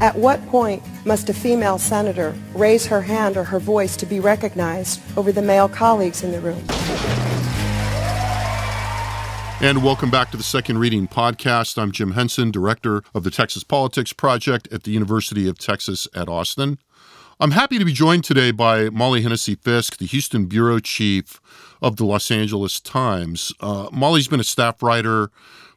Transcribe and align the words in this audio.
At 0.00 0.16
what 0.16 0.44
point 0.48 0.82
must 1.06 1.30
a 1.30 1.34
female 1.34 1.78
senator 1.78 2.34
raise 2.52 2.84
her 2.86 3.00
hand 3.00 3.36
or 3.36 3.44
her 3.44 3.60
voice 3.60 3.96
to 3.98 4.06
be 4.06 4.18
recognized 4.18 5.00
over 5.16 5.30
the 5.30 5.40
male 5.40 5.68
colleagues 5.68 6.24
in 6.24 6.32
the 6.32 6.40
room? 6.40 6.62
And 9.60 9.84
welcome 9.84 10.10
back 10.10 10.32
to 10.32 10.36
the 10.36 10.42
Second 10.42 10.78
Reading 10.78 11.06
Podcast. 11.06 11.78
I'm 11.80 11.92
Jim 11.92 12.12
Henson, 12.12 12.50
Director 12.50 13.04
of 13.14 13.22
the 13.22 13.30
Texas 13.30 13.62
Politics 13.62 14.12
Project 14.12 14.66
at 14.72 14.82
the 14.82 14.90
University 14.90 15.48
of 15.48 15.58
Texas 15.58 16.08
at 16.12 16.28
Austin. 16.28 16.78
I'm 17.38 17.52
happy 17.52 17.78
to 17.78 17.84
be 17.84 17.92
joined 17.92 18.24
today 18.24 18.50
by 18.50 18.90
Molly 18.90 19.22
Hennessy 19.22 19.54
Fiske, 19.54 19.98
the 19.98 20.06
Houston 20.06 20.46
Bureau 20.46 20.80
Chief 20.80 21.40
of 21.80 21.96
the 21.96 22.04
Los 22.04 22.30
Angeles 22.32 22.80
Times. 22.80 23.52
Uh, 23.60 23.88
Molly's 23.92 24.28
been 24.28 24.40
a 24.40 24.44
staff 24.44 24.82
writer 24.82 25.30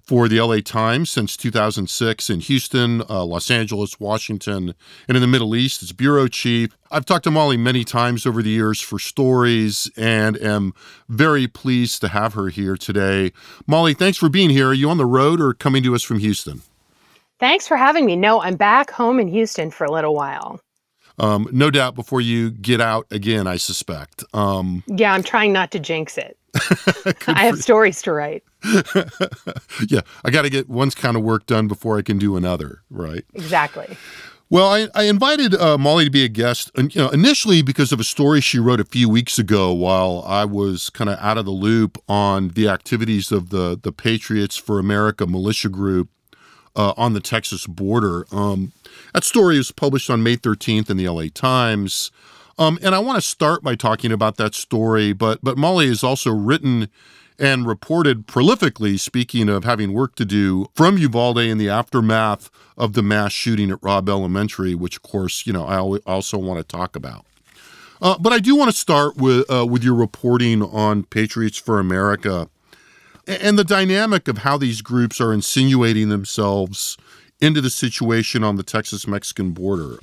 for 0.08 0.30
the 0.30 0.40
LA 0.40 0.62
Times 0.62 1.10
since 1.10 1.36
2006 1.36 2.30
in 2.30 2.40
Houston, 2.40 3.04
uh, 3.10 3.26
Los 3.26 3.52
Angeles, 3.52 4.00
Washington, 4.00 4.74
and 5.08 5.18
in 5.18 5.22
the 5.22 5.28
Middle 5.28 5.54
East 5.54 5.84
as 5.84 5.92
bureau 5.92 6.30
chief. 6.30 6.78
I've 6.90 7.06
talked 7.06 7.26
to 7.26 7.32
Molly 7.32 7.58
many 7.58 7.84
times 7.84 8.26
over 8.26 8.42
the 8.42 8.50
years 8.50 8.80
for 8.80 9.00
stories 9.00 9.92
and 9.98 10.42
am 10.42 10.74
very 11.10 11.46
pleased 11.48 12.00
to 12.02 12.08
have 12.08 12.34
her 12.36 12.48
here 12.48 12.78
today. 12.78 13.34
Molly, 13.68 13.94
thanks 13.94 14.18
for 14.18 14.30
being 14.30 14.50
here. 14.50 14.70
Are 14.70 14.74
you 14.74 14.90
on 14.90 14.98
the 14.98 15.06
road 15.06 15.42
or 15.42 15.54
coming 15.54 15.84
to 15.84 15.94
us 15.94 16.04
from 16.04 16.20
Houston? 16.20 16.62
Thanks 17.40 17.68
for 17.68 17.76
having 17.76 18.06
me. 18.06 18.16
No, 18.16 18.42
I'm 18.42 18.56
back 18.56 18.90
home 18.90 19.20
in 19.20 19.28
Houston 19.28 19.72
for 19.72 19.84
a 19.84 19.92
little 19.92 20.16
while. 20.16 20.62
Um, 21.20 21.48
no 21.52 21.72
doubt 21.72 21.96
before 21.96 22.22
you 22.22 22.52
get 22.52 22.80
out 22.80 23.08
again, 23.12 23.48
I 23.48 23.58
suspect. 23.58 24.24
Um, 24.34 24.84
yeah, 24.88 25.14
I'm 25.14 25.24
trying 25.24 25.52
not 25.52 25.72
to 25.72 25.80
jinx 25.80 26.18
it. 26.18 26.38
I 27.28 27.46
have 27.46 27.60
stories 27.60 28.02
to 28.04 28.14
write. 28.14 28.44
yeah, 29.88 30.02
I 30.24 30.32
got 30.32 30.44
to 30.44 30.50
get 30.50 30.70
one 30.70 30.92
kind 30.92 31.18
of 31.18 31.24
work 31.24 31.46
done 31.46 31.68
before 31.68 31.98
I 31.98 32.02
can 32.02 32.18
do 32.18 32.36
another, 32.36 32.82
right? 32.90 33.24
Exactly. 33.34 33.98
Well, 34.50 34.72
I, 34.72 34.88
I 34.96 35.04
invited 35.04 35.56
uh, 35.56 35.78
Molly 35.78 36.06
to 36.06 36.12
be 36.12 36.24
a 36.24 36.30
guest, 36.30 36.72
you 36.78 37.02
know, 37.02 37.10
initially 37.10 37.62
because 37.62 37.92
of 37.92 38.00
a 38.00 38.04
story 38.04 38.40
she 38.40 38.60
wrote 38.60 38.80
a 38.80 38.86
few 38.86 39.10
weeks 39.10 39.38
ago 39.38 39.74
while 39.74 40.24
I 40.26 40.46
was 40.46 40.90
kind 40.90 41.10
of 41.10 41.20
out 41.20 41.38
of 41.38 41.44
the 41.44 41.52
loop 41.52 41.98
on 42.08 42.50
the 42.50 42.70
activities 42.70 43.32
of 43.32 43.50
the 43.50 43.78
the 43.82 43.92
Patriots 43.92 44.56
for 44.56 44.80
America 44.80 45.28
militia 45.28 45.68
group 45.68 46.10
uh, 46.78 46.94
on 46.96 47.14
the 47.14 47.20
Texas 47.20 47.68
border. 47.68 48.26
Um, 48.32 48.72
that 49.14 49.26
story 49.26 49.58
was 49.58 49.72
published 49.72 50.10
on 50.10 50.24
May 50.24 50.38
13th 50.38 50.90
in 50.90 50.96
the 50.96 51.10
LA 51.10 51.26
Times. 51.34 52.12
Um, 52.60 52.80
and 52.82 52.96
I 52.96 53.00
want 53.00 53.18
to 53.18 53.28
start 53.28 53.64
by 53.64 53.76
talking 53.76 54.12
about 54.12 54.38
that 54.38 54.56
story, 54.56 55.14
but 55.14 55.40
but 55.44 55.58
Molly 55.58 55.88
has 55.88 56.04
also 56.04 56.32
written 56.32 56.90
and 57.40 57.68
reported 57.68 58.26
prolifically, 58.26 59.00
speaking 59.00 59.48
of 59.48 59.64
having 59.64 59.94
work 59.94 60.16
to 60.16 60.26
do 60.26 60.68
from 60.74 60.98
Uvalde 60.98 61.38
in 61.40 61.60
the 61.60 61.70
aftermath 61.70 62.50
of 62.76 62.94
the 62.94 63.04
mass 63.04 63.32
shooting 63.32 63.70
at 63.70 63.78
Robb 63.84 64.10
Elementary, 64.10 64.74
which, 64.74 64.96
of 64.96 65.04
course, 65.04 65.46
you 65.46 65.54
know, 65.54 65.66
I 65.66 65.78
also 66.10 66.38
want 66.40 66.60
to 66.60 66.64
talk 66.64 66.96
about. 66.96 67.26
Uh, 68.02 68.18
but 68.18 68.34
I 68.34 68.40
do 68.40 68.56
want 68.56 68.72
to 68.72 68.78
start 68.78 69.18
with 69.18 69.50
uh, 69.52 69.66
with 69.66 69.84
your 69.84 69.96
reporting 69.96 70.62
on 70.62 71.04
Patriots 71.04 71.58
for 71.58 71.80
America 71.80 72.50
and 73.28 73.60
the 73.60 73.64
dynamic 73.64 74.28
of 74.28 74.40
how 74.40 74.58
these 74.58 74.82
groups 74.82 75.20
are 75.20 75.34
insinuating 75.34 76.10
themselves 76.10 76.98
into 77.40 77.62
the 77.62 77.70
situation 77.70 78.44
on 78.44 78.56
the 78.56 78.64
Texas 78.64 79.08
Mexican 79.08 79.52
border. 79.52 80.00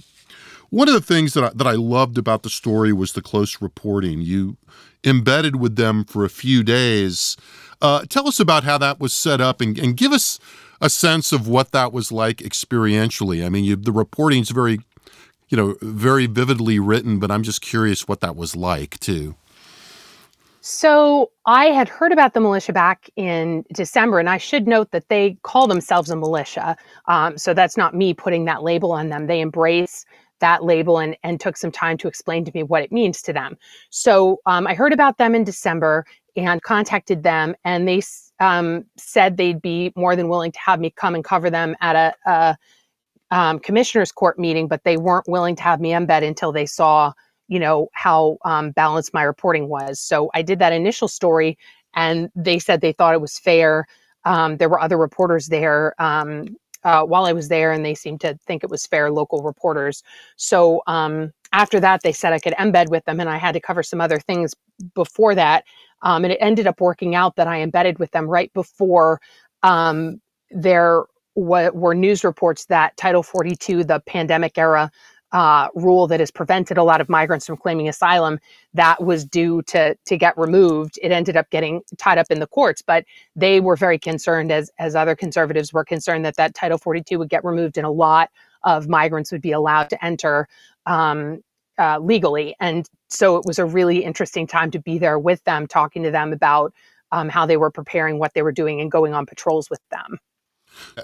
One 0.71 0.89
of 0.89 0.95
the 0.95 1.01
things 1.01 1.35
that 1.35 1.45
I, 1.45 1.51
that 1.55 1.67
I 1.67 1.73
loved 1.73 2.19
about 2.19 2.43
the 2.43 2.51
story 2.51 2.93
was 2.93 3.13
the 3.13 3.23
close 3.23 3.61
reporting. 3.61 4.21
You 4.21 4.57
embedded 5.05 5.57
with 5.57 5.77
them 5.77 6.05
for 6.05 6.25
a 6.25 6.31
few 6.31 6.63
days. 6.63 7.37
Uh, 7.81 8.05
tell 8.09 8.27
us 8.27 8.41
about 8.41 8.65
how 8.65 8.79
that 8.79 8.99
was 8.99 9.13
set 9.13 9.41
up 9.41 9.61
and, 9.61 9.79
and, 9.79 9.97
give 9.97 10.13
us 10.13 10.39
a 10.81 10.89
sense 10.89 11.33
of 11.33 11.47
what 11.47 11.73
that 11.73 11.93
was 11.93 12.11
like 12.11 12.39
experientially. 12.39 13.45
I 13.45 13.49
mean, 13.49 13.65
you, 13.65 13.77
the 13.77 13.93
reporting's 13.93 14.51
very, 14.51 14.81
you 15.49 15.57
know, 15.57 15.77
very 15.83 16.27
vividly 16.27 16.79
written, 16.79 17.19
but 17.19 17.31
I'm 17.31 17.43
just 17.43 17.61
curious 17.61 18.09
what 18.09 18.21
that 18.21 18.37
was 18.37 18.57
like 18.57 18.99
too. 19.01 19.35
So 20.67 21.31
I 21.45 21.67
had 21.67 21.91
heard 21.91 22.11
about 22.11 22.33
the 22.33 22.41
militia 22.41 22.73
back 22.73 23.11
in 23.17 23.67
December, 23.75 24.19
and 24.19 24.31
I 24.31 24.39
should 24.39 24.67
note 24.67 24.93
that 24.93 25.11
they 25.11 25.37
call 25.43 25.67
themselves 25.67 26.09
a 26.09 26.17
militia. 26.17 26.75
Um, 27.07 27.37
so 27.37 27.53
that's 27.53 27.77
not 27.77 27.95
me 27.95 28.15
putting 28.15 28.47
that 28.47 28.63
label 28.63 28.91
on 28.91 29.11
them. 29.11 29.27
They 29.27 29.43
embrace 29.43 30.07
that 30.41 30.65
label 30.65 30.99
and, 31.01 31.19
and 31.23 31.39
took 31.39 31.59
some 31.59 31.71
time 31.71 31.99
to 31.99 32.09
explain 32.09 32.47
to 32.47 32.53
me 32.55 32.63
what 32.63 32.83
it 32.83 32.91
means 32.91 33.21
to 33.25 33.33
them. 33.35 33.59
So 33.91 34.41
um, 34.47 34.67
I 34.67 34.73
heard 34.73 34.95
about 34.95 35.19
them 35.19 35.35
in 35.35 35.45
December 35.45 36.07
and 36.35 36.63
contacted 36.63 37.25
them, 37.25 37.55
and 37.67 37.87
they 37.87 38.01
um, 38.41 38.87
said 38.97 39.37
they'd 39.37 39.61
be 39.61 39.93
more 39.97 40.17
than 40.17 40.31
willing 40.31 40.53
to 40.53 40.61
have 40.61 40.81
me 40.81 40.89
come 40.89 41.15
and 41.15 41.23
cover 41.23 41.51
them 41.51 41.77
at 41.83 41.95
a, 41.95 42.15
a 42.31 42.57
um, 43.31 43.59
commissioner's 43.59 44.13
court 44.13 44.39
meeting, 44.39 44.67
but 44.67 44.83
they 44.85 44.97
weren't 44.97 45.29
willing 45.29 45.57
to 45.57 45.63
have 45.63 45.83
me 45.83 45.91
embed 45.91 46.27
until 46.27 46.53
they 46.53 46.65
saw, 46.65 47.13
you 47.49 47.59
know, 47.59 47.89
how 47.93 48.39
um, 48.45 48.71
balanced 48.71 49.15
my 49.15 49.23
reporting 49.23 49.69
was. 49.69 50.01
So 50.01 50.31
I 50.35 50.43
did 50.43 50.59
that 50.61 50.73
initial 50.73 51.09
story, 51.09 51.59
and 51.95 52.31
they 52.35 52.59
said 52.59 52.81
they 52.81 52.93
thought 52.93 53.15
it 53.15 53.21
was 53.21 53.39
fair. 53.39 53.87
Um, 54.25 54.57
there 54.57 54.69
were 54.69 54.81
other 54.81 54.97
reporters 54.97 55.47
there 55.49 55.95
um, 56.01 56.57
uh, 56.85 57.05
while 57.05 57.27
I 57.27 57.33
was 57.33 57.49
there, 57.49 57.73
and 57.73 57.85
they 57.85 57.95
seemed 57.95 58.21
to 58.23 58.39
think 58.47 58.65
it 58.65 58.71
was 58.71 58.87
fair 58.87 59.11
local 59.11 59.43
reporters. 59.43 60.03
So 60.37 60.83
um, 60.87 61.33
after 61.53 61.81
that, 61.81 62.03
they 62.03 62.13
said 62.13 62.33
I 62.33 62.39
could 62.39 62.55
embed 62.55 62.91
with 62.91 63.05
them, 63.05 63.21
and 63.21 63.29
I 63.29 63.37
had 63.37 63.53
to 63.53 63.61
cover 63.61 63.83
some 63.83 64.01
other 64.01 64.19
things 64.19 64.55
before 64.95 65.35
that. 65.35 65.65
Um, 66.03 66.25
and 66.25 66.33
it 66.33 66.39
ended 66.41 66.67
up 66.67 66.81
working 66.81 67.15
out 67.15 67.37
that 67.37 67.47
I 67.47 67.61
embedded 67.61 67.99
with 67.99 68.11
them 68.11 68.27
right 68.27 68.53
before 68.53 69.21
um, 69.63 70.21
there 70.51 71.05
were 71.35 71.95
news 71.95 72.23
reports 72.23 72.67
that 72.67 72.97
Title 72.97 73.23
42, 73.23 73.85
the 73.85 74.01
pandemic 74.07 74.57
era 74.57 74.91
uh, 75.35 75.69
rule 75.75 76.07
that 76.07 76.21
has 76.21 76.31
prevented 76.31 76.79
a 76.79 76.85
lot 76.85 77.01
of 77.01 77.09
migrants 77.09 77.45
from 77.45 77.57
claiming 77.57 77.89
asylum 77.89 78.39
that 78.73 79.03
was 79.03 79.25
due 79.25 79.61
to 79.63 79.97
to 80.07 80.17
get 80.17 80.39
removed. 80.39 80.97
It 81.03 81.11
ended 81.11 81.37
up 81.37 81.51
getting 81.51 81.83
tied 81.99 82.19
up 82.19 82.29
in 82.31 82.39
the 82.39 82.47
courts, 82.47 82.81
but 82.81 83.05
they 83.35 83.59
were 83.59 83.75
very 83.75 83.99
concerned, 83.99 84.53
as 84.53 84.71
as 84.79 84.95
other 84.95 85.17
conservatives 85.17 85.73
were 85.73 85.85
concerned, 85.85 86.25
that 86.25 86.37
that 86.37 86.55
Title 86.55 86.79
42 86.79 87.19
would 87.19 87.29
get 87.29 87.45
removed 87.45 87.77
and 87.77 87.85
a 87.85 87.91
lot 87.91 88.31
of 88.63 88.89
migrants 88.89 89.33
would 89.33 89.43
be 89.43 89.51
allowed 89.51 89.91
to 89.91 90.03
enter 90.05 90.47
um, 90.87 91.43
uh, 91.79 91.99
legally. 91.99 92.55
And 92.61 92.89
so 93.09 93.37
it 93.37 93.45
was 93.45 93.59
a 93.59 93.65
really 93.65 94.05
interesting 94.05 94.47
time 94.47 94.71
to 94.71 94.79
be 94.79 94.99
there 94.99 95.19
with 95.19 95.43
them, 95.45 95.67
talking 95.67 96.05
to 96.05 96.13
them 96.13 96.33
about 96.33 96.73
um, 97.11 97.29
how 97.29 97.45
they 97.45 97.57
were 97.57 97.73
preparing, 97.73 98.21
what 98.21 98.35
they 98.35 98.43
were 98.43 98.53
doing, 98.53 98.81
and 98.81 98.91
going 98.91 99.15
on 99.15 99.27
patrols 99.27 99.69
with 99.69 99.81
them. 99.91 100.19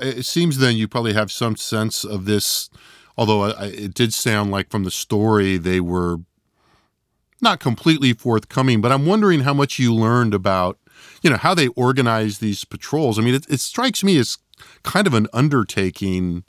It 0.01 0.25
seems 0.25 0.59
then 0.59 0.77
you 0.77 0.87
probably 0.87 1.15
have 1.15 1.33
some 1.33 1.57
sense 1.57 2.05
of 2.05 2.25
this 2.27 2.71
although 3.21 3.45
it 3.45 3.93
did 3.93 4.15
sound 4.15 4.51
like 4.51 4.71
from 4.71 4.85
the 4.85 4.91
story 4.91 5.59
they 5.59 5.79
were 5.79 6.21
not 7.43 7.61
completely 7.61 8.15
forthcoming. 8.15 8.81
But 8.81 8.93
I'm 8.93 9.05
wondering 9.05 9.41
how 9.41 9.53
much 9.53 9.79
you 9.79 9.95
learned 9.95 10.33
about, 10.33 10.79
you 11.23 11.29
know, 11.29 11.37
how 11.37 11.55
they 11.55 11.69
organize 11.69 12.39
these 12.39 12.65
patrols. 12.65 13.19
I 13.19 13.23
mean, 13.23 13.35
it, 13.35 13.45
it 13.51 13.61
strikes 13.61 14.03
me 14.03 14.17
as 14.17 14.39
kind 14.85 15.07
of 15.07 15.13
an 15.13 15.27
undertaking 15.35 16.45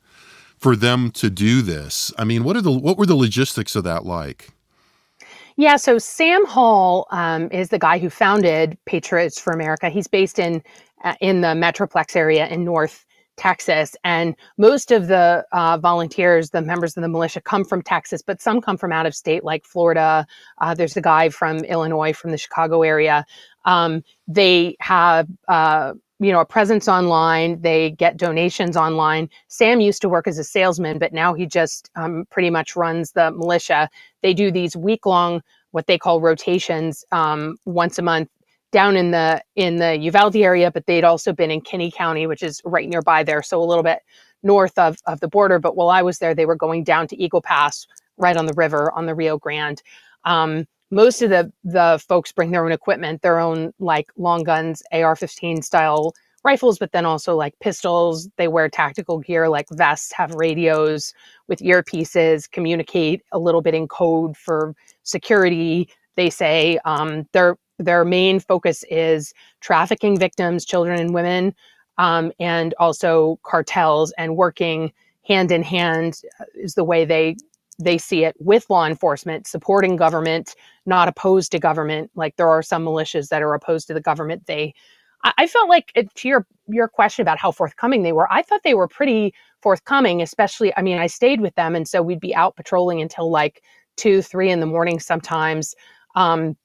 for 0.58 0.78
them 0.78 1.12
to 1.12 1.30
do 1.30 1.62
this. 1.62 2.14
I 2.18 2.24
mean, 2.24 2.46
what 2.46 2.56
are 2.56 2.62
the 2.62 2.72
what 2.72 2.98
were 2.98 3.06
the 3.06 3.16
logistics 3.16 3.76
of 3.76 3.84
that 3.84 4.06
like? 4.06 4.52
Yeah, 5.58 5.76
so 5.76 5.98
Sam 5.98 6.46
Hall 6.46 7.06
um, 7.12 7.50
is 7.52 7.68
the 7.68 7.80
guy 7.80 8.00
who 8.00 8.10
founded 8.10 8.78
Patriots 8.86 9.42
for 9.42 9.52
America. 9.52 9.90
He's 9.90 10.08
based 10.08 10.40
in 10.40 10.64
uh, 11.04 11.16
in 11.20 11.42
the 11.42 11.50
Metroplex 11.50 12.16
area 12.16 12.48
in 12.48 12.64
North 12.64 13.06
Texas. 13.42 13.96
And 14.04 14.36
most 14.60 14.92
of 14.92 15.08
the 15.08 15.44
uh, 15.52 15.80
volunteers, 15.80 16.52
the 16.52 16.62
members 16.62 16.96
of 16.96 17.02
the 17.02 17.10
militia, 17.10 17.42
come 17.42 17.66
from 17.66 17.82
Texas, 17.82 18.22
but 18.22 18.40
some 18.40 18.62
come 18.62 18.78
from 18.78 18.92
out 18.92 19.08
of 19.08 19.16
state, 19.16 19.44
like 19.44 19.66
Florida. 19.66 20.28
Uh, 20.60 20.76
there's 20.76 20.96
a 20.96 21.02
guy 21.02 21.30
from 21.30 21.58
Illinois, 21.64 22.14
from 22.14 22.30
the 22.30 22.38
Chicago 22.38 22.84
area. 22.84 23.26
Um, 23.66 24.04
they 24.28 24.76
have, 24.80 25.28
uh, 25.48 25.94
you 26.20 26.32
know, 26.32 26.40
a 26.40 26.46
presence 26.46 26.88
online. 26.88 27.60
They 27.62 27.90
get 27.90 28.16
donations 28.16 28.78
online. 28.78 29.28
Sam 29.48 29.82
used 29.82 30.04
to 30.04 30.10
work 30.10 30.28
as 30.28 30.38
a 30.38 30.44
salesman, 30.44 31.00
but 31.00 31.12
now 31.12 31.34
he 31.34 31.48
just 31.48 31.90
um, 31.96 32.26
pretty 32.30 32.52
much 32.52 32.76
runs 32.76 33.14
the 33.14 33.32
militia. 33.32 33.90
They 34.22 34.36
do 34.36 34.52
these 34.52 34.78
week 34.78 35.08
long, 35.08 35.42
what 35.72 35.88
they 35.88 35.98
call 35.98 36.22
rotations, 36.22 37.04
um, 37.12 37.58
once 37.66 37.98
a 37.98 38.04
month 38.04 38.30
down 38.72 38.96
in 38.96 39.12
the 39.12 39.42
in 39.56 39.78
the 39.78 39.98
Uvalde 39.98 40.36
area, 40.38 40.72
but 40.72 40.86
they'd 40.86 41.04
also 41.04 41.34
been 41.34 41.52
in 41.52 41.62
Kinney 41.62 41.92
County, 41.92 42.28
which 42.28 42.44
is 42.44 42.62
right 42.66 42.88
nearby 42.88 43.24
there, 43.24 43.44
so 43.44 43.62
a 43.62 43.66
little 43.66 43.84
bit 43.84 44.00
north 44.44 44.78
of 44.78 44.98
of 45.08 45.20
the 45.20 45.28
border. 45.28 45.60
But 45.60 45.76
while 45.76 45.90
I 45.90 46.02
was 46.02 46.20
there, 46.20 46.34
they 46.34 46.46
were 46.46 46.56
going 46.56 46.84
down 46.84 47.08
to 47.08 47.22
Eagle 47.22 47.42
Pass, 47.42 47.86
right 48.18 48.38
on 48.38 48.46
the 48.46 48.54
river 48.54 48.92
on 48.94 49.06
the 49.06 49.16
Rio 49.16 49.38
Grande. 49.38 49.82
Um, 50.26 50.66
most 50.92 51.22
of 51.22 51.30
the 51.30 51.52
the 51.64 52.04
folks 52.08 52.32
bring 52.32 52.52
their 52.52 52.66
own 52.66 52.72
equipment, 52.72 53.22
their 53.22 53.40
own 53.40 53.74
like 53.80 54.12
long 54.18 54.44
guns, 54.44 54.84
AR-15 54.92 55.64
style 55.64 56.14
rifles, 56.44 56.80
but 56.80 56.92
then 56.92 57.06
also 57.06 57.36
like 57.36 57.54
pistols. 57.60 58.30
They 58.38 58.48
wear 58.48 58.70
tactical 58.70 59.20
gear 59.20 59.50
like 59.50 59.68
vests, 59.72 60.12
have 60.14 60.34
radios 60.34 61.14
with 61.48 61.60
earpieces, 61.60 62.50
communicate 62.50 63.22
a 63.32 63.40
little 63.40 63.62
bit 63.62 63.76
in 63.76 63.88
code 63.88 64.36
for 64.38 64.76
security. 65.04 65.90
They 66.16 66.30
say 66.30 66.80
um, 66.86 67.28
their 67.34 67.58
their 67.82 68.06
main 68.06 68.40
focus 68.40 68.84
is 68.90 69.34
trafficking 69.62 70.18
victims, 70.18 70.66
children 70.66 71.00
and 71.00 71.14
women, 71.14 71.54
um, 71.98 72.32
and 72.40 72.74
also 72.80 73.40
cartels 73.44 74.14
and 74.18 74.38
working 74.38 74.92
hand 75.28 75.52
in 75.52 75.64
hand 75.64 76.22
uh, 76.40 76.46
is 76.56 76.76
the 76.76 76.84
way 76.84 77.06
they 77.06 77.36
they 77.80 77.98
see 77.98 78.24
it 78.24 78.36
with 78.40 78.70
law 78.70 78.86
enforcement 78.86 79.48
supporting 79.48 79.96
government 79.96 80.56
not 80.86 81.08
opposed 81.08 81.52
to 81.52 81.60
government 81.60 82.12
like 82.16 82.36
there 82.36 82.50
are 82.50 82.62
some 82.62 82.86
militias 82.86 83.30
that 83.30 83.42
are 83.42 83.54
opposed 83.54 83.88
to 83.88 83.94
the 83.94 84.02
government 84.02 84.46
they 84.46 84.74
I 85.24 85.48
felt 85.48 85.70
like 85.70 85.92
to 86.16 86.28
your 86.28 86.48
your 86.68 86.88
question 86.88 87.22
about 87.22 87.38
how 87.38 87.52
forthcoming 87.52 88.04
they 88.04 88.12
were, 88.12 88.32
I 88.32 88.42
thought 88.42 88.62
they 88.64 88.74
were 88.74 88.88
pretty 88.88 89.34
forthcoming, 89.62 90.22
especially 90.22 90.76
I 90.76 90.82
mean, 90.82 90.98
I 90.98 91.08
stayed 91.08 91.42
with 91.42 91.54
them 91.56 91.76
and 91.76 91.88
so 91.88 92.02
we'd 92.02 92.20
be 92.20 92.34
out 92.36 92.56
patrolling 92.56 93.02
until 93.02 93.30
like 93.30 93.62
two, 93.98 94.22
three 94.22 94.50
in 94.50 94.60
the 94.60 94.66
morning 94.66 95.00
sometimes. 95.00 95.76
Um, 96.16 96.56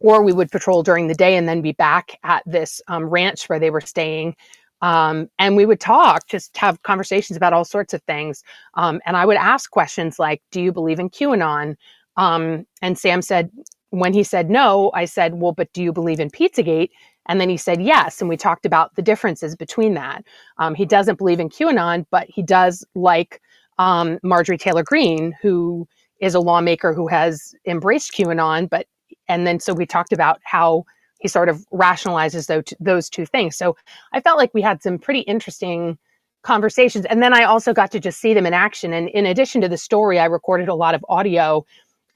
or 0.00 0.22
we 0.22 0.32
would 0.32 0.50
patrol 0.50 0.82
during 0.82 1.06
the 1.06 1.14
day 1.14 1.36
and 1.36 1.48
then 1.48 1.62
be 1.62 1.72
back 1.72 2.18
at 2.24 2.42
this 2.46 2.80
um, 2.88 3.04
ranch 3.04 3.48
where 3.48 3.58
they 3.58 3.70
were 3.70 3.80
staying. 3.80 4.34
Um, 4.82 5.28
and 5.38 5.56
we 5.56 5.66
would 5.66 5.80
talk, 5.80 6.26
just 6.26 6.56
have 6.56 6.82
conversations 6.82 7.36
about 7.36 7.52
all 7.52 7.64
sorts 7.64 7.92
of 7.92 8.02
things. 8.02 8.42
Um, 8.74 9.00
and 9.06 9.16
I 9.16 9.26
would 9.26 9.36
ask 9.36 9.70
questions 9.70 10.18
like, 10.18 10.42
Do 10.50 10.60
you 10.60 10.72
believe 10.72 10.98
in 10.98 11.10
QAnon? 11.10 11.76
Um, 12.16 12.66
and 12.82 12.98
Sam 12.98 13.22
said, 13.22 13.50
when 13.90 14.12
he 14.12 14.22
said 14.22 14.48
no, 14.50 14.90
I 14.94 15.04
said, 15.04 15.34
Well, 15.34 15.52
but 15.52 15.72
do 15.72 15.82
you 15.82 15.92
believe 15.92 16.20
in 16.20 16.30
Pizzagate? 16.30 16.90
And 17.26 17.40
then 17.40 17.48
he 17.48 17.56
said 17.56 17.82
yes. 17.82 18.20
And 18.20 18.28
we 18.28 18.36
talked 18.36 18.64
about 18.64 18.94
the 18.96 19.02
differences 19.02 19.54
between 19.54 19.94
that. 19.94 20.24
Um, 20.58 20.74
he 20.74 20.86
doesn't 20.86 21.18
believe 21.18 21.40
in 21.40 21.48
QAnon, 21.50 22.06
but 22.10 22.26
he 22.28 22.42
does 22.42 22.84
like 22.94 23.40
um, 23.78 24.18
Marjorie 24.22 24.58
Taylor 24.58 24.82
Greene, 24.82 25.34
who 25.42 25.86
is 26.20 26.34
a 26.34 26.40
lawmaker 26.40 26.92
who 26.92 27.06
has 27.08 27.54
embraced 27.66 28.12
QAnon. 28.12 28.68
But, 28.68 28.86
and 29.30 29.46
then 29.46 29.60
so 29.60 29.72
we 29.72 29.86
talked 29.86 30.12
about 30.12 30.40
how 30.44 30.84
he 31.20 31.28
sort 31.28 31.48
of 31.48 31.64
rationalizes 31.72 32.46
those, 32.46 32.64
those 32.80 33.08
two 33.08 33.26
things. 33.26 33.56
So 33.56 33.76
I 34.12 34.20
felt 34.20 34.38
like 34.38 34.52
we 34.52 34.62
had 34.62 34.82
some 34.82 34.98
pretty 34.98 35.20
interesting 35.20 35.98
conversations. 36.42 37.04
And 37.06 37.22
then 37.22 37.34
I 37.34 37.44
also 37.44 37.72
got 37.72 37.90
to 37.92 38.00
just 38.00 38.20
see 38.20 38.34
them 38.34 38.46
in 38.46 38.54
action. 38.54 38.92
And 38.92 39.08
in 39.10 39.26
addition 39.26 39.60
to 39.60 39.68
the 39.68 39.76
story, 39.76 40.18
I 40.18 40.24
recorded 40.24 40.68
a 40.68 40.74
lot 40.74 40.94
of 40.94 41.04
audio. 41.08 41.64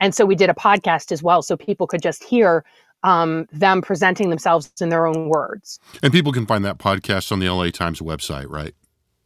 And 0.00 0.14
so 0.14 0.24
we 0.24 0.34
did 0.34 0.50
a 0.50 0.54
podcast 0.54 1.12
as 1.12 1.22
well, 1.22 1.42
so 1.42 1.56
people 1.56 1.86
could 1.86 2.02
just 2.02 2.24
hear 2.24 2.64
um, 3.02 3.46
them 3.52 3.82
presenting 3.82 4.30
themselves 4.30 4.72
in 4.80 4.88
their 4.88 5.06
own 5.06 5.28
words. 5.28 5.78
And 6.02 6.12
people 6.12 6.32
can 6.32 6.46
find 6.46 6.64
that 6.64 6.78
podcast 6.78 7.30
on 7.30 7.38
the 7.38 7.48
LA 7.50 7.68
Times 7.70 8.00
website, 8.00 8.48
right? 8.48 8.74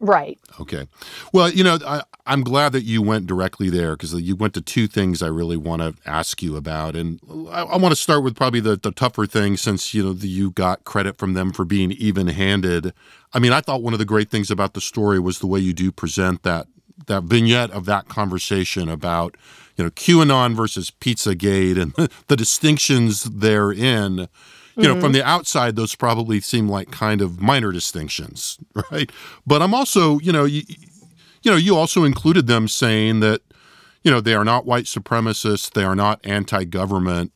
Right. 0.01 0.39
Okay. 0.61 0.87
Well, 1.33 1.51
you 1.51 1.65
know, 1.65 1.79
I, 1.85 2.03
am 2.27 2.45
glad 2.45 2.71
that 2.73 2.85
you 2.85 3.03
went 3.03 3.27
directly 3.27 3.69
there 3.69 3.97
because 3.97 4.15
you 4.15 4.37
went 4.37 4.55
to 4.55 4.61
two 4.61 4.87
things 4.87 5.23
I 5.23 5.27
really 5.27 5.57
want 5.57 5.83
to 5.83 5.95
ask 6.09 6.41
you 6.41 6.57
about, 6.57 6.95
and 6.95 7.21
I, 7.51 7.63
I 7.63 7.77
want 7.77 7.93
to 7.93 8.01
start 8.01 8.23
with 8.23 8.37
probably 8.37 8.61
the, 8.61 8.77
the 8.77 8.93
tougher 8.93 9.27
thing 9.27 9.57
since 9.57 9.93
you 9.95 10.05
know 10.05 10.13
the, 10.13 10.29
you 10.29 10.53
got 10.53 10.85
credit 10.85 11.19
from 11.19 11.35
them 11.35 11.53
for 11.53 11.65
being 11.65 11.91
even-handed. 11.91 12.93
I 13.33 13.39
mean, 13.41 13.53
I 13.53 13.61
thought 13.61 13.83
one 13.83 13.93
of 13.93 13.99
the 13.99 14.05
great 14.05 14.31
things 14.31 14.53
about 14.53 14.75
the 14.75 14.81
story 14.81 15.19
was 15.19 15.41
the 15.41 15.49
way 15.49 15.59
you 15.59 15.73
do 15.73 15.91
present 15.91 16.45
that 16.45 16.69
that 17.07 17.25
vignette 17.25 17.71
of 17.73 17.85
that 17.87 18.09
conversation 18.09 18.89
about 18.89 19.37
you 19.77 19.83
know 19.83 19.91
QAnon 19.91 20.55
versus 20.55 20.93
Pizzagate 20.93 21.81
and 21.81 21.93
the 22.29 22.37
distinctions 22.37 23.25
therein. 23.25 24.29
You 24.79 24.85
know, 24.85 24.93
mm-hmm. 24.93 25.01
from 25.01 25.13
the 25.13 25.27
outside, 25.27 25.75
those 25.75 25.97
probably 25.97 26.41
seem 26.41 26.69
like 26.69 26.93
kind 26.93 27.21
of 27.21 27.41
minor 27.41 27.73
distinctions, 27.73 28.59
right? 28.93 29.11
But 29.45 29.61
I'm 29.61 29.75
also, 29.75 30.21
you 30.21 30.31
know, 30.31 30.45
you, 30.45 30.63
you 31.43 31.51
know, 31.51 31.57
you 31.57 31.77
also 31.77 32.05
included 32.05 32.47
them 32.47 32.69
saying 32.69 33.19
that, 33.21 33.43
you 34.05 34.11
know, 34.13 34.21
they 34.21 34.35
are 34.35 34.45
not 34.45 34.67
white 34.67 34.85
supremacists, 34.85 35.73
they 35.73 35.83
are 35.83 35.97
not 35.97 36.25
anti-government. 36.25 37.33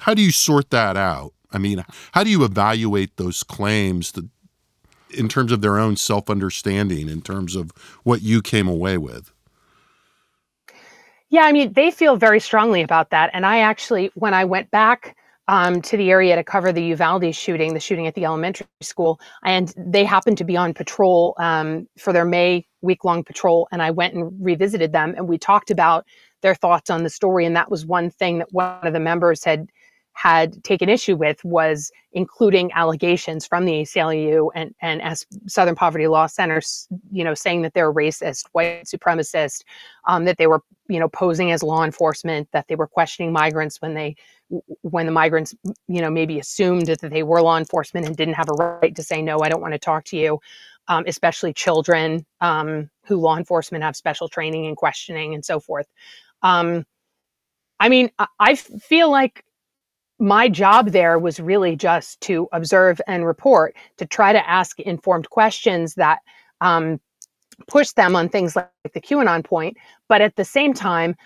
How 0.00 0.12
do 0.12 0.20
you 0.20 0.30
sort 0.30 0.68
that 0.70 0.98
out? 0.98 1.32
I 1.50 1.56
mean, 1.56 1.82
how 2.12 2.24
do 2.24 2.30
you 2.30 2.44
evaluate 2.44 3.16
those 3.16 3.42
claims 3.42 4.12
that, 4.12 4.28
in 5.10 5.28
terms 5.28 5.50
of 5.50 5.62
their 5.62 5.78
own 5.78 5.96
self-understanding, 5.96 7.08
in 7.08 7.22
terms 7.22 7.56
of 7.56 7.70
what 8.02 8.20
you 8.20 8.42
came 8.42 8.68
away 8.68 8.98
with? 8.98 9.32
Yeah, 11.30 11.44
I 11.44 11.52
mean, 11.52 11.72
they 11.72 11.90
feel 11.90 12.16
very 12.16 12.40
strongly 12.40 12.82
about 12.82 13.08
that. 13.10 13.30
And 13.32 13.46
I 13.46 13.60
actually, 13.60 14.10
when 14.14 14.34
I 14.34 14.44
went 14.44 14.70
back 14.70 15.16
um, 15.48 15.82
to 15.82 15.96
the 15.96 16.10
area 16.10 16.36
to 16.36 16.44
cover 16.44 16.72
the 16.72 16.82
Uvalde 16.82 17.34
shooting, 17.34 17.74
the 17.74 17.80
shooting 17.80 18.06
at 18.06 18.14
the 18.14 18.24
elementary 18.24 18.66
school, 18.80 19.20
and 19.44 19.74
they 19.76 20.04
happened 20.04 20.38
to 20.38 20.44
be 20.44 20.56
on 20.56 20.72
patrol 20.72 21.34
um, 21.38 21.88
for 21.98 22.12
their 22.12 22.24
May 22.24 22.66
week 22.80 23.04
long 23.04 23.24
patrol. 23.24 23.68
And 23.72 23.82
I 23.82 23.90
went 23.90 24.14
and 24.14 24.32
revisited 24.40 24.92
them 24.92 25.14
and 25.16 25.28
we 25.28 25.38
talked 25.38 25.70
about 25.70 26.04
their 26.42 26.54
thoughts 26.54 26.90
on 26.90 27.04
the 27.04 27.10
story. 27.10 27.46
And 27.46 27.56
that 27.56 27.70
was 27.70 27.86
one 27.86 28.10
thing 28.10 28.38
that 28.38 28.52
one 28.52 28.78
of 28.82 28.92
the 28.92 29.00
members 29.00 29.44
had 29.44 29.68
had 30.14 30.62
taken 30.62 30.88
issue 30.88 31.16
with 31.16 31.42
was 31.44 31.90
including 32.12 32.70
allegations 32.72 33.46
from 33.46 33.64
the 33.64 33.82
ACLU 33.82 34.50
and, 34.54 34.74
and 34.82 35.00
as 35.02 35.26
Southern 35.46 35.74
Poverty 35.74 36.06
Law 36.06 36.26
Center, 36.26 36.60
you 37.10 37.24
know, 37.24 37.34
saying 37.34 37.62
that 37.62 37.72
they're 37.74 37.92
racist, 37.92 38.46
white 38.52 38.84
supremacist, 38.84 39.64
um, 40.06 40.24
that 40.26 40.36
they 40.36 40.46
were, 40.46 40.62
you 40.88 41.00
know, 41.00 41.08
posing 41.08 41.50
as 41.50 41.62
law 41.62 41.84
enforcement, 41.84 42.48
that 42.52 42.68
they 42.68 42.74
were 42.74 42.86
questioning 42.86 43.32
migrants 43.32 43.80
when 43.80 43.94
they, 43.94 44.14
when 44.82 45.06
the 45.06 45.12
migrants, 45.12 45.54
you 45.88 46.00
know, 46.02 46.10
maybe 46.10 46.38
assumed 46.38 46.86
that 46.86 47.00
they 47.00 47.22
were 47.22 47.40
law 47.40 47.56
enforcement 47.56 48.06
and 48.06 48.16
didn't 48.16 48.34
have 48.34 48.50
a 48.50 48.52
right 48.52 48.94
to 48.94 49.02
say, 49.02 49.22
no, 49.22 49.40
I 49.40 49.48
don't 49.48 49.62
want 49.62 49.72
to 49.72 49.78
talk 49.78 50.04
to 50.06 50.16
you, 50.16 50.40
um, 50.88 51.04
especially 51.06 51.54
children 51.54 52.26
um, 52.42 52.90
who 53.06 53.16
law 53.16 53.38
enforcement 53.38 53.82
have 53.82 53.96
special 53.96 54.28
training 54.28 54.66
and 54.66 54.76
questioning 54.76 55.32
and 55.32 55.44
so 55.44 55.58
forth. 55.58 55.86
Um, 56.42 56.84
I 57.80 57.88
mean, 57.88 58.10
I 58.38 58.54
feel 58.54 59.10
like 59.10 59.44
my 60.22 60.48
job 60.48 60.90
there 60.90 61.18
was 61.18 61.40
really 61.40 61.74
just 61.74 62.20
to 62.20 62.48
observe 62.52 63.00
and 63.08 63.26
report, 63.26 63.74
to 63.96 64.06
try 64.06 64.32
to 64.32 64.48
ask 64.48 64.78
informed 64.78 65.28
questions 65.30 65.94
that 65.94 66.20
um, 66.60 67.00
push 67.66 67.90
them 67.90 68.14
on 68.14 68.28
things 68.28 68.54
like 68.54 68.70
the 68.94 69.00
QAnon 69.00 69.44
point. 69.44 69.76
But 70.08 70.20
at 70.20 70.36
the 70.36 70.44
same 70.44 70.74
time, 70.74 71.16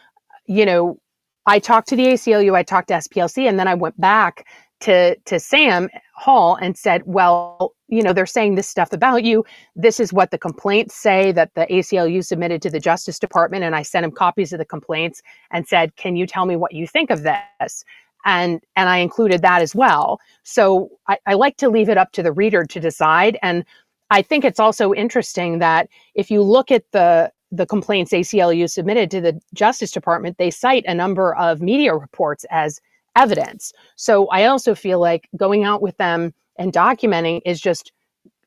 you 0.46 0.64
know, 0.64 0.98
I 1.44 1.58
talked 1.58 1.88
to 1.88 1.96
the 1.96 2.06
ACLU, 2.06 2.56
I 2.56 2.62
talked 2.62 2.88
to 2.88 2.94
SPLC, 2.94 3.46
and 3.46 3.58
then 3.58 3.68
I 3.68 3.74
went 3.74 4.00
back 4.00 4.46
to 4.80 5.16
to 5.26 5.40
Sam 5.40 5.88
Hall 6.14 6.56
and 6.56 6.76
said, 6.76 7.02
"Well, 7.04 7.74
you 7.88 8.02
know, 8.02 8.14
they're 8.14 8.26
saying 8.26 8.54
this 8.54 8.68
stuff 8.68 8.92
about 8.92 9.24
you. 9.24 9.44
This 9.74 10.00
is 10.00 10.12
what 10.12 10.30
the 10.30 10.38
complaints 10.38 10.94
say 10.94 11.32
that 11.32 11.54
the 11.54 11.66
ACLU 11.66 12.24
submitted 12.24 12.62
to 12.62 12.70
the 12.70 12.80
Justice 12.80 13.18
Department." 13.18 13.62
And 13.62 13.76
I 13.76 13.82
sent 13.82 14.04
him 14.04 14.10
copies 14.10 14.52
of 14.52 14.58
the 14.58 14.64
complaints 14.64 15.22
and 15.50 15.66
said, 15.68 15.96
"Can 15.96 16.16
you 16.16 16.26
tell 16.26 16.46
me 16.46 16.56
what 16.56 16.72
you 16.72 16.86
think 16.86 17.10
of 17.10 17.22
this?" 17.22 17.84
And 18.24 18.60
and 18.74 18.88
I 18.88 18.98
included 18.98 19.42
that 19.42 19.62
as 19.62 19.74
well. 19.74 20.20
So 20.42 20.90
I, 21.08 21.18
I 21.26 21.34
like 21.34 21.56
to 21.58 21.68
leave 21.68 21.88
it 21.88 21.98
up 21.98 22.12
to 22.12 22.22
the 22.22 22.32
reader 22.32 22.64
to 22.64 22.80
decide. 22.80 23.38
And 23.42 23.64
I 24.10 24.22
think 24.22 24.44
it's 24.44 24.60
also 24.60 24.92
interesting 24.92 25.58
that 25.58 25.88
if 26.14 26.30
you 26.30 26.42
look 26.42 26.70
at 26.70 26.84
the 26.92 27.32
the 27.52 27.66
complaints 27.66 28.12
ACLU 28.12 28.68
submitted 28.68 29.10
to 29.12 29.20
the 29.20 29.40
Justice 29.54 29.92
Department, 29.92 30.38
they 30.38 30.50
cite 30.50 30.84
a 30.86 30.94
number 30.94 31.34
of 31.36 31.60
media 31.60 31.94
reports 31.94 32.44
as 32.50 32.80
evidence. 33.16 33.72
So 33.96 34.26
I 34.28 34.44
also 34.46 34.74
feel 34.74 35.00
like 35.00 35.28
going 35.36 35.64
out 35.64 35.80
with 35.80 35.96
them 35.96 36.34
and 36.58 36.72
documenting 36.72 37.40
is 37.44 37.60
just, 37.60 37.92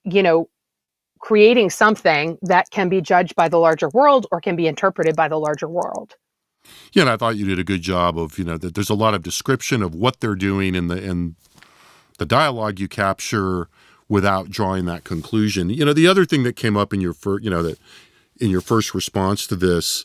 you 0.03 0.21
know, 0.21 0.49
creating 1.19 1.69
something 1.69 2.37
that 2.41 2.69
can 2.71 2.89
be 2.89 3.01
judged 3.01 3.35
by 3.35 3.49
the 3.49 3.57
larger 3.57 3.89
world 3.89 4.27
or 4.31 4.39
can 4.39 4.55
be 4.55 4.67
interpreted 4.67 5.15
by 5.15 5.27
the 5.27 5.39
larger 5.39 5.67
world. 5.67 6.15
Yeah, 6.93 7.03
and 7.03 7.09
I 7.09 7.17
thought 7.17 7.37
you 7.37 7.45
did 7.45 7.59
a 7.59 7.63
good 7.63 7.81
job 7.81 8.17
of, 8.17 8.37
you 8.37 8.43
know, 8.43 8.57
that 8.57 8.75
there's 8.75 8.89
a 8.89 8.95
lot 8.95 9.13
of 9.13 9.23
description 9.23 9.83
of 9.83 9.93
what 9.93 10.19
they're 10.19 10.35
doing 10.35 10.75
in 10.75 10.87
the 10.87 11.01
in 11.01 11.35
the 12.17 12.25
dialogue 12.25 12.79
you 12.79 12.87
capture 12.87 13.69
without 14.07 14.49
drawing 14.49 14.85
that 14.85 15.03
conclusion. 15.03 15.69
You 15.69 15.85
know, 15.85 15.93
the 15.93 16.07
other 16.07 16.25
thing 16.25 16.43
that 16.43 16.55
came 16.55 16.75
up 16.75 16.93
in 16.93 16.99
your 16.99 17.13
first, 17.13 17.43
you 17.43 17.49
know, 17.49 17.63
that 17.63 17.79
in 18.39 18.49
your 18.49 18.61
first 18.61 18.93
response 18.93 19.45
to 19.47 19.55
this 19.55 20.03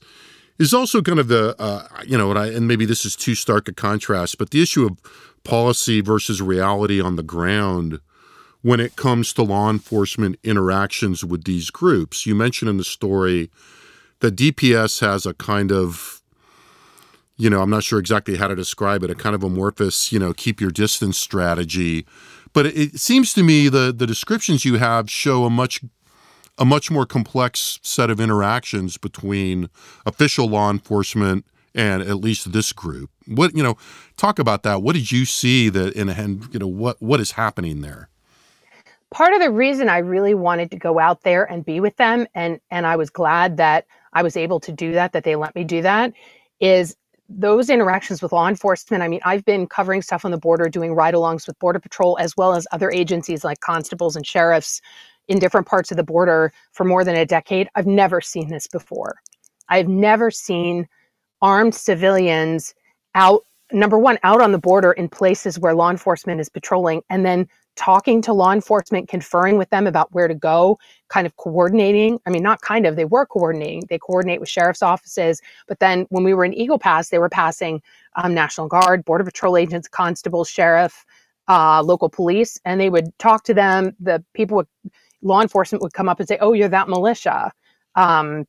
is 0.58 0.73
also 0.73 1.02
kind 1.02 1.18
of 1.18 1.28
the, 1.28 1.56
uh, 1.58 1.88
you 2.06 2.16
know, 2.16 2.30
and, 2.30 2.38
I, 2.38 2.46
and 2.49 2.68
maybe 2.68 2.84
this 2.84 3.04
is 3.04 3.16
too 3.16 3.34
stark 3.34 3.66
a 3.68 3.73
contrast, 3.73 4.38
but 4.38 4.50
the 4.50 4.62
issue 4.62 4.87
of 4.87 5.00
policy 5.42 6.00
versus 6.00 6.40
reality 6.40 7.00
on 7.00 7.16
the 7.16 7.23
ground 7.23 8.00
when 8.62 8.80
it 8.80 8.96
comes 8.96 9.32
to 9.34 9.42
law 9.42 9.68
enforcement 9.68 10.38
interactions 10.42 11.25
with 11.25 11.44
these 11.44 11.70
groups. 11.70 12.25
You 12.25 12.34
mentioned 12.34 12.68
in 12.70 12.76
the 12.76 12.84
story 12.84 13.50
that 14.20 14.37
DPS 14.37 15.00
has 15.00 15.26
a 15.26 15.34
kind 15.34 15.70
of 15.70 16.23
you 17.36 17.50
know, 17.50 17.60
I'm 17.60 17.70
not 17.70 17.82
sure 17.82 17.98
exactly 17.98 18.36
how 18.36 18.48
to 18.48 18.54
describe 18.54 19.02
it, 19.02 19.10
a 19.10 19.14
kind 19.14 19.34
of 19.34 19.42
amorphous, 19.42 20.12
you 20.12 20.18
know, 20.18 20.32
keep 20.32 20.60
your 20.60 20.70
distance 20.70 21.18
strategy. 21.18 22.06
But 22.52 22.66
it, 22.66 23.00
seems 23.00 23.34
to 23.34 23.42
me 23.42 23.68
the 23.68 23.92
the 23.92 24.06
descriptions 24.06 24.64
you 24.64 24.76
have 24.76 25.10
show 25.10 25.44
a 25.44 25.50
much 25.50 25.80
a 26.56 26.64
much 26.64 26.90
more 26.90 27.04
complex 27.04 27.80
set 27.82 28.10
of 28.10 28.20
interactions 28.20 28.96
between 28.96 29.68
official 30.06 30.46
law 30.46 30.70
enforcement 30.70 31.44
and 31.74 32.02
at 32.02 32.18
least 32.18 32.52
this 32.52 32.72
group. 32.72 33.10
What 33.26 33.56
you 33.56 33.62
know, 33.62 33.76
talk 34.16 34.38
about 34.38 34.62
that. 34.62 34.82
What 34.82 34.94
did 34.94 35.10
you 35.10 35.24
see 35.24 35.68
that 35.70 35.96
and, 35.96 36.10
and 36.10 36.46
you 36.52 36.60
know 36.60 36.68
what 36.68 37.02
what 37.02 37.18
is 37.18 37.32
happening 37.32 37.80
there? 37.80 38.08
Part 39.10 39.32
of 39.32 39.40
the 39.40 39.50
reason 39.50 39.88
I 39.88 39.98
really 39.98 40.34
wanted 40.34 40.70
to 40.72 40.76
go 40.76 40.98
out 40.98 41.22
there 41.22 41.44
and 41.44 41.64
be 41.64 41.80
with 41.80 41.96
them, 41.96 42.28
and 42.34 42.60
and 42.70 42.86
I 42.86 42.94
was 42.94 43.10
glad 43.10 43.56
that 43.56 43.86
I 44.12 44.22
was 44.22 44.36
able 44.36 44.60
to 44.60 44.70
do 44.70 44.92
that, 44.92 45.12
that 45.12 45.24
they 45.24 45.34
let 45.34 45.56
me 45.56 45.64
do 45.64 45.82
that, 45.82 46.12
is 46.60 46.96
those 47.28 47.71
interactions 47.71 48.23
with 48.23 48.33
law 48.33 48.49
enforcement. 48.49 49.02
I 49.02 49.09
mean, 49.09 49.21
I've 49.25 49.45
been 49.45 49.66
covering 49.66 50.02
stuff 50.02 50.25
on 50.25 50.31
the 50.31 50.38
border, 50.38 50.69
doing 50.69 50.93
ride 50.93 51.14
alongs 51.14 51.47
with 51.47 51.59
Border 51.59 51.81
Patrol, 51.81 52.19
as 52.21 52.37
well 52.37 52.54
as 52.54 52.66
other 52.71 52.90
agencies 52.90 53.45
like 53.45 53.61
constables 53.61 54.16
and 54.16 54.26
sheriffs 54.26 54.81
in 55.28 55.38
different 55.38 55.66
parts 55.66 55.90
of 55.90 55.97
the 55.97 56.04
border 56.04 56.52
for 56.73 56.85
more 56.85 57.02
than 57.02 57.16
a 57.16 57.25
decade. 57.25 57.69
I've 57.75 57.87
never 57.87 58.21
seen 58.21 58.49
this 58.50 58.66
before. 58.66 59.16
I've 59.71 59.88
never 59.88 60.31
seen 60.31 60.87
armed 61.40 61.75
civilians 61.75 62.75
out, 63.14 63.43
number 63.73 63.99
one, 63.99 64.19
out 64.23 64.43
on 64.43 64.52
the 64.52 64.59
border 64.59 64.93
in 64.93 65.09
places 65.09 65.59
where 65.59 65.75
law 65.75 65.90
enforcement 65.90 66.40
is 66.40 66.50
patrolling, 66.50 67.02
and 67.09 67.25
then 67.25 67.49
talking 67.76 68.23
to 68.23 68.33
law 68.33 68.52
enforcement, 68.52 69.09
conferring 69.09 69.59
with 69.59 69.71
them 69.71 69.87
about 69.87 70.12
where 70.12 70.28
to 70.28 70.35
go, 70.35 70.78
kind 71.09 71.26
of 71.26 71.37
coordinating. 71.37 72.19
I 72.26 72.31
mean, 72.31 72.43
not 72.43 72.61
kind 72.61 72.87
of, 72.87 72.97
they 72.97 73.04
were 73.04 73.26
coordinating. 73.26 73.85
They 73.88 73.99
coordinate 73.99 74.40
with 74.40 74.49
sheriff's 74.49 74.83
offices. 74.83 75.40
But 75.66 75.81
then 75.81 76.07
when 76.11 76.25
we 76.25 76.35
were 76.35 76.45
in 76.45 76.54
Eagle 76.54 76.78
Pass, 76.78 77.09
they 77.09 77.19
were 77.19 77.28
passing 77.28 77.83
um, 78.16 78.35
National 78.35 78.69
Guard, 78.69 79.04
Border 79.04 79.25
Patrol 79.25 79.57
agents, 79.57 79.88
constables, 79.88 80.49
sheriff, 80.49 81.04
uh, 81.49 81.83
local 81.83 82.09
police, 82.09 82.59
and 82.64 82.81
they 82.81 82.90
would 82.90 83.16
talk 83.19 83.45
to 83.45 83.54
them. 83.54 83.95
The 84.00 84.25
people 84.35 84.57
would, 84.59 84.69
law 85.23 85.40
enforcement 85.43 85.83
would 85.83 85.93
come 85.93 86.09
up 86.09 86.21
and 86.21 86.28
say, 86.28 86.38
"Oh, 86.40 86.52
you're 86.52 86.69
that 86.69 86.88
militia," 86.88 87.52
um, 87.97 88.47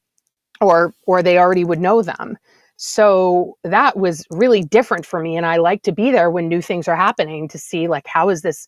or 0.61 0.93
or 1.05 1.21
they 1.21 1.37
already 1.37 1.63
would 1.63 1.79
know 1.79 2.01
them. 2.01 2.37
So 2.77 3.57
that 3.63 3.97
was 3.97 4.25
really 4.29 4.63
different 4.63 5.05
for 5.05 5.21
me, 5.21 5.37
and 5.37 5.45
I 5.45 5.57
like 5.57 5.81
to 5.83 5.91
be 5.91 6.11
there 6.11 6.29
when 6.31 6.47
new 6.47 6.61
things 6.61 6.87
are 6.87 6.95
happening 6.95 7.47
to 7.49 7.57
see 7.57 7.87
like 7.87 8.07
how 8.07 8.29
is 8.29 8.41
this 8.41 8.67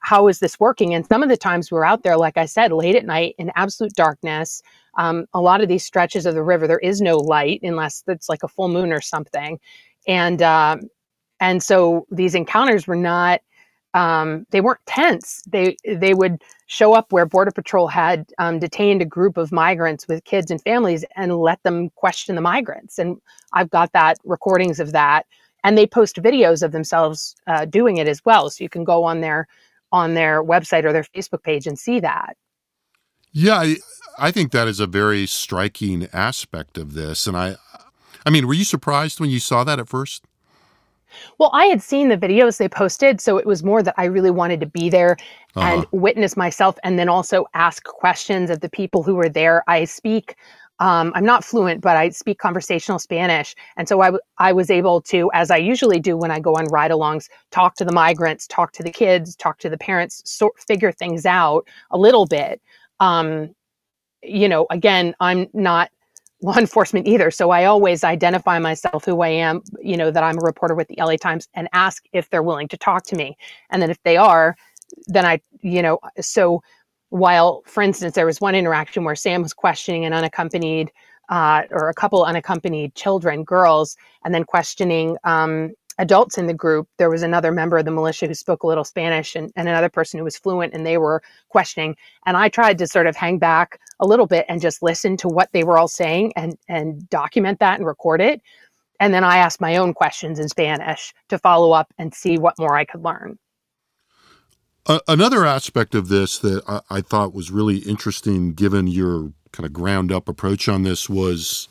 how 0.00 0.28
is 0.28 0.38
this 0.40 0.58
working? 0.60 0.94
And 0.94 1.06
some 1.06 1.22
of 1.22 1.28
the 1.28 1.36
times 1.36 1.70
we're 1.70 1.84
out 1.84 2.02
there, 2.02 2.16
like 2.16 2.36
I 2.36 2.46
said, 2.46 2.72
late 2.72 2.96
at 2.96 3.06
night 3.06 3.34
in 3.38 3.50
absolute 3.56 3.92
darkness. 3.94 4.62
Um, 4.96 5.26
a 5.34 5.40
lot 5.40 5.60
of 5.60 5.68
these 5.68 5.84
stretches 5.84 6.26
of 6.26 6.34
the 6.34 6.42
river, 6.42 6.66
there 6.66 6.78
is 6.78 7.00
no 7.00 7.16
light 7.18 7.60
unless 7.62 8.02
it's 8.08 8.28
like 8.28 8.42
a 8.42 8.48
full 8.48 8.68
moon 8.68 8.92
or 8.92 9.00
something, 9.00 9.60
and 10.06 10.42
um, 10.42 10.80
and 11.40 11.62
so 11.62 12.06
these 12.10 12.34
encounters 12.34 12.86
were 12.86 12.96
not 12.96 13.40
um, 13.94 14.46
they 14.50 14.60
weren't 14.60 14.84
tense. 14.86 15.42
They 15.46 15.76
they 15.84 16.14
would 16.14 16.42
show 16.66 16.94
up 16.94 17.12
where 17.12 17.26
Border 17.26 17.50
Patrol 17.50 17.88
had 17.88 18.30
um, 18.38 18.58
detained 18.58 19.00
a 19.02 19.06
group 19.06 19.36
of 19.36 19.50
migrants 19.50 20.06
with 20.06 20.24
kids 20.24 20.50
and 20.50 20.60
families 20.62 21.04
and 21.16 21.38
let 21.38 21.62
them 21.62 21.90
question 21.90 22.34
the 22.34 22.42
migrants. 22.42 22.98
And 22.98 23.20
I've 23.54 23.70
got 23.70 23.92
that 23.92 24.18
recordings 24.24 24.78
of 24.78 24.92
that, 24.92 25.26
and 25.64 25.76
they 25.76 25.86
post 25.86 26.16
videos 26.16 26.62
of 26.62 26.72
themselves 26.72 27.34
uh, 27.46 27.64
doing 27.64 27.96
it 27.96 28.08
as 28.08 28.24
well. 28.24 28.50
So 28.50 28.62
you 28.62 28.68
can 28.68 28.84
go 28.84 29.04
on 29.04 29.20
their 29.20 29.48
on 29.92 30.14
their 30.14 30.42
website 30.42 30.84
or 30.84 30.92
their 30.92 31.04
Facebook 31.04 31.42
page 31.42 31.66
and 31.66 31.78
see 31.78 32.00
that. 32.00 32.36
Yeah, 33.32 33.56
I, 33.56 33.76
I 34.18 34.30
think 34.30 34.52
that 34.52 34.68
is 34.68 34.80
a 34.80 34.86
very 34.86 35.26
striking 35.26 36.08
aspect 36.12 36.78
of 36.78 36.94
this. 36.94 37.26
And 37.26 37.36
I, 37.36 37.56
I 38.24 38.30
mean, 38.30 38.46
were 38.46 38.54
you 38.54 38.64
surprised 38.64 39.20
when 39.20 39.30
you 39.30 39.38
saw 39.38 39.64
that 39.64 39.78
at 39.78 39.88
first? 39.88 40.24
Well, 41.38 41.50
I 41.52 41.66
had 41.66 41.82
seen 41.82 42.08
the 42.08 42.18
videos 42.18 42.58
they 42.58 42.68
posted, 42.68 43.20
so 43.20 43.38
it 43.38 43.46
was 43.46 43.62
more 43.62 43.82
that 43.82 43.94
I 43.96 44.04
really 44.04 44.30
wanted 44.30 44.60
to 44.60 44.66
be 44.66 44.90
there 44.90 45.16
uh-huh. 45.56 45.68
and 45.68 45.86
witness 45.90 46.36
myself 46.36 46.78
and 46.84 46.98
then 46.98 47.08
also 47.08 47.46
ask 47.54 47.84
questions 47.84 48.50
of 48.50 48.60
the 48.60 48.68
people 48.68 49.02
who 49.02 49.14
were 49.14 49.28
there. 49.28 49.62
I 49.66 49.84
speak 49.84 50.36
um, 50.80 51.12
I'm 51.14 51.24
not 51.24 51.44
fluent, 51.44 51.80
but 51.80 51.96
I 51.96 52.10
speak 52.10 52.38
conversational 52.38 52.98
Spanish. 52.98 53.54
And 53.76 53.88
so 53.88 54.00
I, 54.00 54.06
w- 54.06 54.20
I 54.38 54.52
was 54.52 54.70
able 54.70 55.00
to, 55.02 55.30
as 55.34 55.50
I 55.50 55.56
usually 55.56 55.98
do 55.98 56.16
when 56.16 56.30
I 56.30 56.38
go 56.40 56.54
on 56.54 56.66
ride 56.66 56.90
alongs, 56.90 57.28
talk 57.50 57.74
to 57.76 57.84
the 57.84 57.92
migrants, 57.92 58.46
talk 58.46 58.72
to 58.72 58.82
the 58.82 58.90
kids, 58.90 59.34
talk 59.36 59.58
to 59.58 59.68
the 59.68 59.78
parents, 59.78 60.22
sort 60.24 60.58
figure 60.60 60.92
things 60.92 61.26
out 61.26 61.66
a 61.90 61.98
little 61.98 62.26
bit. 62.26 62.60
Um, 63.00 63.54
you 64.22 64.48
know, 64.48 64.66
again, 64.70 65.14
I'm 65.20 65.48
not 65.52 65.90
law 66.42 66.56
enforcement 66.56 67.08
either. 67.08 67.32
So 67.32 67.50
I 67.50 67.64
always 67.64 68.04
identify 68.04 68.60
myself 68.60 69.04
who 69.04 69.22
I 69.22 69.28
am, 69.28 69.60
you 69.82 69.96
know, 69.96 70.12
that 70.12 70.22
I'm 70.22 70.38
a 70.38 70.44
reporter 70.44 70.76
with 70.76 70.86
the 70.86 70.94
LA 70.98 71.16
Times 71.16 71.48
and 71.54 71.68
ask 71.72 72.04
if 72.12 72.30
they're 72.30 72.44
willing 72.44 72.68
to 72.68 72.76
talk 72.76 73.04
to 73.06 73.16
me. 73.16 73.36
And 73.70 73.82
then 73.82 73.90
if 73.90 74.00
they 74.04 74.16
are, 74.16 74.56
then 75.08 75.26
I, 75.26 75.40
you 75.62 75.82
know, 75.82 75.98
so 76.20 76.62
while, 77.10 77.62
for 77.66 77.82
instance, 77.82 78.14
there 78.14 78.26
was 78.26 78.40
one 78.40 78.54
interaction 78.54 79.04
where 79.04 79.16
Sam 79.16 79.42
was 79.42 79.54
questioning 79.54 80.04
an 80.04 80.12
unaccompanied 80.12 80.90
uh, 81.28 81.62
or 81.70 81.88
a 81.88 81.94
couple 81.94 82.24
unaccompanied 82.24 82.94
children, 82.94 83.44
girls, 83.44 83.96
and 84.24 84.34
then 84.34 84.44
questioning 84.44 85.16
um, 85.24 85.72
adults 85.98 86.38
in 86.38 86.46
the 86.46 86.54
group. 86.54 86.88
There 86.96 87.10
was 87.10 87.22
another 87.22 87.52
member 87.52 87.76
of 87.76 87.84
the 87.84 87.90
militia 87.90 88.26
who 88.26 88.34
spoke 88.34 88.62
a 88.62 88.66
little 88.66 88.84
Spanish 88.84 89.34
and, 89.34 89.52
and 89.56 89.68
another 89.68 89.88
person 89.88 90.18
who 90.18 90.24
was 90.24 90.38
fluent, 90.38 90.72
and 90.72 90.86
they 90.86 90.96
were 90.96 91.22
questioning. 91.48 91.96
And 92.26 92.36
I 92.36 92.48
tried 92.48 92.78
to 92.78 92.86
sort 92.86 93.06
of 93.06 93.16
hang 93.16 93.38
back 93.38 93.78
a 94.00 94.06
little 94.06 94.26
bit 94.26 94.46
and 94.48 94.60
just 94.60 94.82
listen 94.82 95.16
to 95.18 95.28
what 95.28 95.50
they 95.52 95.64
were 95.64 95.78
all 95.78 95.88
saying 95.88 96.32
and, 96.36 96.56
and 96.68 97.08
document 97.10 97.58
that 97.60 97.78
and 97.78 97.86
record 97.86 98.20
it. 98.20 98.40
And 99.00 99.14
then 99.14 99.22
I 99.22 99.38
asked 99.38 99.60
my 99.60 99.76
own 99.76 99.94
questions 99.94 100.38
in 100.38 100.48
Spanish 100.48 101.12
to 101.28 101.38
follow 101.38 101.72
up 101.72 101.92
and 101.98 102.14
see 102.14 102.38
what 102.38 102.58
more 102.58 102.76
I 102.76 102.84
could 102.84 103.04
learn 103.04 103.38
another 105.06 105.44
aspect 105.44 105.94
of 105.94 106.08
this 106.08 106.38
that 106.38 106.62
I, 106.68 106.80
I 106.90 107.00
thought 107.00 107.34
was 107.34 107.50
really 107.50 107.78
interesting, 107.78 108.52
given 108.52 108.86
your 108.86 109.32
kind 109.52 109.66
of 109.66 109.72
ground 109.72 110.12
up 110.12 110.28
approach 110.28 110.68
on 110.68 110.82
this, 110.82 111.08
was 111.08 111.68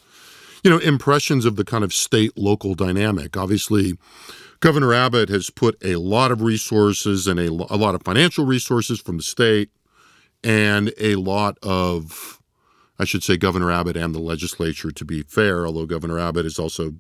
you 0.64 0.70
know 0.70 0.78
impressions 0.80 1.46
of 1.46 1.56
the 1.56 1.66
kind 1.66 1.84
of 1.84 1.94
state 1.94 2.38
local 2.38 2.76
dynamic. 2.76 3.38
Obviously, 3.38 3.98
Governor 4.60 4.94
Abbott 4.94 5.30
has 5.30 5.50
put 5.50 5.78
a 5.84 5.96
lot 5.98 6.32
of 6.32 6.42
resources 6.42 7.28
and 7.28 7.40
a, 7.40 7.48
a 7.48 7.78
lot 7.78 7.96
of 7.96 8.04
financial 8.04 8.46
resources 8.46 9.00
from 9.00 9.18
the 9.18 9.24
state 9.24 9.70
and 10.44 10.94
a 11.00 11.16
lot 11.16 11.58
of, 11.62 12.42
I 13.00 13.06
should 13.06 13.24
say, 13.24 13.38
Governor 13.38 13.72
Abbott 13.72 13.98
and 13.98 14.14
the 14.14 14.20
legislature, 14.20 14.92
to 14.92 15.06
be 15.06 15.24
fair, 15.24 15.66
although 15.66 15.86
Governor 15.86 16.20
Abbott 16.20 16.46
has 16.46 16.60
also 16.60 16.96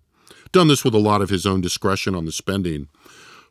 done 0.51 0.67
this 0.67 0.83
with 0.83 0.93
a 0.93 0.99
lot 0.99 1.21
of 1.21 1.29
his 1.29 1.45
own 1.45 1.61
discretion 1.61 2.15
on 2.15 2.25
the 2.25 2.31
spending. 2.31 2.87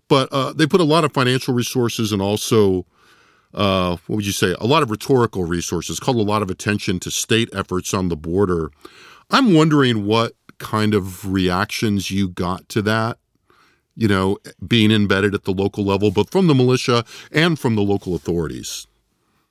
But 0.09 0.29
uh, 0.33 0.53
they 0.53 0.67
put 0.67 0.81
a 0.81 0.85
lot 0.85 1.05
of 1.05 1.13
financial 1.13 1.55
resources 1.55 2.13
and 2.13 2.23
also, 2.23 2.87
uh, 3.55 3.97
what 4.07 4.17
would 4.17 4.27
you 4.27 4.33
say, 4.33 4.55
a 4.61 4.67
lot 4.67 4.83
of 4.83 4.91
rhetorical 4.91 5.45
resources, 5.45 5.99
called 5.99 6.17
a 6.17 6.23
lot 6.23 6.43
of 6.43 6.51
attention 6.51 7.01
to 7.01 7.11
state 7.11 7.49
efforts 7.53 7.93
on 7.93 8.09
the 8.09 8.17
border. 8.17 8.71
I'm 9.31 9.55
wondering 9.55 10.07
what 10.07 10.33
kind 10.59 10.95
of 10.95 11.31
reactions 11.31 12.11
you 12.11 12.29
got 12.29 12.69
to 12.71 12.83
that, 12.83 13.19
you 13.95 14.09
know, 14.09 14.39
being 14.67 14.91
embedded 14.91 15.35
at 15.35 15.45
the 15.45 15.53
local 15.53 15.85
level, 15.85 16.11
both 16.11 16.31
from 16.31 16.47
the 16.47 16.55
militia 16.55 17.05
and 17.33 17.59
from 17.59 17.75
the 17.75 17.83
local 17.83 18.15
authorities. 18.15 18.87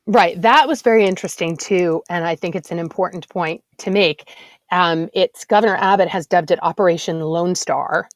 Right. 0.08 0.40
That 0.40 0.68
was 0.68 0.82
very 0.82 1.06
interesting 1.06 1.58
too. 1.58 2.04
And 2.10 2.26
I 2.26 2.36
think 2.36 2.56
it's 2.56 2.72
an 2.72 2.80
important 2.80 3.28
point 3.30 3.64
to 3.80 3.90
make. 3.90 4.32
Um, 4.72 5.10
it's 5.14 5.46
Governor 5.46 5.78
Abbott 5.78 6.10
has 6.10 6.28
dubbed 6.28 6.52
it 6.52 6.60
Operation 6.62 7.22
Lone 7.22 7.56
Star. 7.56 8.08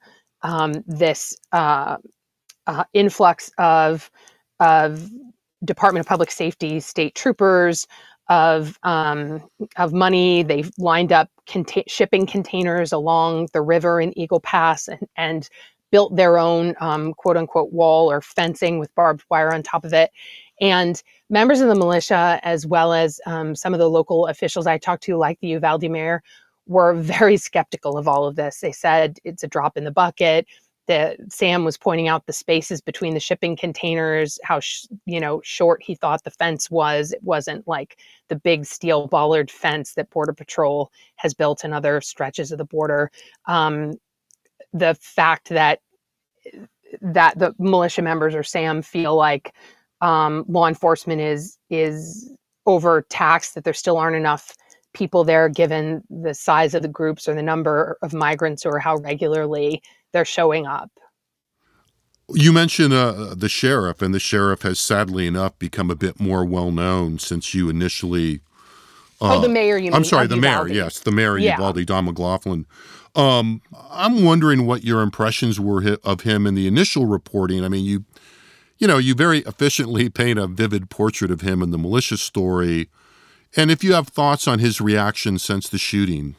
Um, 0.42 0.84
this 0.88 1.36
uh, 1.52 1.98
uh, 2.70 2.84
influx 2.94 3.52
of 3.58 4.12
of 4.60 5.10
Department 5.66 6.06
of 6.06 6.08
Public 6.08 6.32
Safety 6.32 6.80
state 6.80 7.16
troopers 7.16 7.88
of 8.30 8.78
um, 8.84 9.44
of 9.78 9.92
money. 9.92 10.44
They've 10.44 10.72
lined 10.78 11.12
up 11.12 11.30
shipping 11.88 12.28
containers 12.28 12.92
along 12.92 13.50
the 13.54 13.62
river 13.62 14.00
in 14.00 14.18
Eagle 14.18 14.40
Pass 14.40 14.88
and, 14.88 15.08
and 15.18 15.50
built 15.92 16.16
their 16.16 16.38
own 16.38 16.76
um, 16.80 17.16
quote 17.16 17.38
unquote 17.38 17.74
wall 17.74 18.12
or 18.12 18.22
fencing 18.22 18.78
with 18.78 18.94
barbed 18.94 19.24
wire 19.30 19.52
on 19.52 19.64
top 19.64 19.84
of 19.84 19.92
it. 19.92 20.12
And 20.62 21.02
members 21.30 21.62
of 21.62 21.70
the 21.70 21.76
militia, 21.76 22.40
as 22.44 22.68
well 22.68 22.94
as 22.94 23.20
um, 23.26 23.56
some 23.56 23.74
of 23.74 23.80
the 23.80 23.90
local 23.90 24.28
officials 24.28 24.68
I 24.68 24.78
talked 24.78 25.04
to, 25.04 25.18
like 25.18 25.40
the 25.40 25.48
Uvalde 25.48 25.90
mayor, 25.90 26.22
were 26.68 26.94
very 27.02 27.38
skeptical 27.38 27.98
of 27.98 28.08
all 28.08 28.28
of 28.28 28.36
this. 28.36 28.60
They 28.60 28.72
said 28.72 29.18
it's 29.24 29.44
a 29.44 29.48
drop 29.48 29.76
in 29.76 29.86
the 29.86 29.92
bucket 29.92 30.46
that 30.90 31.18
Sam 31.32 31.66
was 31.66 31.78
pointing 31.78 32.08
out 32.08 32.26
the 32.26 32.34
spaces 32.34 32.82
between 32.82 33.14
the 33.14 33.20
shipping 33.20 33.56
containers, 33.56 34.40
how 34.44 34.60
sh- 34.60 34.88
you 35.06 35.20
know 35.20 35.40
short 35.44 35.84
he 35.84 35.94
thought 35.94 36.24
the 36.24 36.32
fence 36.32 36.72
was. 36.72 37.14
It 37.14 37.24
wasn't 37.24 37.68
like 37.68 38.00
the 38.28 38.36
big 38.36 38.66
steel 38.66 39.08
bollard 39.08 39.52
fence 39.52 39.94
that 39.94 40.10
Border 40.10 40.34
Patrol 40.34 40.92
has 41.18 41.36
built 41.36 41.64
in 41.64 41.74
other 41.74 42.02
stretches 42.02 42.52
of 42.52 42.58
the 42.58 42.66
border. 42.66 43.12
Um, 43.46 43.94
the 44.74 44.96
fact 45.00 45.50
that 45.50 45.80
that 47.02 47.38
the 47.38 47.54
militia 47.60 48.02
members 48.02 48.34
or 48.34 48.42
Sam 48.42 48.82
feel 48.82 49.16
like 49.16 49.54
um, 50.02 50.44
law 50.48 50.68
enforcement 50.68 51.22
is 51.22 51.60
is 51.70 52.34
overtaxed, 52.66 53.54
that 53.54 53.64
there 53.64 53.74
still 53.74 53.98
aren't 53.98 54.16
enough 54.18 54.56
people 54.94 55.24
there 55.24 55.50
given 55.50 56.02
the 56.10 56.34
size 56.34 56.74
of 56.74 56.82
the 56.82 56.88
groups 56.88 57.28
or 57.28 57.36
the 57.36 57.44
number 57.44 58.00
of 58.02 58.12
migrants 58.12 58.66
or 58.66 58.80
how 58.80 58.98
regularly 58.98 59.84
they're 60.14 60.26
showing 60.26 60.66
up. 60.66 60.92
You 62.32 62.54
mentioned 62.54 62.94
uh, 62.94 63.34
the 63.36 63.50
sheriff, 63.50 64.02
and 64.02 64.14
the 64.14 64.20
sheriff 64.20 64.62
has 64.62 64.80
sadly 64.80 65.26
enough 65.26 65.58
become 65.58 65.90
a 65.90 65.96
bit 65.96 66.20
more 66.20 66.46
well 66.46 66.72
known 66.72 67.18
since 67.18 67.54
you 67.54 67.70
initially. 67.70 68.42
Uh, 69.20 69.38
oh, 69.38 69.42
the 69.42 69.50
mayor. 69.50 69.78
You 69.78 69.92
I'm 69.94 70.04
sorry, 70.04 70.28
the 70.28 70.36
Uvalde. 70.36 70.68
mayor. 70.68 70.76
Yes, 70.76 71.00
the 71.00 71.12
mayor, 71.12 71.38
yeah. 71.38 71.58
Uvalde 71.58 71.86
Don 71.86 72.06
McLaughlin. 72.06 72.66
Um, 73.16 73.62
I'm 73.90 74.24
wondering 74.24 74.68
what 74.68 74.84
your 74.84 75.02
impressions 75.02 75.60
were 75.60 75.98
of 76.04 76.22
him 76.22 76.46
in 76.46 76.54
the 76.54 76.68
initial 76.68 77.06
reporting. 77.08 77.66
I 77.66 77.68
mean, 77.68 77.84
you, 77.84 78.06
you 78.78 78.88
know, 78.88 79.00
you 79.00 79.16
very 79.16 79.40
efficiently 79.40 80.10
paint 80.10 80.38
a 80.38 80.46
vivid 80.46 80.92
portrait 80.92 81.32
of 81.32 81.42
him 81.42 81.64
in 81.64 81.72
the 81.72 81.80
militia 81.80 82.18
story, 82.18 82.90
and 83.56 83.72
if 83.72 83.84
you 83.84 83.94
have 83.94 84.08
thoughts 84.08 84.48
on 84.48 84.60
his 84.60 84.80
reaction 84.80 85.40
since 85.40 85.68
the 85.68 85.80
shooting. 85.80 86.36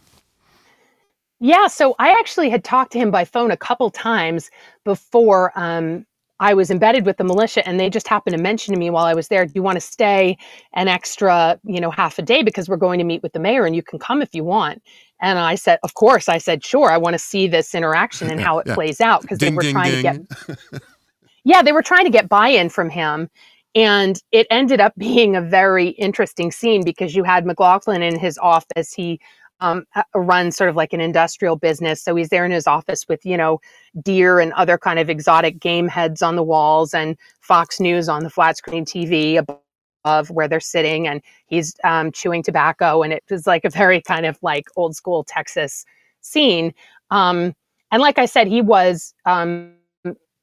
Yeah, 1.40 1.68
so 1.68 1.94
I 1.98 2.10
actually 2.10 2.50
had 2.50 2.62
talked 2.62 2.92
to 2.92 2.98
him 2.98 3.10
by 3.10 3.24
phone 3.24 3.50
a 3.50 3.56
couple 3.56 3.90
times 3.90 4.50
before 4.84 5.58
um, 5.58 6.04
I 6.38 6.52
was 6.52 6.70
embedded 6.70 7.06
with 7.06 7.16
the 7.16 7.24
militia, 7.24 7.66
and 7.66 7.80
they 7.80 7.88
just 7.88 8.08
happened 8.08 8.36
to 8.36 8.42
mention 8.42 8.74
to 8.74 8.80
me 8.80 8.90
while 8.90 9.06
I 9.06 9.14
was 9.14 9.28
there, 9.28 9.46
"Do 9.46 9.52
you 9.54 9.62
want 9.62 9.76
to 9.76 9.80
stay 9.80 10.36
an 10.74 10.86
extra, 10.86 11.58
you 11.64 11.80
know, 11.80 11.90
half 11.90 12.18
a 12.18 12.22
day 12.22 12.42
because 12.42 12.68
we're 12.68 12.76
going 12.76 12.98
to 12.98 13.04
meet 13.04 13.22
with 13.22 13.32
the 13.32 13.40
mayor, 13.40 13.64
and 13.64 13.74
you 13.74 13.82
can 13.82 13.98
come 13.98 14.20
if 14.20 14.34
you 14.34 14.44
want." 14.44 14.82
And 15.22 15.38
I 15.38 15.54
said, 15.54 15.78
"Of 15.82 15.94
course." 15.94 16.28
I 16.28 16.36
said, 16.36 16.62
"Sure. 16.62 16.90
I 16.90 16.98
want 16.98 17.14
to 17.14 17.18
see 17.18 17.46
this 17.46 17.74
interaction 17.74 18.30
and 18.30 18.40
how 18.40 18.58
it 18.60 18.66
yeah. 18.66 18.74
plays 18.74 19.00
out 19.00 19.22
because 19.22 19.38
they 19.38 19.50
were 19.50 19.62
ding, 19.62 19.72
trying 19.72 20.02
ding. 20.02 20.26
to 20.26 20.56
get." 20.70 20.82
yeah, 21.44 21.62
they 21.62 21.72
were 21.72 21.82
trying 21.82 22.04
to 22.04 22.10
get 22.10 22.28
buy-in 22.28 22.68
from 22.68 22.90
him, 22.90 23.30
and 23.74 24.22
it 24.32 24.46
ended 24.50 24.80
up 24.80 24.94
being 24.98 25.36
a 25.36 25.40
very 25.40 25.88
interesting 25.88 26.50
scene 26.52 26.84
because 26.84 27.14
you 27.14 27.24
had 27.24 27.46
McLaughlin 27.46 28.02
in 28.02 28.18
his 28.18 28.36
office. 28.38 28.92
He 28.92 29.20
um, 29.60 29.86
runs 30.14 30.56
sort 30.56 30.70
of 30.70 30.76
like 30.76 30.92
an 30.92 31.00
industrial 31.00 31.56
business. 31.56 32.02
So 32.02 32.14
he's 32.14 32.28
there 32.28 32.44
in 32.44 32.50
his 32.50 32.66
office 32.66 33.06
with, 33.08 33.24
you 33.24 33.36
know, 33.36 33.60
deer 34.02 34.40
and 34.40 34.52
other 34.54 34.78
kind 34.78 34.98
of 34.98 35.10
exotic 35.10 35.60
game 35.60 35.88
heads 35.88 36.22
on 36.22 36.36
the 36.36 36.42
walls 36.42 36.94
and 36.94 37.16
Fox 37.40 37.80
News 37.80 38.08
on 38.08 38.22
the 38.22 38.30
flat 38.30 38.56
screen 38.56 38.84
TV 38.84 39.36
above 39.36 40.30
where 40.30 40.48
they're 40.48 40.60
sitting. 40.60 41.06
And 41.06 41.22
he's 41.46 41.74
um, 41.84 42.12
chewing 42.12 42.42
tobacco. 42.42 43.02
And 43.02 43.12
it 43.12 43.22
was 43.30 43.46
like 43.46 43.64
a 43.64 43.70
very 43.70 44.00
kind 44.00 44.26
of 44.26 44.38
like 44.42 44.64
old 44.76 44.96
school 44.96 45.24
Texas 45.24 45.84
scene. 46.20 46.72
Um, 47.10 47.54
and 47.90 48.00
like 48.00 48.18
I 48.18 48.26
said, 48.26 48.46
he 48.46 48.62
was, 48.62 49.14
um, 49.26 49.72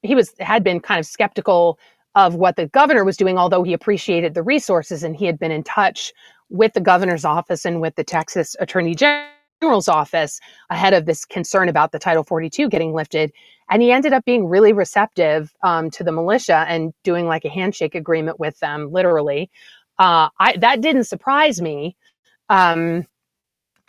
he 0.03 0.15
was, 0.15 0.33
had 0.39 0.63
been 0.63 0.79
kind 0.79 0.99
of 0.99 1.05
skeptical 1.05 1.79
of 2.15 2.35
what 2.35 2.55
the 2.55 2.67
governor 2.67 3.03
was 3.03 3.17
doing, 3.17 3.37
although 3.37 3.63
he 3.63 3.73
appreciated 3.73 4.33
the 4.33 4.43
resources 4.43 5.03
and 5.03 5.15
he 5.15 5.25
had 5.25 5.37
been 5.37 5.51
in 5.51 5.63
touch 5.63 6.11
with 6.49 6.73
the 6.73 6.81
governor's 6.81 7.25
office 7.25 7.65
and 7.65 7.81
with 7.81 7.95
the 7.95 8.03
Texas 8.03 8.55
Attorney 8.59 8.95
General's 8.95 9.87
office 9.87 10.39
ahead 10.69 10.93
of 10.93 11.05
this 11.05 11.25
concern 11.25 11.69
about 11.69 11.91
the 11.91 11.99
Title 11.99 12.23
42 12.23 12.69
getting 12.69 12.93
lifted. 12.93 13.31
And 13.69 13.81
he 13.81 13.91
ended 13.91 14.13
up 14.13 14.25
being 14.25 14.47
really 14.47 14.73
receptive 14.73 15.53
um, 15.63 15.89
to 15.91 16.03
the 16.03 16.11
militia 16.11 16.65
and 16.67 16.93
doing 17.03 17.27
like 17.27 17.45
a 17.45 17.49
handshake 17.49 17.95
agreement 17.95 18.39
with 18.39 18.57
them, 18.59 18.91
literally. 18.91 19.49
Uh, 19.99 20.29
I, 20.39 20.57
that 20.57 20.81
didn't 20.81 21.05
surprise 21.05 21.61
me. 21.61 21.97
Um, 22.49 23.05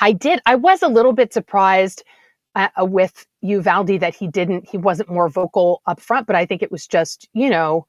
I 0.00 0.12
did. 0.12 0.40
I 0.46 0.54
was 0.54 0.82
a 0.82 0.88
little 0.88 1.12
bit 1.12 1.32
surprised 1.32 2.02
uh, 2.54 2.68
with 2.78 3.26
Uvalde 3.42 4.00
that 4.00 4.14
he 4.14 4.26
didn't. 4.26 4.68
He 4.68 4.78
wasn't 4.78 5.10
more 5.10 5.28
vocal 5.28 5.82
up 5.87 6.00
front, 6.00 6.26
but 6.26 6.37
I 6.37 6.46
think 6.46 6.62
it 6.62 6.72
was 6.72 6.87
just 6.87 7.28
you 7.32 7.50
know 7.50 7.87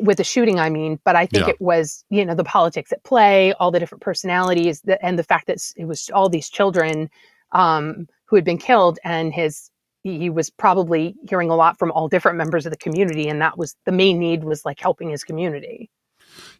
with 0.00 0.18
the 0.18 0.24
shooting 0.24 0.58
i 0.58 0.68
mean 0.68 0.98
but 1.04 1.14
i 1.16 1.26
think 1.26 1.46
yeah. 1.46 1.50
it 1.50 1.60
was 1.60 2.04
you 2.10 2.24
know 2.24 2.34
the 2.34 2.44
politics 2.44 2.92
at 2.92 3.02
play 3.04 3.52
all 3.54 3.70
the 3.70 3.78
different 3.78 4.02
personalities 4.02 4.80
that, 4.82 4.98
and 5.02 5.18
the 5.18 5.22
fact 5.22 5.46
that 5.46 5.58
it 5.76 5.84
was 5.84 6.10
all 6.12 6.28
these 6.28 6.48
children 6.48 7.08
um, 7.52 8.08
who 8.26 8.36
had 8.36 8.44
been 8.44 8.58
killed 8.58 8.98
and 9.04 9.32
his 9.32 9.70
he 10.02 10.30
was 10.30 10.50
probably 10.50 11.16
hearing 11.28 11.50
a 11.50 11.56
lot 11.56 11.78
from 11.78 11.90
all 11.90 12.08
different 12.08 12.38
members 12.38 12.64
of 12.64 12.70
the 12.70 12.78
community 12.78 13.28
and 13.28 13.40
that 13.40 13.58
was 13.58 13.76
the 13.86 13.92
main 13.92 14.18
need 14.18 14.44
was 14.44 14.64
like 14.64 14.78
helping 14.78 15.10
his 15.10 15.24
community. 15.24 15.90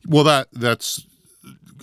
Well 0.06 0.24
that 0.24 0.48
that's 0.52 1.06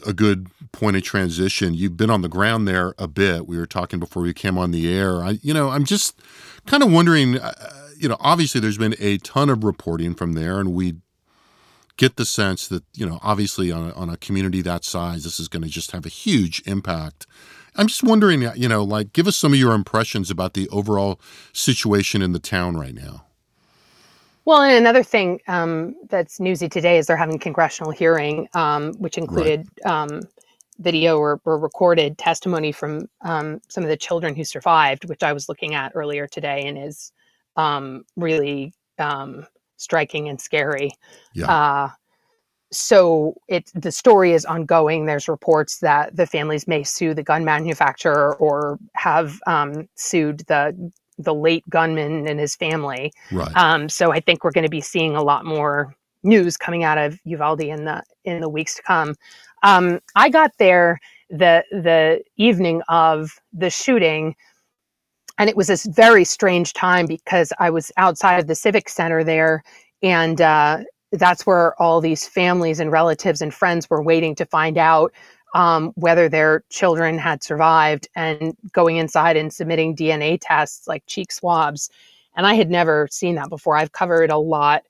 a 0.06 0.12
good 0.12 0.48
point 0.74 0.98
of 0.98 1.04
transition. 1.04 1.74
You've 1.74 1.96
been 1.96 2.10
on 2.10 2.22
the 2.22 2.28
ground 2.28 2.68
there 2.68 2.94
a 2.98 3.08
bit. 3.08 3.48
We 3.48 3.58
were 3.58 3.66
talking 3.66 4.00
before 4.00 4.24
we 4.24 4.34
came 4.34 4.58
on 4.58 4.72
the 4.72 4.94
air. 4.94 5.24
I 5.24 5.40
you 5.42 5.54
know 5.54 5.70
i'm 5.70 5.86
just 5.86 6.20
kind 6.66 6.84
of 6.84 6.92
wondering 6.92 7.40
uh, 7.40 7.54
you 7.98 8.10
know 8.10 8.18
obviously 8.20 8.60
there's 8.60 8.78
been 8.78 8.96
a 9.00 9.18
ton 9.20 9.50
of 9.50 9.64
reporting 9.64 10.16
from 10.16 10.34
there 10.34 10.60
and 10.60 10.74
we 10.74 10.96
get 11.98 12.16
the 12.16 12.26
sense 12.26 12.68
that 12.68 12.84
you 12.94 13.06
know 13.06 13.20
obviously 13.22 13.72
on 13.72 13.90
a, 13.90 13.94
on 13.94 14.10
a 14.10 14.18
community 14.18 14.62
that 14.62 14.84
size 14.84 15.24
this 15.24 15.40
is 15.40 15.48
going 15.48 15.64
to 15.64 15.70
just 15.70 15.92
have 15.92 16.06
a 16.06 16.10
huge 16.10 16.62
impact 16.66 17.26
i'm 17.76 17.88
just 17.88 18.04
wondering 18.04 18.42
you 18.56 18.68
know 18.68 18.84
like 18.84 19.14
give 19.14 19.28
us 19.28 19.36
some 19.36 19.54
of 19.54 19.60
your 19.60 19.74
impressions 19.74 20.32
about 20.32 20.54
the 20.54 20.68
overall 20.70 21.20
situation 21.52 22.22
in 22.22 22.32
the 22.32 22.40
town 22.40 22.76
right 22.78 22.96
now 22.96 23.26
well, 24.46 24.62
and 24.62 24.76
another 24.76 25.04
thing 25.04 25.40
um, 25.48 25.96
that's 26.10 26.40
newsy 26.40 26.68
today 26.68 26.98
is 26.98 27.08
they're 27.08 27.16
having 27.16 27.40
congressional 27.40 27.92
hearing, 27.92 28.50
um, 28.54 28.94
which 28.96 29.18
included 29.18 29.68
right. 29.86 29.94
um, 29.94 30.22
video 30.80 31.18
or, 31.18 31.40
or, 31.46 31.58
recorded 31.58 32.18
testimony 32.18 32.72
from 32.72 33.08
um, 33.22 33.62
some 33.70 33.84
of 33.84 33.90
the 33.90 33.96
children 33.96 34.36
who 34.36 34.44
survived, 34.44 35.08
which 35.08 35.24
I 35.24 35.32
was 35.32 35.48
looking 35.48 35.76
at 35.76 35.94
earlier 35.96 36.28
today, 36.28 36.64
and 36.66 36.78
is 36.78 37.14
um, 37.56 38.04
really 38.18 38.74
um, 39.00 39.46
striking 39.84 40.30
and 40.30 40.40
scary. 40.40 40.92
Yeah. 41.34 41.52
Uh, 41.52 41.90
so 42.72 43.36
it 43.48 43.72
the 43.76 43.92
story 43.92 44.34
is 44.34 44.46
ongoing. 44.46 45.06
There's 45.06 45.28
reports 45.28 45.80
that 45.80 46.16
the 46.16 46.26
families 46.26 46.68
may 46.68 46.84
sue 46.84 47.14
the 47.14 47.24
gun 47.24 47.46
manufacturer 47.46 48.36
or 48.38 48.80
have 48.96 49.40
um, 49.46 49.88
sued 49.96 50.40
the 50.48 50.92
the 51.20 51.34
late 51.34 51.64
gunman 51.70 52.28
and 52.28 52.40
his 52.40 52.56
family. 52.56 53.14
Right. 53.32 53.56
Um, 53.56 53.90
so 53.90 54.12
I 54.12 54.20
think 54.20 54.44
we're 54.44 54.52
going 54.52 54.66
to 54.66 54.70
be 54.70 54.82
seeing 54.82 55.16
a 55.16 55.22
lot 55.22 55.46
more 55.46 55.96
news 56.24 56.58
coming 56.58 56.84
out 56.84 56.98
of 56.98 57.20
Uvalde 57.26 57.62
in 57.62 57.86
the 57.86 58.02
in 58.26 58.42
the 58.42 58.50
weeks 58.50 58.76
to 58.76 58.82
come. 58.82 59.16
Um, 59.62 60.00
I 60.16 60.30
got 60.30 60.52
there 60.58 61.00
the 61.30 61.64
the 61.72 62.24
evening 62.38 62.82
of 62.90 63.40
the 63.54 63.70
shooting 63.70 64.36
and 65.38 65.50
it 65.50 65.58
was 65.58 65.68
this 65.68 65.86
very 65.86 66.24
strange 66.24 66.74
time 66.74 67.06
because 67.06 67.52
I 67.60 67.70
was 67.70 67.92
outside 67.98 68.40
of 68.40 68.48
the 68.48 68.56
civic 68.56 68.90
center 68.90 69.24
there, 69.24 69.64
and 70.02 70.40
uh, 70.40 70.80
that's 71.12 71.46
where 71.46 71.80
all 71.82 72.02
these 72.02 72.28
families 72.28 72.80
and 72.80 72.92
relatives 72.92 73.42
and 73.42 73.54
friends 73.54 73.90
were 73.90 74.04
waiting 74.04 74.36
to 74.36 74.46
find 74.46 74.78
out 74.78 75.14
um, 75.54 75.92
whether 75.96 76.28
their 76.30 76.64
children 76.70 77.18
had 77.18 77.44
survived, 77.44 78.08
and 78.16 78.56
going 78.72 78.98
inside 78.98 79.38
and 79.38 79.54
submitting 79.54 79.96
DNA 79.96 80.38
tests 80.42 80.88
like 80.88 81.04
cheek 81.06 81.32
swabs. 81.32 81.90
And 82.36 82.48
I 82.48 82.56
had 82.56 82.72
never 82.72 83.08
seen 83.12 83.36
that 83.36 83.50
before. 83.50 83.78
I've 83.78 83.92
covered 83.92 84.32
a 84.32 84.38
lot 84.38 84.84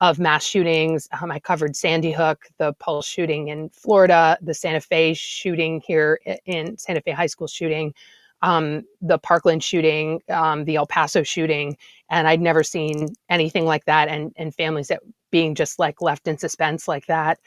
of 0.00 0.18
mass 0.18 0.44
shootings. 0.44 1.08
Um, 1.20 1.30
I 1.30 1.38
covered 1.38 1.76
Sandy 1.76 2.12
Hook, 2.12 2.46
the 2.58 2.72
Pulse 2.74 3.06
shooting 3.06 3.48
in 3.48 3.70
Florida, 3.70 4.38
the 4.42 4.54
Santa 4.54 4.80
Fe 4.80 5.14
shooting 5.14 5.82
here 5.86 6.20
in 6.44 6.76
Santa 6.76 7.00
Fe 7.00 7.12
High 7.12 7.26
School 7.26 7.46
shooting 7.46 7.94
um, 8.42 8.82
the 9.00 9.18
Parkland 9.18 9.62
shooting, 9.64 10.20
um, 10.28 10.64
the 10.64 10.76
El 10.76 10.86
Paso 10.86 11.22
shooting, 11.22 11.76
and 12.10 12.28
I'd 12.28 12.40
never 12.40 12.62
seen 12.62 13.08
anything 13.30 13.64
like 13.66 13.84
that, 13.86 14.08
and 14.08 14.32
and 14.36 14.54
families 14.54 14.88
that 14.88 15.00
being 15.30 15.54
just 15.54 15.78
like 15.78 16.02
left 16.02 16.28
in 16.28 16.38
suspense 16.38 16.88
like 16.88 17.06
that. 17.06 17.38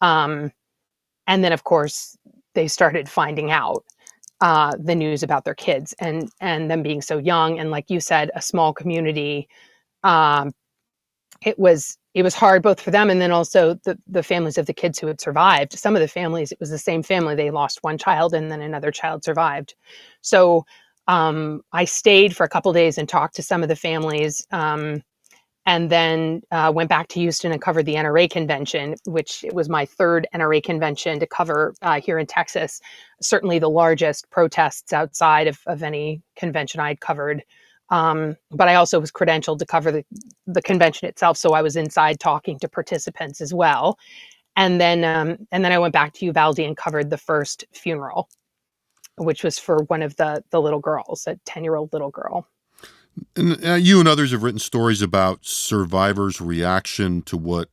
Um, 0.00 0.52
and 1.26 1.44
then, 1.44 1.52
of 1.52 1.64
course, 1.64 2.16
they 2.54 2.68
started 2.68 3.08
finding 3.08 3.50
out 3.50 3.84
uh, 4.40 4.72
the 4.78 4.94
news 4.94 5.22
about 5.22 5.44
their 5.44 5.54
kids 5.54 5.94
and 6.00 6.30
and 6.40 6.70
them 6.70 6.82
being 6.82 7.02
so 7.02 7.18
young, 7.18 7.58
and 7.58 7.70
like 7.70 7.90
you 7.90 8.00
said, 8.00 8.30
a 8.34 8.42
small 8.42 8.72
community. 8.72 9.48
Um, 10.04 10.52
it 11.44 11.58
was 11.58 11.96
it 12.14 12.22
was 12.22 12.34
hard 12.34 12.62
both 12.62 12.80
for 12.80 12.90
them 12.90 13.10
and 13.10 13.20
then 13.20 13.30
also 13.30 13.74
the, 13.84 13.96
the 14.08 14.22
families 14.22 14.58
of 14.58 14.66
the 14.66 14.72
kids 14.72 14.98
who 14.98 15.06
had 15.06 15.20
survived. 15.20 15.72
Some 15.72 15.94
of 15.94 16.00
the 16.00 16.08
families, 16.08 16.50
it 16.50 16.58
was 16.58 16.70
the 16.70 16.78
same 16.78 17.02
family. 17.02 17.36
They 17.36 17.50
lost 17.50 17.78
one 17.82 17.96
child 17.96 18.34
and 18.34 18.50
then 18.50 18.60
another 18.60 18.90
child 18.90 19.22
survived. 19.22 19.74
So 20.20 20.64
um, 21.06 21.62
I 21.72 21.84
stayed 21.84 22.34
for 22.34 22.42
a 22.44 22.48
couple 22.48 22.72
days 22.72 22.98
and 22.98 23.08
talked 23.08 23.36
to 23.36 23.42
some 23.42 23.62
of 23.62 23.68
the 23.68 23.76
families. 23.76 24.44
Um, 24.50 25.02
and 25.68 25.90
then 25.90 26.40
uh, 26.50 26.72
went 26.74 26.88
back 26.88 27.08
to 27.08 27.20
Houston 27.20 27.52
and 27.52 27.60
covered 27.60 27.84
the 27.84 27.96
NRA 27.96 28.30
convention, 28.30 28.94
which 29.04 29.44
was 29.52 29.68
my 29.68 29.84
third 29.84 30.26
NRA 30.34 30.62
convention 30.62 31.20
to 31.20 31.26
cover 31.26 31.74
uh, 31.82 32.00
here 32.00 32.18
in 32.18 32.26
Texas. 32.26 32.80
Certainly 33.20 33.58
the 33.58 33.68
largest 33.68 34.30
protests 34.30 34.94
outside 34.94 35.46
of, 35.46 35.58
of 35.66 35.82
any 35.82 36.22
convention 36.36 36.80
I'd 36.80 37.00
covered. 37.00 37.44
Um, 37.90 38.36
but 38.50 38.68
I 38.68 38.74
also 38.74 39.00
was 39.00 39.10
credentialed 39.10 39.58
to 39.60 39.66
cover 39.66 39.90
the, 39.90 40.04
the 40.46 40.62
convention 40.62 41.08
itself, 41.08 41.36
so 41.36 41.54
I 41.54 41.62
was 41.62 41.76
inside 41.76 42.20
talking 42.20 42.58
to 42.60 42.68
participants 42.68 43.40
as 43.40 43.54
well. 43.54 43.98
And 44.56 44.80
then, 44.80 45.04
um, 45.04 45.46
and 45.52 45.64
then 45.64 45.72
I 45.72 45.78
went 45.78 45.92
back 45.92 46.12
to 46.14 46.26
Uvalde 46.26 46.58
and 46.58 46.76
covered 46.76 47.10
the 47.10 47.16
first 47.16 47.64
funeral, 47.72 48.28
which 49.16 49.44
was 49.44 49.58
for 49.58 49.84
one 49.84 50.02
of 50.02 50.16
the 50.16 50.42
the 50.50 50.60
little 50.60 50.80
girls, 50.80 51.26
a 51.26 51.38
ten 51.44 51.64
year 51.64 51.76
old 51.76 51.92
little 51.92 52.10
girl. 52.10 52.46
And 53.36 53.64
uh, 53.64 53.74
you 53.74 53.98
and 54.00 54.08
others 54.08 54.32
have 54.32 54.42
written 54.42 54.58
stories 54.58 55.02
about 55.02 55.44
survivors' 55.44 56.40
reaction 56.40 57.22
to 57.22 57.36
what 57.36 57.68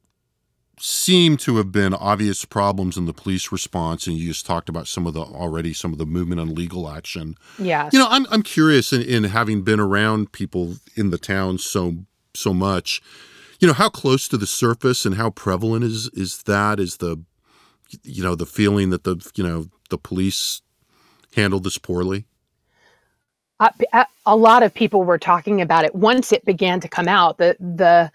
seem 0.79 1.37
to 1.37 1.57
have 1.57 1.71
been 1.71 1.93
obvious 1.93 2.43
problems 2.45 2.97
in 2.97 3.05
the 3.05 3.13
police 3.13 3.51
response 3.51 4.07
and 4.07 4.17
you 4.17 4.27
just 4.27 4.45
talked 4.45 4.67
about 4.67 4.87
some 4.87 5.07
of 5.07 5.13
the 5.13 5.21
already 5.21 5.73
some 5.73 5.91
of 5.91 5.97
the 5.97 6.05
movement 6.05 6.39
on 6.41 6.53
legal 6.53 6.89
action. 6.89 7.35
Yeah 7.57 7.89
you 7.93 7.99
know 7.99 8.07
i'm, 8.09 8.25
I'm 8.29 8.43
curious 8.43 8.91
in, 8.91 9.01
in 9.01 9.23
having 9.25 9.61
been 9.61 9.79
around 9.79 10.31
people 10.31 10.75
in 10.95 11.11
the 11.11 11.17
town 11.17 11.57
so 11.57 12.05
so 12.33 12.53
much 12.53 13.01
you 13.59 13.67
know 13.67 13.73
how 13.73 13.89
close 13.89 14.27
to 14.27 14.37
the 14.37 14.47
surface 14.47 15.05
and 15.05 15.15
how 15.15 15.29
prevalent 15.29 15.83
is 15.83 16.09
is 16.09 16.43
that? 16.43 16.79
Is 16.79 16.97
the 16.97 17.23
you 18.03 18.23
know 18.23 18.35
the 18.35 18.45
feeling 18.45 18.89
that 18.89 19.03
the 19.03 19.17
you 19.35 19.43
know 19.43 19.67
the 19.89 19.97
police 19.97 20.61
handled 21.35 21.63
this 21.63 21.77
poorly? 21.77 22.25
Uh, 23.59 23.69
a 24.25 24.35
lot 24.35 24.63
of 24.63 24.73
people 24.73 25.03
were 25.03 25.17
talking 25.17 25.61
about 25.61 25.85
it. 25.85 25.95
Once 25.95 26.33
it 26.33 26.43
began 26.45 26.79
to 26.81 26.89
come 26.89 27.07
out. 27.07 27.37
The 27.37 27.55
the 27.59 28.11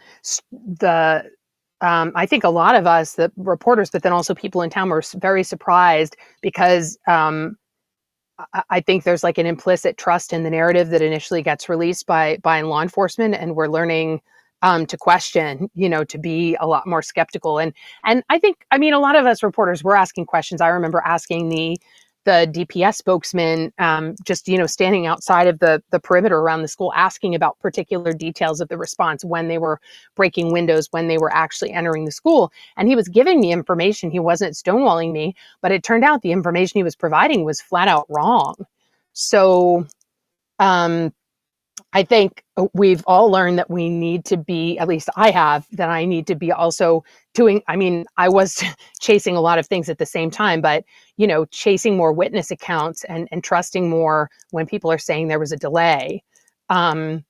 the 0.53 1.31
um, 1.80 2.12
I 2.14 2.26
think 2.26 2.44
a 2.44 2.50
lot 2.50 2.74
of 2.74 2.86
us, 2.86 3.14
the 3.14 3.32
reporters, 3.36 3.90
but 3.90 4.02
then 4.02 4.12
also 4.12 4.34
people 4.34 4.62
in 4.62 4.70
town, 4.70 4.90
were 4.90 5.02
very 5.16 5.42
surprised 5.42 6.16
because 6.42 6.98
um, 7.08 7.56
I, 8.52 8.62
I 8.70 8.80
think 8.80 9.04
there's 9.04 9.24
like 9.24 9.38
an 9.38 9.46
implicit 9.46 9.96
trust 9.96 10.32
in 10.32 10.42
the 10.42 10.50
narrative 10.50 10.90
that 10.90 11.02
initially 11.02 11.42
gets 11.42 11.68
released 11.68 12.06
by 12.06 12.38
by 12.42 12.60
law 12.62 12.82
enforcement, 12.82 13.34
and 13.34 13.56
we're 13.56 13.68
learning 13.68 14.20
um, 14.62 14.86
to 14.86 14.96
question, 14.96 15.70
you 15.74 15.88
know, 15.88 16.04
to 16.04 16.18
be 16.18 16.56
a 16.60 16.66
lot 16.66 16.86
more 16.86 17.02
skeptical. 17.02 17.58
And 17.58 17.72
and 18.04 18.22
I 18.28 18.38
think, 18.38 18.64
I 18.70 18.78
mean, 18.78 18.92
a 18.92 19.00
lot 19.00 19.16
of 19.16 19.26
us 19.26 19.42
reporters 19.42 19.82
were 19.82 19.96
asking 19.96 20.26
questions. 20.26 20.60
I 20.60 20.68
remember 20.68 21.02
asking 21.04 21.48
the 21.48 21.80
the 22.24 22.46
DPS 22.52 22.96
spokesman 22.96 23.72
um, 23.78 24.14
just 24.24 24.46
you 24.48 24.59
know 24.59 24.66
standing 24.66 25.06
outside 25.06 25.46
of 25.46 25.59
the 25.59 25.83
the 25.90 26.00
perimeter 26.00 26.38
around 26.38 26.62
the 26.62 26.68
school 26.68 26.92
asking 26.94 27.35
about 27.35 27.59
particular 27.61 28.12
details 28.12 28.61
of 28.61 28.68
the 28.68 28.76
response 28.78 29.24
when 29.24 29.48
they 29.48 29.59
were 29.59 29.80
breaking 30.14 30.52
windows 30.52 30.88
when 30.90 31.09
they 31.09 31.18
were 31.18 31.33
actually 31.33 31.72
entering 31.72 32.04
the 32.04 32.12
school. 32.12 32.52
And 32.76 32.88
he 32.88 32.96
was 32.96 33.09
giving 33.09 33.40
me 33.40 33.52
information. 33.52 34.11
He 34.11 34.20
wasn't 34.20 34.54
stonewalling 34.54 35.12
me 35.12 35.35
but 35.62 35.72
it 35.72 35.83
turned 35.83 36.04
out 36.04 36.22
the 36.22 36.33
information 36.33 36.78
he 36.78 36.85
was 36.85 36.96
providing 36.96 37.44
was 37.44 37.61
flat 37.61 37.88
out 37.88 38.06
wrong. 38.09 38.54
So 39.12 39.87
um 40.59 41.12
I 41.92 42.05
think 42.05 42.44
uh, 42.57 42.66
we've 42.72 43.03
all 43.07 43.31
learned 43.31 43.59
that 43.59 43.70
we 43.70 43.88
need 43.88 44.24
to 44.26 44.37
be, 44.37 44.79
at 44.79 44.88
least 44.88 45.09
I 45.16 45.31
have, 45.31 45.66
that 45.72 45.88
I 45.88 46.05
need 46.05 46.26
to 46.29 46.35
be 46.35 46.53
also 46.53 47.05
doing. 47.35 47.62
I 47.66 47.76
mean, 47.76 48.07
I 48.16 48.29
was 48.29 48.62
chasing 49.00 49.37
a 49.37 49.40
lot 49.40 49.59
of 49.59 49.66
things 49.66 49.88
at 49.88 49.98
the 49.98 50.07
same 50.07 50.31
time, 50.31 50.61
but, 50.61 50.85
you 51.16 51.26
know, 51.26 51.44
chasing 51.46 51.96
more 51.96 52.12
witness 52.12 52.50
accounts 52.50 53.05
and, 53.05 53.29
and 53.33 53.42
trusting 53.42 53.90
more 53.90 54.31
when 54.50 54.66
people 54.66 54.90
are 54.92 54.98
saying 54.98 55.29
there 55.29 55.38
was 55.38 55.53
a 55.53 55.57
delay. 55.57 56.22
Um, 56.68 57.24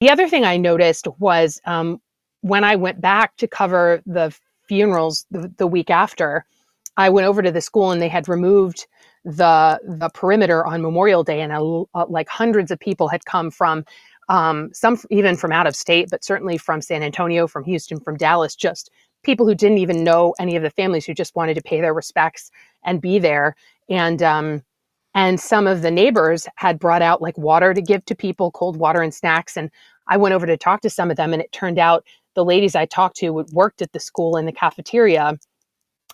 the 0.00 0.10
other 0.10 0.28
thing 0.28 0.44
I 0.44 0.58
noticed 0.58 1.08
was 1.18 1.60
um, 1.64 2.00
when 2.42 2.64
I 2.64 2.76
went 2.76 3.00
back 3.00 3.36
to 3.38 3.48
cover 3.48 4.02
the 4.06 4.36
funerals 4.68 5.26
the, 5.30 5.52
the 5.56 5.66
week 5.66 5.90
after, 5.90 6.44
I 6.96 7.08
went 7.08 7.26
over 7.26 7.42
to 7.42 7.50
the 7.50 7.60
school 7.60 7.90
and 7.90 8.02
they 8.02 8.08
had 8.08 8.28
removed 8.28 8.86
the 9.24 9.80
the 9.84 10.10
perimeter 10.10 10.66
on 10.66 10.82
Memorial 10.82 11.24
Day, 11.24 11.40
and 11.40 11.52
a, 11.52 11.84
a, 11.94 12.04
like 12.08 12.28
hundreds 12.28 12.70
of 12.70 12.78
people 12.78 13.08
had 13.08 13.24
come 13.24 13.50
from 13.50 13.84
um, 14.28 14.70
some 14.72 14.98
even 15.10 15.36
from 15.36 15.52
out 15.52 15.66
of 15.66 15.74
state, 15.76 16.08
but 16.10 16.24
certainly 16.24 16.58
from 16.58 16.82
San 16.82 17.02
Antonio, 17.02 17.46
from 17.46 17.64
Houston, 17.64 18.00
from 18.00 18.16
Dallas, 18.16 18.54
just 18.54 18.90
people 19.22 19.46
who 19.46 19.54
didn't 19.54 19.78
even 19.78 20.04
know 20.04 20.34
any 20.38 20.56
of 20.56 20.62
the 20.62 20.70
families 20.70 21.04
who 21.04 21.14
just 21.14 21.34
wanted 21.34 21.54
to 21.54 21.62
pay 21.62 21.80
their 21.80 21.94
respects 21.94 22.50
and 22.84 23.00
be 23.00 23.18
there. 23.18 23.54
And 23.88 24.22
um, 24.22 24.62
and 25.14 25.40
some 25.40 25.66
of 25.66 25.82
the 25.82 25.90
neighbors 25.90 26.46
had 26.56 26.78
brought 26.78 27.02
out 27.02 27.22
like 27.22 27.36
water 27.38 27.74
to 27.74 27.82
give 27.82 28.04
to 28.04 28.14
people, 28.14 28.50
cold 28.52 28.76
water 28.76 29.02
and 29.02 29.12
snacks. 29.12 29.56
And 29.56 29.70
I 30.06 30.16
went 30.16 30.34
over 30.34 30.46
to 30.46 30.56
talk 30.56 30.80
to 30.82 30.90
some 30.90 31.10
of 31.10 31.16
them, 31.16 31.32
and 31.32 31.42
it 31.42 31.52
turned 31.52 31.78
out 31.78 32.04
the 32.34 32.44
ladies 32.44 32.76
I 32.76 32.86
talked 32.86 33.16
to 33.16 33.30
worked 33.52 33.82
at 33.82 33.92
the 33.92 34.00
school 34.00 34.36
in 34.36 34.46
the 34.46 34.52
cafeteria. 34.52 35.34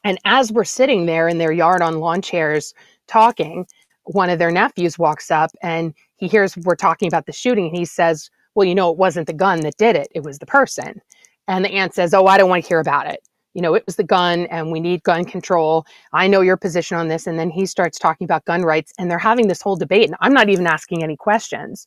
And 0.05 0.19
as 0.25 0.53
we're 0.53 0.65
sitting 0.65 1.07
there 1.07 1.29
in 1.29 1.39
their 1.39 1.53
yard 1.53 1.83
on 1.83 1.99
lawn 1.99 2.23
chairs, 2.23 2.75
talking, 3.07 3.67
one 4.05 4.31
of 4.31 4.39
their 4.39 4.51
nephews 4.51 4.99
walks 4.99 5.31
up 5.31 5.51
and 5.63 5.95
he 6.17 6.29
hears 6.29 6.57
we're 6.59 6.77
talking 6.77 7.09
about 7.09 7.27
the 7.27 7.33
shooting 7.33 7.69
and 7.69 7.77
he 7.77 7.85
says, 7.85 8.31
Well, 8.55 8.67
you 8.67 8.75
know, 8.75 8.91
it 8.91 8.99
wasn't 8.99 9.27
the 9.27 9.33
gun 9.33 9.61
that 9.61 9.77
did 9.77 9.97
it, 9.97 10.09
it 10.15 10.23
was 10.23 10.39
the 10.39 10.47
person. 10.47 11.01
And 11.49 11.65
the 11.65 11.71
aunt 11.71 11.95
says, 11.95 12.15
Oh, 12.15 12.27
I 12.27 12.39
don't 12.39 12.51
want 12.51 12.65
to 12.65 12.69
hear 12.69 12.81
about 12.81 13.07
it. 13.07 13.21
You 13.55 13.63
know, 13.63 13.75
it 13.75 13.85
was 13.87 13.97
the 13.97 14.05
gun 14.05 14.47
and 14.47 14.73
we 14.73 14.81
need 14.81 15.05
gun 15.05 15.25
control. 15.25 15.87
I 16.13 16.27
know 16.27 16.41
your 16.41 16.57
position 16.57 16.97
on 16.97 17.09
this. 17.09 17.27
And 17.27 17.39
then 17.39 17.51
he 17.51 17.67
starts 17.67 17.99
talking 17.99 18.25
about 18.25 18.45
gun 18.45 18.63
rights 18.63 18.93
and 18.99 19.11
they're 19.11 19.19
having 19.19 19.47
this 19.47 19.63
whole 19.63 19.77
debate. 19.77 20.07
And 20.07 20.17
I'm 20.21 20.35
not 20.35 20.49
even 20.49 20.67
asking 20.67 21.05
any 21.05 21.17
questions. 21.17 21.87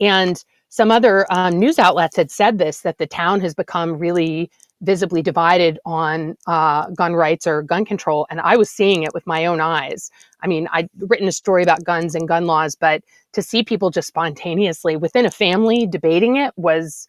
And 0.00 0.42
some 0.68 0.92
other 0.92 1.26
um, 1.30 1.58
news 1.58 1.80
outlets 1.80 2.16
had 2.16 2.30
said 2.30 2.58
this 2.58 2.82
that 2.82 2.98
the 2.98 3.06
town 3.06 3.40
has 3.40 3.54
become 3.54 3.98
really 3.98 4.50
visibly 4.82 5.22
divided 5.22 5.78
on 5.84 6.36
uh, 6.46 6.88
gun 6.90 7.14
rights 7.14 7.46
or 7.46 7.62
gun 7.62 7.84
control. 7.84 8.26
And 8.30 8.40
I 8.40 8.56
was 8.56 8.70
seeing 8.70 9.02
it 9.02 9.12
with 9.12 9.26
my 9.26 9.44
own 9.44 9.60
eyes. 9.60 10.10
I 10.42 10.46
mean, 10.46 10.68
I'd 10.72 10.88
written 10.98 11.28
a 11.28 11.32
story 11.32 11.62
about 11.62 11.84
guns 11.84 12.14
and 12.14 12.26
gun 12.26 12.46
laws, 12.46 12.74
but 12.74 13.02
to 13.32 13.42
see 13.42 13.62
people 13.62 13.90
just 13.90 14.08
spontaneously 14.08 14.96
within 14.96 15.26
a 15.26 15.30
family 15.30 15.86
debating 15.86 16.36
it 16.36 16.52
was, 16.56 17.08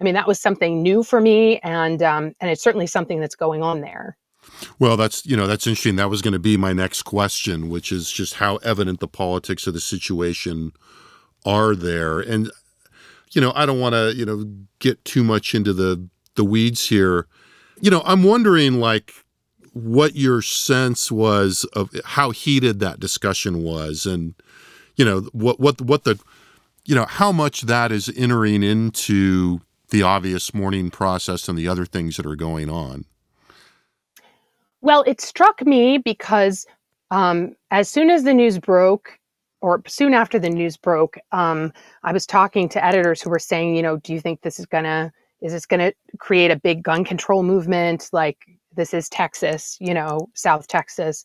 I 0.00 0.04
mean, 0.04 0.14
that 0.14 0.28
was 0.28 0.40
something 0.40 0.82
new 0.82 1.02
for 1.02 1.20
me. 1.20 1.58
And, 1.60 2.02
um, 2.02 2.32
and 2.40 2.50
it's 2.50 2.62
certainly 2.62 2.86
something 2.86 3.20
that's 3.20 3.34
going 3.34 3.62
on 3.62 3.80
there. 3.80 4.16
Well, 4.78 4.96
that's 4.96 5.26
you 5.26 5.36
know 5.36 5.46
that's 5.46 5.66
interesting. 5.66 5.96
That 5.96 6.08
was 6.08 6.22
going 6.22 6.32
to 6.32 6.38
be 6.38 6.56
my 6.56 6.72
next 6.72 7.02
question, 7.02 7.68
which 7.68 7.92
is 7.92 8.10
just 8.10 8.34
how 8.34 8.56
evident 8.56 9.00
the 9.00 9.06
politics 9.06 9.66
of 9.66 9.74
the 9.74 9.80
situation 9.80 10.72
are 11.44 11.74
there. 11.74 12.20
And 12.20 12.50
you 13.32 13.40
know, 13.42 13.52
I 13.54 13.66
don't 13.66 13.80
want 13.80 13.94
to 13.94 14.14
you 14.16 14.24
know 14.24 14.44
get 14.78 15.04
too 15.04 15.22
much 15.22 15.54
into 15.54 15.74
the 15.74 16.08
the 16.34 16.44
weeds 16.44 16.88
here. 16.88 17.26
You 17.80 17.90
know, 17.90 18.02
I'm 18.04 18.22
wondering 18.22 18.80
like 18.80 19.12
what 19.72 20.16
your 20.16 20.42
sense 20.42 21.10
was 21.10 21.64
of 21.72 21.90
how 22.04 22.30
heated 22.30 22.80
that 22.80 22.98
discussion 22.98 23.62
was 23.62 24.04
and 24.04 24.34
you 24.96 25.04
know 25.04 25.20
what 25.32 25.60
what 25.60 25.80
what 25.80 26.02
the 26.04 26.18
you 26.84 26.94
know 26.94 27.06
how 27.06 27.30
much 27.30 27.62
that 27.62 27.92
is 27.92 28.12
entering 28.16 28.62
into 28.62 29.60
the 29.90 30.02
obvious 30.02 30.52
mourning 30.54 30.90
process 30.90 31.48
and 31.48 31.58
the 31.58 31.68
other 31.68 31.84
things 31.84 32.16
that 32.16 32.26
are 32.26 32.36
going 32.36 32.68
on. 32.68 33.04
Well, 34.80 35.02
it 35.06 35.20
struck 35.20 35.64
me 35.66 35.98
because 35.98 36.66
um, 37.10 37.54
as 37.70 37.88
soon 37.88 38.08
as 38.08 38.24
the 38.24 38.32
news 38.32 38.58
broke, 38.58 39.18
or 39.60 39.82
soon 39.86 40.14
after 40.14 40.38
the 40.38 40.48
news 40.48 40.76
broke, 40.76 41.18
um, 41.32 41.72
I 42.02 42.12
was 42.12 42.24
talking 42.24 42.68
to 42.70 42.84
editors 42.84 43.20
who 43.20 43.30
were 43.30 43.38
saying, 43.38 43.76
you 43.76 43.82
know, 43.82 43.98
do 43.98 44.14
you 44.14 44.20
think 44.20 44.40
this 44.40 44.58
is 44.58 44.66
going 44.66 44.84
to 44.84 45.12
is 45.42 45.52
this 45.52 45.66
going 45.66 45.80
to 45.80 45.94
create 46.18 46.50
a 46.50 46.56
big 46.56 46.82
gun 46.82 47.04
control 47.04 47.42
movement 47.42 48.08
like 48.12 48.38
this 48.74 48.94
is 48.94 49.08
Texas, 49.08 49.76
you 49.80 49.94
know, 49.94 50.28
South 50.34 50.66
Texas? 50.66 51.24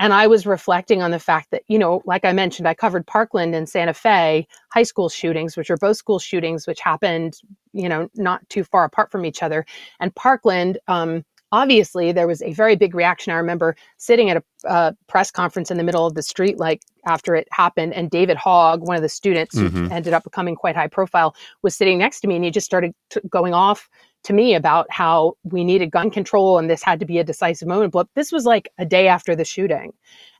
And 0.00 0.12
I 0.12 0.26
was 0.26 0.44
reflecting 0.44 1.02
on 1.02 1.12
the 1.12 1.20
fact 1.20 1.52
that, 1.52 1.62
you 1.68 1.78
know, 1.78 2.02
like 2.04 2.24
I 2.24 2.32
mentioned, 2.32 2.66
I 2.66 2.74
covered 2.74 3.06
Parkland 3.06 3.54
and 3.54 3.68
Santa 3.68 3.94
Fe 3.94 4.46
high 4.72 4.82
school 4.82 5.08
shootings, 5.08 5.56
which 5.56 5.70
are 5.70 5.76
both 5.76 5.96
school 5.96 6.18
shootings, 6.18 6.66
which 6.66 6.80
happened, 6.80 7.38
you 7.72 7.88
know, 7.88 8.08
not 8.16 8.48
too 8.48 8.64
far 8.64 8.84
apart 8.84 9.12
from 9.12 9.24
each 9.24 9.42
other. 9.42 9.64
And 10.00 10.12
Parkland, 10.14 10.78
um, 10.88 11.24
obviously 11.54 12.10
there 12.10 12.26
was 12.26 12.42
a 12.42 12.52
very 12.52 12.74
big 12.74 12.96
reaction. 12.96 13.32
I 13.32 13.36
remember 13.36 13.76
sitting 13.96 14.28
at 14.28 14.38
a, 14.38 14.42
a, 14.64 14.96
press 15.06 15.30
conference 15.30 15.70
in 15.70 15.76
the 15.76 15.84
middle 15.84 16.04
of 16.04 16.14
the 16.14 16.22
street, 16.22 16.58
like 16.58 16.82
after 17.06 17.36
it 17.36 17.46
happened, 17.52 17.94
and 17.94 18.10
David 18.10 18.36
Hogg, 18.36 18.82
one 18.82 18.96
of 18.96 19.02
the 19.02 19.08
students 19.08 19.54
mm-hmm. 19.54 19.86
who 19.86 19.94
ended 19.94 20.12
up 20.12 20.24
becoming 20.24 20.56
quite 20.56 20.74
high 20.74 20.88
profile, 20.88 21.36
was 21.62 21.76
sitting 21.76 21.96
next 21.96 22.20
to 22.20 22.28
me, 22.28 22.34
and 22.34 22.44
he 22.44 22.50
just 22.50 22.66
started 22.66 22.92
t- 23.10 23.20
going 23.30 23.54
off 23.54 23.88
to 24.24 24.32
me 24.32 24.54
about 24.54 24.86
how 24.90 25.34
we 25.44 25.62
needed 25.62 25.92
gun 25.92 26.10
control 26.10 26.58
and 26.58 26.68
this 26.68 26.82
had 26.82 26.98
to 26.98 27.06
be 27.06 27.18
a 27.18 27.24
decisive 27.24 27.68
moment. 27.68 27.92
But 27.92 28.08
this 28.14 28.32
was 28.32 28.46
like 28.46 28.68
a 28.78 28.86
day 28.86 29.06
after 29.06 29.36
the 29.36 29.44
shooting. 29.44 29.92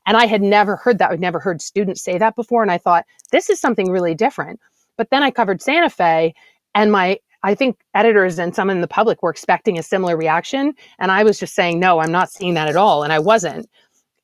And 0.07 0.17
I 0.17 0.25
had 0.25 0.41
never 0.41 0.75
heard 0.75 0.97
that. 0.97 1.11
I'd 1.11 1.19
never 1.19 1.39
heard 1.39 1.61
students 1.61 2.01
say 2.01 2.17
that 2.17 2.35
before. 2.35 2.63
And 2.63 2.71
I 2.71 2.79
thought, 2.79 3.05
this 3.31 3.49
is 3.49 3.61
something 3.61 3.91
really 3.91 4.15
different. 4.15 4.59
But 4.97 5.11
then 5.11 5.21
I 5.21 5.29
covered 5.29 5.61
Santa 5.61 5.89
Fe, 5.89 6.33
and 6.73 6.91
my 6.91 7.19
I 7.45 7.53
think 7.53 7.77
editors 7.93 8.39
and 8.39 8.55
some 8.55 8.71
in 8.71 8.81
the 8.81 8.87
public 8.87 9.21
were 9.21 9.29
expecting 9.29 9.77
a 9.77 9.83
similar 9.83 10.17
reaction. 10.17 10.73
And 10.97 11.11
I 11.11 11.23
was 11.23 11.39
just 11.39 11.53
saying, 11.53 11.79
no, 11.79 11.99
I'm 11.99 12.11
not 12.11 12.31
seeing 12.31 12.55
that 12.55 12.67
at 12.67 12.75
all. 12.75 13.03
And 13.03 13.13
I 13.13 13.19
wasn't. 13.19 13.69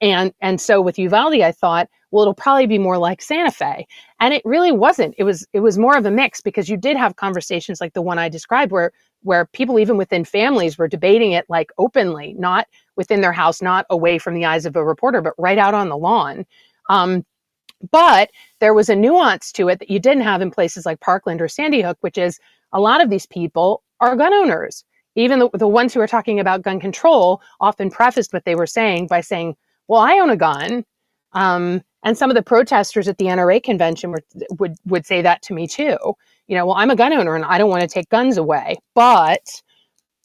And 0.01 0.34
and 0.41 0.60
so 0.60 0.81
with 0.81 0.97
Uvalde, 0.97 1.41
I 1.41 1.51
thought, 1.51 1.88
well, 2.10 2.23
it'll 2.23 2.34
probably 2.34 2.65
be 2.65 2.79
more 2.79 2.97
like 2.97 3.21
Santa 3.21 3.51
Fe. 3.51 3.86
And 4.19 4.34
it 4.34 4.41
really 4.43 4.71
wasn't. 4.71 5.13
It 5.19 5.23
was 5.23 5.47
it 5.53 5.60
was 5.60 5.77
more 5.77 5.95
of 5.95 6.05
a 6.07 6.12
mix 6.12 6.41
because 6.41 6.67
you 6.67 6.77
did 6.77 6.97
have 6.97 7.15
conversations 7.15 7.79
like 7.79 7.93
the 7.93 8.01
one 8.01 8.17
I 8.17 8.27
described 8.27 8.71
where 8.71 8.91
where 9.21 9.45
people 9.45 9.77
even 9.77 9.97
within 9.97 10.25
families 10.25 10.79
were 10.79 10.88
debating 10.88 11.31
it 11.31 11.45
like 11.47 11.71
openly, 11.77 12.34
not 12.39 12.67
within 12.95 13.21
their 13.21 13.31
house, 13.31 13.62
not 13.62 13.86
away 13.91 14.17
from 14.17 14.34
the 14.34 14.45
eyes 14.45 14.65
of 14.65 14.75
a 14.75 14.84
reporter, 14.84 15.21
but 15.21 15.34
right 15.38 15.60
out 15.60 15.75
on 15.75 15.89
the 15.89 15.97
lawn. 15.97 16.43
Um, 16.89 17.23
but 17.91 18.31
there 18.60 18.73
was 18.73 18.89
a 18.89 18.95
nuance 18.95 19.51
to 19.53 19.69
it 19.69 19.77
that 19.79 19.91
you 19.91 19.99
didn't 19.99 20.23
have 20.23 20.41
in 20.41 20.49
places 20.49 20.88
like 20.88 20.99
Parkland 20.99 21.39
or 21.39 21.47
Sandy 21.47 21.81
Hook, 21.81 21.97
which 22.01 22.17
is 22.17 22.39
a 22.73 22.79
lot 22.79 23.01
of 23.01 23.10
these 23.10 23.25
people 23.25 23.84
are 23.99 24.15
gun 24.15 24.34
owners. 24.34 24.84
Even 25.15 25.39
the, 25.39 25.49
the 25.53 25.67
ones 25.67 25.93
who 25.93 25.99
are 25.99 26.07
talking 26.07 26.39
about 26.39 26.62
gun 26.62 26.79
control 26.79 27.41
often 27.60 27.91
prefaced 27.91 28.34
what 28.34 28.45
they 28.45 28.55
were 28.55 28.67
saying 28.67 29.07
by 29.07 29.21
saying, 29.21 29.55
Well, 29.88 30.01
I 30.01 30.13
own 30.19 30.29
a 30.29 30.38
gun. 30.38 30.86
Um, 31.34 31.81
and 32.03 32.17
some 32.17 32.29
of 32.29 32.36
the 32.36 32.41
protesters 32.41 33.07
at 33.07 33.17
the 33.17 33.25
NRA 33.25 33.62
convention 33.62 34.12
were, 34.12 34.23
would, 34.57 34.75
would 34.86 35.05
say 35.05 35.21
that 35.21 35.41
to 35.43 35.53
me 35.53 35.67
too. 35.67 35.97
You 36.47 36.57
know, 36.57 36.65
well, 36.65 36.75
I'm 36.75 36.89
a 36.89 36.95
gun 36.95 37.13
owner 37.13 37.36
and 37.36 37.45
I 37.45 37.57
don't 37.57 37.69
want 37.69 37.81
to 37.81 37.88
take 37.88 38.10
guns 38.10 38.38
away, 38.38 38.77
but, 38.95 39.62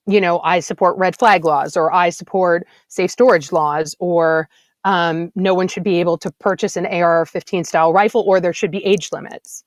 you 0.07 0.21
know, 0.21 0.41
I 0.41 0.61
support 0.61 0.97
red 0.97 1.19
flag 1.19 1.45
laws 1.45 1.77
or 1.77 1.93
I 1.93 2.11
support 2.11 2.67
safe 2.89 3.11
storage 3.11 3.53
laws 3.53 3.95
or 3.99 4.49
um, 4.85 5.31
no 5.35 5.53
one 5.53 5.69
should 5.69 5.83
be 5.83 6.01
able 6.01 6.17
to 6.19 6.31
purchase 6.39 6.77
an 6.77 6.87
AR 6.87 7.27
15 7.27 7.65
style 7.65 7.93
rifle 7.93 8.25
or 8.27 8.41
there 8.41 8.53
should 8.53 8.71
be 8.71 8.85
age 8.85 9.11
limits. 9.13 9.65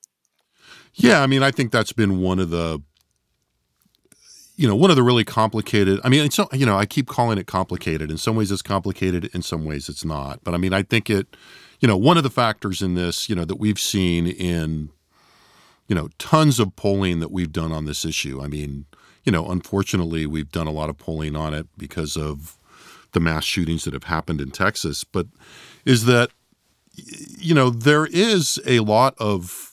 Yeah, 0.94 1.22
I 1.22 1.28
mean, 1.28 1.44
I 1.44 1.52
think 1.52 1.72
that's 1.72 1.94
been 1.94 2.22
one 2.22 2.40
of 2.40 2.50
the 2.50 2.82
you 4.56 4.68
know 4.68 4.76
one 4.76 4.90
of 4.90 4.98
the 4.98 5.04
really 5.04 5.24
complicated 5.24 6.02
i 6.04 6.10
mean 6.10 6.26
it's 6.26 6.38
you 6.52 6.66
know 6.66 6.78
i 6.78 6.86
keep 6.86 7.08
calling 7.08 7.38
it 7.38 7.48
complicated. 7.48 8.12
In 8.12 8.18
some 8.18 8.36
ways 8.36 8.52
it's 8.52 8.62
complicated 8.62 9.30
in 9.34 9.42
some 9.42 9.64
ways 9.64 9.88
it's 9.88 10.04
not. 10.04 10.44
But 10.44 10.54
i 10.54 10.58
mean 10.58 10.74
i 10.74 10.84
think 10.84 11.10
it 11.10 11.34
you 11.80 11.88
know, 11.88 11.98
one 11.98 12.18
of 12.18 12.24
the 12.24 12.30
factors 12.30 12.82
in 12.82 12.96
this, 12.96 13.30
you 13.30 13.36
know, 13.36 13.46
that 13.46 13.56
we've 13.56 13.80
seen 13.80 14.28
in, 14.28 14.90
you 15.88 15.96
know, 15.96 16.10
tons 16.18 16.60
of 16.60 16.76
polling 16.76 17.20
that 17.20 17.32
we've 17.32 17.52
done 17.52 17.72
on 17.72 17.86
this 17.86 18.04
issue. 18.04 18.42
I 18.42 18.48
mean, 18.48 18.86
you 19.24 19.32
know, 19.32 19.50
unfortunately, 19.50 20.26
we've 20.26 20.52
done 20.52 20.68
a 20.68 20.72
lot 20.72 20.90
of 20.90 20.98
polling 20.98 21.36
on 21.36 21.54
it 21.54 21.68
because 21.78 22.18
of 22.18 22.58
the 23.14 23.20
mass 23.20 23.44
shootings 23.44 23.86
that 23.86 23.94
have 23.94 24.04
happened 24.06 24.42
in 24.42 24.52
Texas, 24.52 25.04
but 25.04 25.28
is 25.86 26.06
that, 26.06 26.30
you 26.96 27.56
know, 27.56 27.70
there 27.70 28.06
is 28.06 28.60
a 28.68 28.82
lot 28.82 29.16
of 29.18 29.69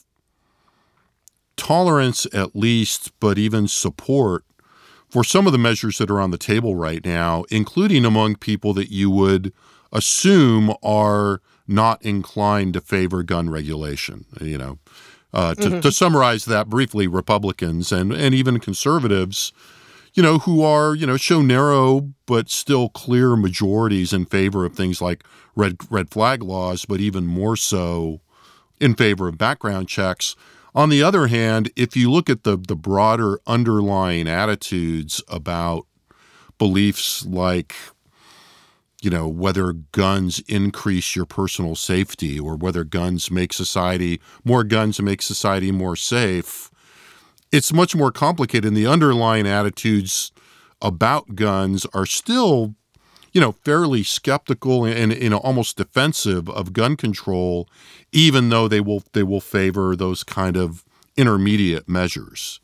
tolerance, 1.57 2.25
at 2.33 2.55
least, 2.55 3.11
but 3.19 3.37
even 3.37 3.67
support 3.67 4.45
for 5.09 5.23
some 5.23 5.45
of 5.45 5.51
the 5.51 5.57
measures 5.57 5.97
that 5.97 6.09
are 6.09 6.21
on 6.21 6.31
the 6.31 6.37
table 6.37 6.75
right 6.75 7.03
now, 7.03 7.43
including 7.49 8.05
among 8.05 8.35
people 8.35 8.73
that 8.73 8.91
you 8.91 9.09
would 9.09 9.53
assume 9.91 10.73
are 10.83 11.41
not 11.67 12.01
inclined 12.03 12.73
to 12.73 12.81
favor 12.81 13.23
gun 13.23 13.49
regulation. 13.49 14.25
You 14.39 14.57
know, 14.57 14.79
uh, 15.33 15.55
to, 15.55 15.61
mm-hmm. 15.61 15.79
to 15.81 15.91
summarize 15.91 16.45
that 16.45 16.69
briefly, 16.69 17.07
Republicans 17.07 17.91
and 17.91 18.11
and 18.11 18.33
even 18.33 18.59
conservatives, 18.59 19.53
you 20.13 20.23
know, 20.23 20.39
who 20.39 20.63
are 20.63 20.95
you 20.95 21.05
know 21.05 21.17
show 21.17 21.41
narrow 21.41 22.13
but 22.25 22.49
still 22.49 22.89
clear 22.89 23.35
majorities 23.35 24.13
in 24.13 24.25
favor 24.25 24.65
of 24.65 24.75
things 24.75 25.01
like 25.01 25.23
red 25.55 25.77
red 25.89 26.09
flag 26.09 26.43
laws, 26.43 26.85
but 26.85 26.99
even 26.99 27.25
more 27.25 27.55
so 27.55 28.21
in 28.79 28.93
favor 28.93 29.27
of 29.27 29.37
background 29.37 29.87
checks. 29.87 30.35
On 30.77 30.89
the 30.89 31.01
other 31.01 31.25
hand, 31.25 31.71
if 31.75 31.97
you 31.97 32.11
look 32.11 32.29
at 32.29 32.43
the 32.43 32.55
the 32.55 32.75
broader 32.75 33.39
underlying 33.47 34.27
attitudes 34.27 35.23
about 35.27 35.87
beliefs 36.59 37.25
like 37.25 37.75
you 39.01 39.09
know, 39.09 39.27
whether 39.27 39.73
guns 39.73 40.39
increase 40.47 41.15
your 41.15 41.25
personal 41.25 41.75
safety 41.75 42.39
or 42.39 42.55
whether 42.55 42.83
guns 42.83 43.31
make 43.31 43.53
society 43.53 44.21
more 44.43 44.63
guns 44.63 45.01
make 45.01 45.23
society 45.23 45.71
more 45.71 45.95
safe. 45.95 46.69
It's 47.51 47.73
much 47.73 47.95
more 47.95 48.11
complicated. 48.11 48.65
And 48.65 48.77
the 48.77 48.85
underlying 48.85 49.47
attitudes 49.47 50.31
about 50.79 51.33
guns 51.33 51.87
are 51.91 52.05
still, 52.05 52.75
you 53.31 53.41
know, 53.41 53.51
fairly 53.51 54.03
skeptical 54.03 54.85
and, 54.85 55.11
and 55.11 55.33
almost 55.33 55.77
defensive 55.77 56.49
of 56.49 56.73
gun 56.73 56.95
control, 56.95 57.67
even 58.11 58.49
though 58.49 58.67
they 58.67 58.81
will 58.81 59.03
they 59.13 59.23
will 59.23 59.41
favor 59.41 59.95
those 59.95 60.23
kind 60.23 60.57
of 60.57 60.83
intermediate 61.15 61.87
measures. 61.87 62.59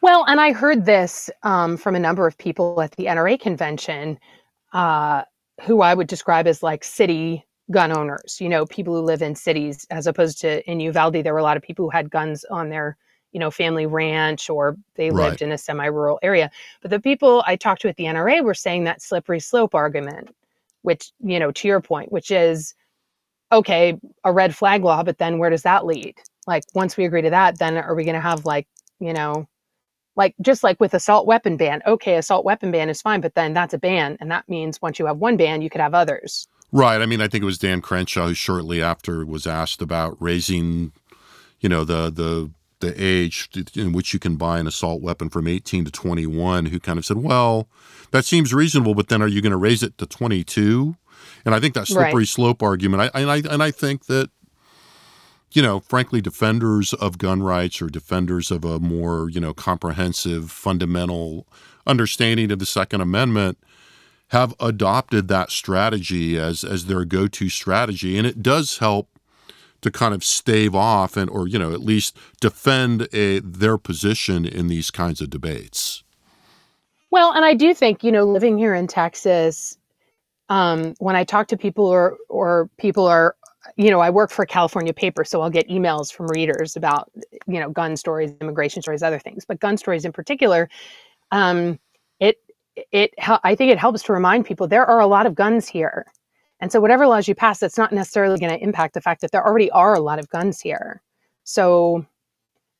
Well, 0.00 0.24
and 0.26 0.40
I 0.40 0.52
heard 0.52 0.84
this 0.84 1.30
um, 1.44 1.76
from 1.76 1.94
a 1.94 2.00
number 2.00 2.26
of 2.26 2.36
people 2.36 2.80
at 2.80 2.92
the 2.92 3.06
NRA 3.06 3.40
convention. 3.40 4.18
Uh, 4.72 5.22
who 5.60 5.82
I 5.82 5.94
would 5.94 6.06
describe 6.06 6.46
as 6.46 6.62
like 6.62 6.84
city 6.84 7.44
gun 7.70 7.96
owners, 7.96 8.40
you 8.40 8.48
know, 8.48 8.66
people 8.66 8.94
who 8.94 9.02
live 9.02 9.22
in 9.22 9.34
cities, 9.34 9.86
as 9.90 10.06
opposed 10.06 10.40
to 10.40 10.68
in 10.70 10.80
Uvalde, 10.80 11.22
there 11.24 11.32
were 11.32 11.38
a 11.38 11.44
lot 11.44 11.56
of 11.56 11.62
people 11.62 11.84
who 11.86 11.90
had 11.90 12.10
guns 12.10 12.44
on 12.50 12.68
their, 12.68 12.96
you 13.32 13.40
know, 13.40 13.50
family 13.50 13.86
ranch 13.86 14.48
or 14.48 14.76
they 14.94 15.10
right. 15.10 15.30
lived 15.30 15.42
in 15.42 15.52
a 15.52 15.58
semi 15.58 15.86
rural 15.86 16.18
area. 16.22 16.50
But 16.80 16.90
the 16.90 17.00
people 17.00 17.42
I 17.46 17.56
talked 17.56 17.82
to 17.82 17.88
at 17.88 17.96
the 17.96 18.04
NRA 18.04 18.42
were 18.44 18.54
saying 18.54 18.84
that 18.84 19.02
slippery 19.02 19.40
slope 19.40 19.74
argument, 19.74 20.34
which, 20.82 21.12
you 21.20 21.38
know, 21.38 21.50
to 21.50 21.68
your 21.68 21.80
point, 21.80 22.12
which 22.12 22.30
is 22.30 22.74
okay, 23.50 23.98
a 24.24 24.32
red 24.32 24.56
flag 24.56 24.82
law, 24.82 25.02
but 25.02 25.18
then 25.18 25.38
where 25.38 25.50
does 25.50 25.62
that 25.62 25.84
lead? 25.84 26.14
Like, 26.46 26.64
once 26.74 26.96
we 26.96 27.04
agree 27.04 27.22
to 27.22 27.30
that, 27.30 27.58
then 27.58 27.76
are 27.76 27.94
we 27.94 28.04
going 28.04 28.14
to 28.14 28.20
have 28.20 28.46
like, 28.46 28.66
you 28.98 29.12
know, 29.12 29.46
like 30.16 30.34
just 30.40 30.62
like 30.62 30.78
with 30.80 30.94
assault 30.94 31.26
weapon 31.26 31.56
ban 31.56 31.82
okay 31.86 32.16
assault 32.16 32.44
weapon 32.44 32.70
ban 32.70 32.88
is 32.88 33.00
fine 33.00 33.20
but 33.20 33.34
then 33.34 33.52
that's 33.52 33.74
a 33.74 33.78
ban 33.78 34.16
and 34.20 34.30
that 34.30 34.48
means 34.48 34.80
once 34.82 34.98
you 34.98 35.06
have 35.06 35.18
one 35.18 35.36
ban 35.36 35.62
you 35.62 35.70
could 35.70 35.80
have 35.80 35.94
others 35.94 36.46
right 36.70 37.00
i 37.00 37.06
mean 37.06 37.20
i 37.20 37.28
think 37.28 37.42
it 37.42 37.46
was 37.46 37.58
dan 37.58 37.80
crenshaw 37.80 38.28
who 38.28 38.34
shortly 38.34 38.82
after 38.82 39.24
was 39.24 39.46
asked 39.46 39.80
about 39.80 40.16
raising 40.20 40.92
you 41.60 41.68
know 41.68 41.84
the 41.84 42.10
the 42.10 42.50
the 42.82 42.94
age 43.02 43.48
in 43.74 43.92
which 43.92 44.12
you 44.12 44.18
can 44.18 44.36
buy 44.36 44.58
an 44.58 44.66
assault 44.66 45.00
weapon 45.00 45.30
from 45.30 45.48
18 45.48 45.86
to 45.86 45.90
21 45.90 46.66
who 46.66 46.78
kind 46.78 46.98
of 46.98 47.06
said 47.06 47.16
well 47.16 47.68
that 48.10 48.26
seems 48.26 48.52
reasonable 48.52 48.94
but 48.94 49.08
then 49.08 49.22
are 49.22 49.28
you 49.28 49.40
going 49.40 49.50
to 49.50 49.56
raise 49.56 49.82
it 49.82 49.96
to 49.96 50.04
22 50.04 50.94
and 51.46 51.54
i 51.54 51.60
think 51.60 51.72
that 51.72 51.86
slippery 51.86 52.12
right. 52.12 52.28
slope 52.28 52.62
argument 52.62 53.10
I, 53.14 53.20
and 53.22 53.30
i 53.30 53.36
and 53.50 53.62
i 53.62 53.70
think 53.70 54.06
that 54.06 54.28
you 55.54 55.62
know, 55.62 55.80
frankly, 55.80 56.20
defenders 56.20 56.94
of 56.94 57.18
gun 57.18 57.42
rights 57.42 57.82
or 57.82 57.88
defenders 57.88 58.50
of 58.50 58.64
a 58.64 58.80
more, 58.80 59.28
you 59.28 59.40
know, 59.40 59.52
comprehensive, 59.52 60.50
fundamental 60.50 61.46
understanding 61.86 62.50
of 62.50 62.58
the 62.58 62.66
Second 62.66 63.00
Amendment 63.00 63.58
have 64.28 64.54
adopted 64.58 65.28
that 65.28 65.50
strategy 65.50 66.38
as 66.38 66.64
as 66.64 66.86
their 66.86 67.04
go-to 67.04 67.48
strategy, 67.50 68.16
and 68.16 68.26
it 68.26 68.42
does 68.42 68.78
help 68.78 69.08
to 69.82 69.90
kind 69.90 70.14
of 70.14 70.24
stave 70.24 70.74
off 70.74 71.16
and 71.16 71.28
or 71.30 71.46
you 71.46 71.58
know 71.58 71.72
at 71.72 71.80
least 71.80 72.16
defend 72.40 73.08
a, 73.12 73.40
their 73.40 73.78
position 73.78 74.44
in 74.44 74.68
these 74.68 74.90
kinds 74.90 75.20
of 75.20 75.30
debates. 75.30 76.02
Well, 77.10 77.32
and 77.32 77.44
I 77.44 77.54
do 77.54 77.74
think 77.74 78.02
you 78.02 78.10
know 78.10 78.24
living 78.24 78.56
here 78.58 78.74
in 78.74 78.86
Texas, 78.86 79.76
um, 80.48 80.94
when 80.98 81.16
I 81.16 81.24
talk 81.24 81.48
to 81.48 81.56
people 81.56 81.86
or 81.86 82.16
or 82.28 82.70
people 82.78 83.06
are 83.06 83.36
you 83.76 83.90
know, 83.90 84.00
I 84.00 84.10
work 84.10 84.30
for 84.30 84.42
a 84.42 84.46
California 84.46 84.92
paper, 84.92 85.24
so 85.24 85.40
I'll 85.40 85.50
get 85.50 85.68
emails 85.68 86.12
from 86.12 86.26
readers 86.28 86.76
about, 86.76 87.10
you 87.46 87.60
know, 87.60 87.70
gun 87.70 87.96
stories, 87.96 88.32
immigration 88.40 88.82
stories, 88.82 89.02
other 89.02 89.18
things. 89.18 89.44
But 89.44 89.60
gun 89.60 89.76
stories 89.76 90.04
in 90.04 90.12
particular, 90.12 90.68
um, 91.30 91.78
it 92.18 92.38
it 92.90 93.12
I 93.44 93.54
think 93.54 93.70
it 93.70 93.78
helps 93.78 94.02
to 94.04 94.12
remind 94.12 94.46
people 94.46 94.66
there 94.66 94.86
are 94.86 95.00
a 95.00 95.06
lot 95.06 95.26
of 95.26 95.34
guns 95.34 95.68
here, 95.68 96.06
and 96.62 96.70
so 96.70 96.80
whatever 96.80 97.08
laws 97.08 97.26
you 97.26 97.34
pass, 97.34 97.58
that's 97.58 97.76
not 97.76 97.90
necessarily 97.92 98.38
going 98.38 98.52
to 98.52 98.62
impact 98.62 98.94
the 98.94 99.00
fact 99.00 99.20
that 99.20 99.32
there 99.32 99.44
already 99.44 99.68
are 99.72 99.94
a 99.94 100.00
lot 100.00 100.20
of 100.20 100.28
guns 100.28 100.60
here. 100.60 101.02
So, 101.42 102.06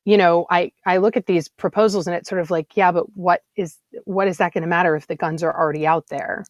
you 0.04 0.16
know, 0.16 0.46
I 0.50 0.70
I 0.86 0.98
look 0.98 1.16
at 1.16 1.26
these 1.26 1.48
proposals 1.48 2.06
and 2.06 2.14
it's 2.14 2.28
sort 2.28 2.40
of 2.40 2.48
like, 2.48 2.76
yeah, 2.76 2.92
but 2.92 3.16
what 3.16 3.42
is 3.56 3.76
what 4.04 4.28
is 4.28 4.36
that 4.38 4.54
going 4.54 4.62
to 4.62 4.68
matter 4.68 4.94
if 4.94 5.08
the 5.08 5.16
guns 5.16 5.42
are 5.42 5.52
already 5.52 5.84
out 5.84 6.06
there? 6.10 6.44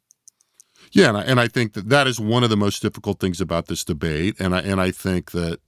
Yeah, 0.91 1.09
and 1.09 1.17
I, 1.17 1.23
and 1.23 1.41
I 1.41 1.49
think 1.49 1.73
that 1.73 1.89
that 1.89 2.07
is 2.07 2.21
one 2.21 2.45
of 2.45 2.51
the 2.51 2.57
most 2.57 2.83
difficult 2.83 3.19
things 3.19 3.41
about 3.41 3.67
this 3.67 3.83
debate, 3.83 4.37
and 4.39 4.55
I 4.55 4.61
and 4.61 4.79
I 4.79 4.91
think 4.91 5.31
that 5.31 5.59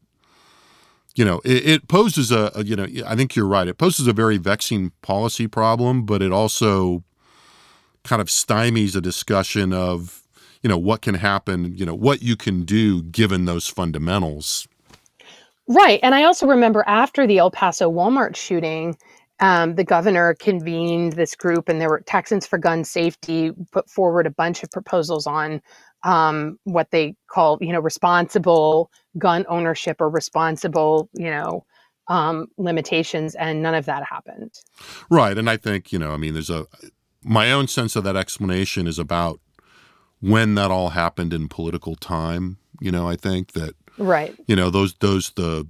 you 1.14 1.24
know 1.24 1.40
it, 1.46 1.66
it 1.66 1.88
poses 1.88 2.30
a, 2.30 2.52
a, 2.54 2.62
you 2.62 2.76
know 2.76 2.86
I 3.06 3.16
think 3.16 3.34
you're 3.34 3.48
right. 3.48 3.68
It 3.68 3.78
poses 3.78 4.06
a 4.06 4.12
very 4.12 4.36
vexing 4.36 4.92
policy 5.00 5.46
problem, 5.46 6.04
but 6.04 6.20
it 6.20 6.30
also 6.30 7.04
kind 8.02 8.20
of 8.20 8.28
stymies 8.28 8.94
a 8.94 9.00
discussion 9.00 9.72
of 9.72 10.23
you 10.64 10.68
know 10.68 10.78
what 10.78 11.02
can 11.02 11.14
happen, 11.14 11.76
you 11.76 11.84
know 11.84 11.94
what 11.94 12.22
you 12.22 12.36
can 12.36 12.64
do 12.64 13.02
given 13.02 13.44
those 13.44 13.68
fundamentals. 13.68 14.66
Right, 15.68 16.00
and 16.02 16.14
I 16.14 16.24
also 16.24 16.46
remember 16.46 16.82
after 16.86 17.26
the 17.26 17.38
El 17.38 17.50
Paso 17.50 17.90
Walmart 17.90 18.34
shooting 18.34 18.96
um, 19.40 19.74
the 19.74 19.84
governor 19.84 20.34
convened 20.34 21.14
this 21.14 21.34
group, 21.34 21.68
and 21.68 21.80
there 21.80 21.90
were 21.90 22.00
Texans 22.00 22.46
for 22.46 22.58
Gun 22.58 22.82
Safety 22.82 23.52
put 23.72 23.90
forward 23.90 24.26
a 24.26 24.30
bunch 24.30 24.62
of 24.62 24.70
proposals 24.70 25.26
on 25.26 25.60
um, 26.02 26.58
what 26.64 26.90
they 26.90 27.14
call, 27.30 27.58
you 27.60 27.72
know, 27.72 27.80
responsible 27.80 28.90
gun 29.18 29.44
ownership 29.48 30.00
or 30.00 30.08
responsible, 30.08 31.08
you 31.12 31.30
know, 31.30 31.64
um, 32.08 32.46
limitations, 32.56 33.34
and 33.34 33.62
none 33.62 33.74
of 33.74 33.84
that 33.84 34.02
happened. 34.04 34.52
Right, 35.10 35.36
and 35.36 35.50
I 35.50 35.58
think 35.58 35.92
you 35.92 35.98
know, 35.98 36.12
I 36.12 36.16
mean, 36.16 36.32
there's 36.32 36.50
a 36.50 36.66
my 37.22 37.52
own 37.52 37.68
sense 37.68 37.96
of 37.96 38.04
that 38.04 38.16
explanation 38.16 38.86
is 38.86 38.98
about 38.98 39.40
when 40.24 40.54
that 40.54 40.70
all 40.70 40.90
happened 40.90 41.34
in 41.34 41.48
political 41.48 41.96
time. 41.96 42.56
You 42.80 42.90
know, 42.90 43.06
I 43.08 43.16
think 43.16 43.52
that 43.52 43.74
right, 43.98 44.34
you 44.46 44.56
know, 44.56 44.70
those 44.70 44.94
those 44.94 45.30
the 45.30 45.66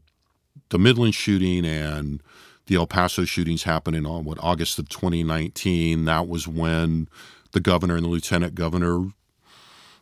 the 0.70 0.78
Midland 0.78 1.14
shooting 1.14 1.64
and 1.64 2.22
the 2.66 2.76
El 2.76 2.86
Paso 2.86 3.24
shootings 3.24 3.64
happening 3.64 4.06
on 4.06 4.24
what 4.24 4.38
August 4.40 4.78
of 4.78 4.88
2019. 4.88 6.04
That 6.04 6.28
was 6.28 6.46
when 6.46 7.08
the 7.52 7.60
governor 7.60 7.96
and 7.96 8.04
the 8.04 8.08
lieutenant 8.08 8.54
governor, 8.54 8.98
you 8.98 9.12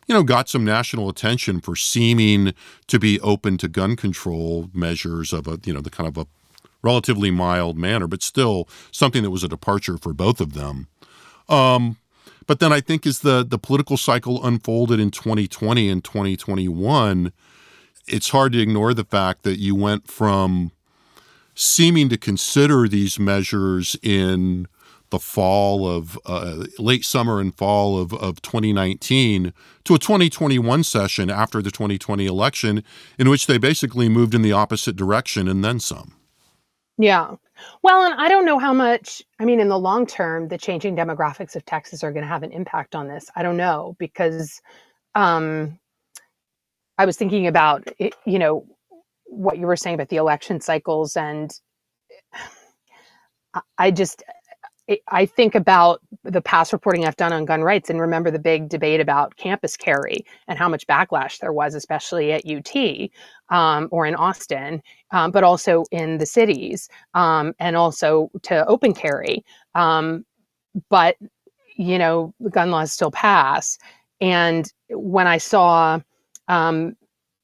know, 0.09 0.23
got 0.23 0.49
some 0.49 0.63
national 0.63 1.09
attention 1.09 1.59
for 1.59 1.75
seeming 1.75 2.53
to 2.87 2.99
be 2.99 3.19
open 3.21 3.57
to 3.57 3.67
gun 3.67 3.95
control 3.95 4.69
measures 4.73 5.33
of 5.33 5.47
a, 5.47 5.59
you 5.65 5.73
know, 5.73 5.81
the 5.81 5.89
kind 5.89 6.07
of 6.07 6.17
a 6.17 6.27
relatively 6.83 7.31
mild 7.31 7.77
manner, 7.77 8.07
but 8.07 8.21
still 8.21 8.67
something 8.91 9.23
that 9.23 9.31
was 9.31 9.43
a 9.43 9.47
departure 9.47 9.97
for 9.97 10.13
both 10.13 10.39
of 10.39 10.53
them. 10.53 10.87
Um, 11.49 11.97
but 12.47 12.59
then 12.59 12.73
I 12.73 12.81
think 12.81 13.05
as 13.05 13.19
the 13.19 13.43
the 13.43 13.59
political 13.59 13.97
cycle 13.97 14.45
unfolded 14.45 14.99
in 14.99 15.11
2020 15.11 15.89
and 15.89 16.03
2021, 16.03 17.31
it's 18.07 18.29
hard 18.29 18.53
to 18.53 18.59
ignore 18.59 18.93
the 18.93 19.05
fact 19.05 19.43
that 19.43 19.59
you 19.59 19.75
went 19.75 20.07
from 20.07 20.71
seeming 21.55 22.09
to 22.09 22.17
consider 22.17 22.87
these 22.87 23.19
measures 23.19 23.95
in 24.01 24.67
the 25.13 25.19
fall 25.19 25.87
of 25.87 26.17
uh, 26.25 26.65
late 26.79 27.05
summer 27.05 27.39
and 27.39 27.55
fall 27.55 27.99
of, 27.99 28.13
of 28.15 28.41
2019 28.41 29.53
to 29.83 29.93
a 29.93 29.99
2021 29.99 30.83
session 30.83 31.29
after 31.29 31.61
the 31.61 31.69
2020 31.69 32.25
election 32.25 32.83
in 33.19 33.29
which 33.29 33.45
they 33.45 33.59
basically 33.59 34.09
moved 34.09 34.33
in 34.33 34.41
the 34.41 34.51
opposite 34.51 34.95
direction 34.95 35.47
and 35.47 35.63
then 35.63 35.79
some. 35.79 36.15
Yeah. 36.97 37.35
Well, 37.81 38.03
and 38.05 38.19
I 38.21 38.29
don't 38.29 38.45
know 38.45 38.59
how 38.59 38.73
much, 38.73 39.23
I 39.39 39.45
mean, 39.45 39.59
in 39.59 39.67
the 39.67 39.79
long 39.79 40.05
term, 40.05 40.47
the 40.47 40.57
changing 40.57 40.95
demographics 40.95 41.55
of 41.55 41.65
Texas 41.65 42.03
are 42.03 42.11
going 42.11 42.23
to 42.23 42.27
have 42.27 42.43
an 42.43 42.51
impact 42.51 42.95
on 42.95 43.07
this. 43.07 43.29
I 43.35 43.43
don't 43.43 43.57
know 43.57 43.95
because 43.99 44.61
um, 45.15 45.79
I 46.97 47.05
was 47.05 47.17
thinking 47.17 47.47
about, 47.47 47.87
you 48.25 48.39
know, 48.39 48.65
what 49.25 49.57
you 49.57 49.65
were 49.67 49.75
saying 49.75 49.95
about 49.95 50.09
the 50.09 50.17
election 50.17 50.61
cycles, 50.61 51.17
and 51.17 51.51
I 53.77 53.91
just, 53.91 54.23
I 55.07 55.25
think 55.25 55.55
about 55.55 56.01
the 56.23 56.41
past 56.41 56.73
reporting 56.73 57.05
I've 57.05 57.15
done 57.15 57.31
on 57.31 57.45
gun 57.45 57.61
rights 57.61 57.89
and 57.89 58.01
remember 58.01 58.29
the 58.29 58.39
big 58.39 58.67
debate 58.67 58.99
about 58.99 59.37
campus 59.37 59.77
carry 59.77 60.25
and 60.47 60.59
how 60.59 60.67
much 60.67 60.85
backlash 60.87 61.39
there 61.39 61.53
was, 61.53 61.73
especially 61.73 62.33
at 62.33 62.45
UT 62.45 63.09
um, 63.49 63.87
or 63.91 64.05
in 64.05 64.13
Austin, 64.15 64.81
um, 65.11 65.31
but 65.31 65.43
also 65.43 65.85
in 65.91 66.17
the 66.17 66.25
cities 66.25 66.89
um, 67.13 67.53
and 67.59 67.77
also 67.77 68.29
to 68.41 68.65
open 68.67 68.93
carry. 68.93 69.45
Um, 69.73 70.25
but, 70.89 71.15
you 71.77 71.97
know, 71.97 72.33
the 72.41 72.49
gun 72.49 72.69
laws 72.69 72.91
still 72.91 73.11
pass. 73.11 73.77
And 74.19 74.71
when 74.89 75.27
I 75.27 75.37
saw 75.37 76.01
um, 76.49 76.97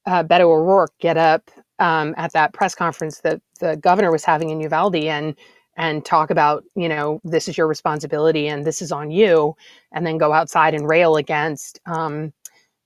uh, 0.04 0.24
Beto 0.24 0.42
O'Rourke 0.42 0.92
get 0.98 1.16
up 1.16 1.50
um, 1.78 2.14
at 2.18 2.32
that 2.32 2.52
press 2.52 2.74
conference 2.74 3.20
that 3.20 3.40
the 3.60 3.76
governor 3.76 4.12
was 4.12 4.24
having 4.24 4.50
in 4.50 4.60
Uvalde 4.60 4.96
and 4.96 5.34
and 5.80 6.04
talk 6.04 6.30
about, 6.30 6.62
you 6.76 6.90
know, 6.90 7.22
this 7.24 7.48
is 7.48 7.56
your 7.56 7.66
responsibility 7.66 8.46
and 8.46 8.66
this 8.66 8.82
is 8.82 8.92
on 8.92 9.10
you, 9.10 9.56
and 9.92 10.06
then 10.06 10.18
go 10.18 10.34
outside 10.34 10.74
and 10.74 10.86
rail 10.86 11.16
against 11.16 11.80
um, 11.86 12.34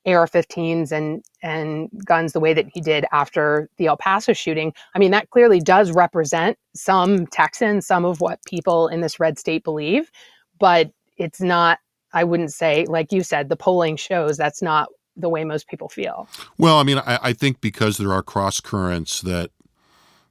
AR-15s 0.06 0.92
and 0.92 1.24
and 1.42 1.90
guns 2.04 2.32
the 2.32 2.40
way 2.40 2.54
that 2.54 2.66
he 2.72 2.80
did 2.80 3.04
after 3.10 3.68
the 3.78 3.88
El 3.88 3.96
Paso 3.96 4.32
shooting. 4.32 4.72
I 4.94 5.00
mean, 5.00 5.10
that 5.10 5.30
clearly 5.30 5.58
does 5.58 5.90
represent 5.90 6.56
some 6.74 7.26
Texans, 7.26 7.84
some 7.84 8.04
of 8.04 8.20
what 8.20 8.38
people 8.44 8.86
in 8.86 9.00
this 9.00 9.18
red 9.18 9.40
state 9.40 9.64
believe, 9.64 10.12
but 10.60 10.92
it's 11.18 11.40
not. 11.40 11.80
I 12.12 12.22
wouldn't 12.22 12.52
say, 12.52 12.86
like 12.88 13.10
you 13.10 13.24
said, 13.24 13.48
the 13.48 13.56
polling 13.56 13.96
shows 13.96 14.36
that's 14.36 14.62
not 14.62 14.88
the 15.16 15.28
way 15.28 15.42
most 15.42 15.66
people 15.66 15.88
feel. 15.88 16.28
Well, 16.58 16.78
I 16.78 16.84
mean, 16.84 16.98
I, 16.98 17.18
I 17.20 17.32
think 17.32 17.60
because 17.60 17.96
there 17.96 18.12
are 18.12 18.22
cross 18.22 18.60
currents 18.60 19.20
that 19.22 19.50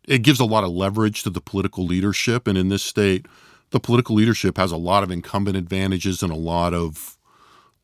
it 0.07 0.19
gives 0.19 0.39
a 0.39 0.45
lot 0.45 0.63
of 0.63 0.71
leverage 0.71 1.23
to 1.23 1.29
the 1.29 1.41
political 1.41 1.85
leadership. 1.85 2.47
And 2.47 2.57
in 2.57 2.69
this 2.69 2.83
state, 2.83 3.25
the 3.71 3.79
political 3.79 4.15
leadership 4.15 4.57
has 4.57 4.71
a 4.71 4.77
lot 4.77 5.03
of 5.03 5.11
incumbent 5.11 5.57
advantages 5.57 6.21
and 6.21 6.31
a 6.31 6.37
lot 6.37 6.73
of 6.73 7.17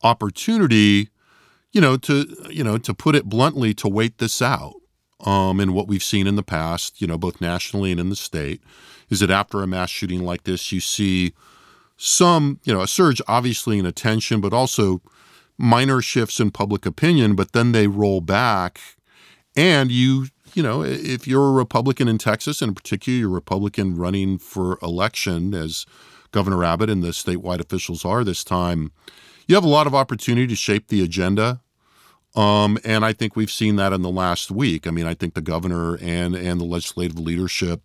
opportunity, 0.04 1.10
you 1.72 1.82
know, 1.82 1.98
to 1.98 2.26
you 2.50 2.64
know, 2.64 2.78
to 2.78 2.94
put 2.94 3.16
it 3.16 3.26
bluntly, 3.26 3.74
to 3.76 3.88
wait 3.88 4.18
this 4.18 4.42
out. 4.42 4.76
Um, 5.26 5.60
and 5.60 5.74
what 5.74 5.88
we've 5.88 6.04
seen 6.04 6.28
in 6.28 6.36
the 6.36 6.44
past, 6.44 7.02
you 7.02 7.08
know, 7.08 7.18
both 7.18 7.42
nationally 7.42 7.92
and 7.92 8.00
in 8.00 8.10
the 8.10 8.16
state, 8.16 8.62
is 9.10 9.20
that 9.20 9.30
after 9.30 9.62
a 9.62 9.68
mass 9.68 9.90
shooting 9.90 10.24
like 10.24 10.44
this, 10.44 10.72
you 10.72 10.80
see 10.80 11.34
some, 11.98 12.60
you 12.64 12.74
know, 12.74 12.82
a 12.82 12.88
surge 12.88 13.22
obviously 13.28 13.78
in 13.78 13.86
attention, 13.86 14.40
but 14.40 14.54
also 14.54 15.02
minor 15.58 16.02
shifts 16.02 16.40
in 16.40 16.52
public 16.52 16.86
opinion, 16.86 17.36
but 17.36 17.52
then 17.52 17.74
they 17.74 17.88
roll 17.88 18.22
back 18.22 18.80
and 19.56 19.92
you 19.92 20.28
you 20.56 20.64
know, 20.64 20.84
if 20.84 21.28
you're 21.28 21.48
a 21.48 21.52
Republican 21.52 22.08
in 22.08 22.18
Texas, 22.18 22.62
and 22.62 22.70
in 22.70 22.76
particular, 22.76 23.20
you're 23.20 23.30
a 23.30 23.34
Republican 23.34 23.96
running 23.96 24.38
for 24.38 24.78
election, 24.82 25.54
as 25.54 25.86
Governor 26.32 26.64
Abbott 26.64 26.90
and 26.90 27.04
the 27.04 27.10
statewide 27.10 27.60
officials 27.60 28.06
are 28.06 28.24
this 28.24 28.44
time, 28.44 28.92
you 29.48 29.56
have 29.56 29.64
a 29.64 29.70
lot 29.70 29.88
of 29.88 29.96
opportunity 29.96 30.48
to 30.48 30.56
shape 30.56 30.88
the 30.88 31.04
agenda. 31.04 31.62
Um, 32.36 32.78
and 32.84 33.04
I 33.04 33.14
think 33.14 33.36
we've 33.36 33.52
seen 33.52 33.76
that 33.78 33.94
in 33.94 34.04
the 34.04 34.10
last 34.12 34.52
week. 34.52 34.86
I 34.86 34.92
mean, 34.92 35.08
I 35.08 35.16
think 35.16 35.34
the 35.34 35.42
governor 35.42 35.98
and 35.98 36.36
and 36.36 36.62
the 36.62 36.66
legislative 36.66 37.18
leadership 37.18 37.82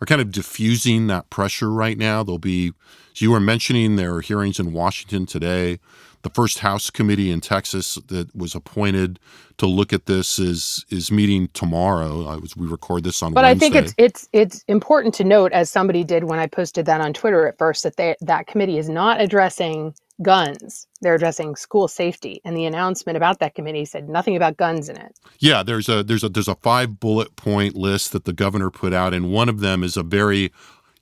are 0.00 0.06
kind 0.06 0.20
of 0.20 0.30
diffusing 0.30 1.06
that 1.08 1.30
pressure 1.30 1.70
right 1.70 1.96
now. 1.96 2.22
There'll 2.22 2.38
be, 2.38 2.72
as 3.12 3.22
you 3.22 3.30
were 3.30 3.40
mentioning, 3.40 3.96
there 3.96 4.14
are 4.14 4.20
hearings 4.20 4.58
in 4.58 4.72
Washington 4.72 5.26
today 5.26 5.78
the 6.26 6.34
first 6.34 6.58
House 6.58 6.90
committee 6.90 7.30
in 7.30 7.40
Texas 7.40 7.94
that 8.08 8.34
was 8.34 8.56
appointed 8.56 9.20
to 9.58 9.66
look 9.66 9.92
at 9.92 10.06
this 10.06 10.40
is 10.40 10.84
is 10.90 11.12
meeting 11.12 11.48
tomorrow. 11.54 12.26
I 12.26 12.36
was 12.36 12.56
we 12.56 12.66
record 12.66 13.04
this 13.04 13.22
on. 13.22 13.32
But 13.32 13.44
Wednesday. 13.44 13.66
I 13.66 13.70
think 13.70 13.84
it's 13.84 13.94
it's 13.96 14.28
it's 14.32 14.64
important 14.66 15.14
to 15.14 15.24
note, 15.24 15.52
as 15.52 15.70
somebody 15.70 16.02
did 16.02 16.24
when 16.24 16.40
I 16.40 16.48
posted 16.48 16.84
that 16.86 17.00
on 17.00 17.12
Twitter 17.12 17.46
at 17.46 17.58
first, 17.58 17.84
that 17.84 17.96
they, 17.96 18.16
that 18.20 18.48
committee 18.48 18.76
is 18.76 18.88
not 18.88 19.20
addressing 19.20 19.94
guns. 20.22 20.86
They're 21.00 21.14
addressing 21.14 21.56
school 21.56 21.88
safety, 21.88 22.40
and 22.44 22.56
the 22.56 22.64
announcement 22.64 23.16
about 23.16 23.38
that 23.40 23.54
committee 23.54 23.84
said 23.84 24.08
nothing 24.08 24.36
about 24.36 24.56
guns 24.56 24.88
in 24.88 24.96
it. 24.96 25.18
Yeah, 25.38 25.62
there's 25.62 25.88
a 25.88 26.02
there's 26.02 26.24
a 26.24 26.28
there's 26.28 26.48
a 26.48 26.56
five 26.56 26.98
bullet 27.00 27.36
point 27.36 27.74
list 27.74 28.12
that 28.12 28.24
the 28.24 28.32
governor 28.32 28.70
put 28.70 28.92
out, 28.92 29.14
and 29.14 29.32
one 29.32 29.48
of 29.48 29.60
them 29.60 29.82
is 29.82 29.96
a 29.96 30.02
very, 30.02 30.52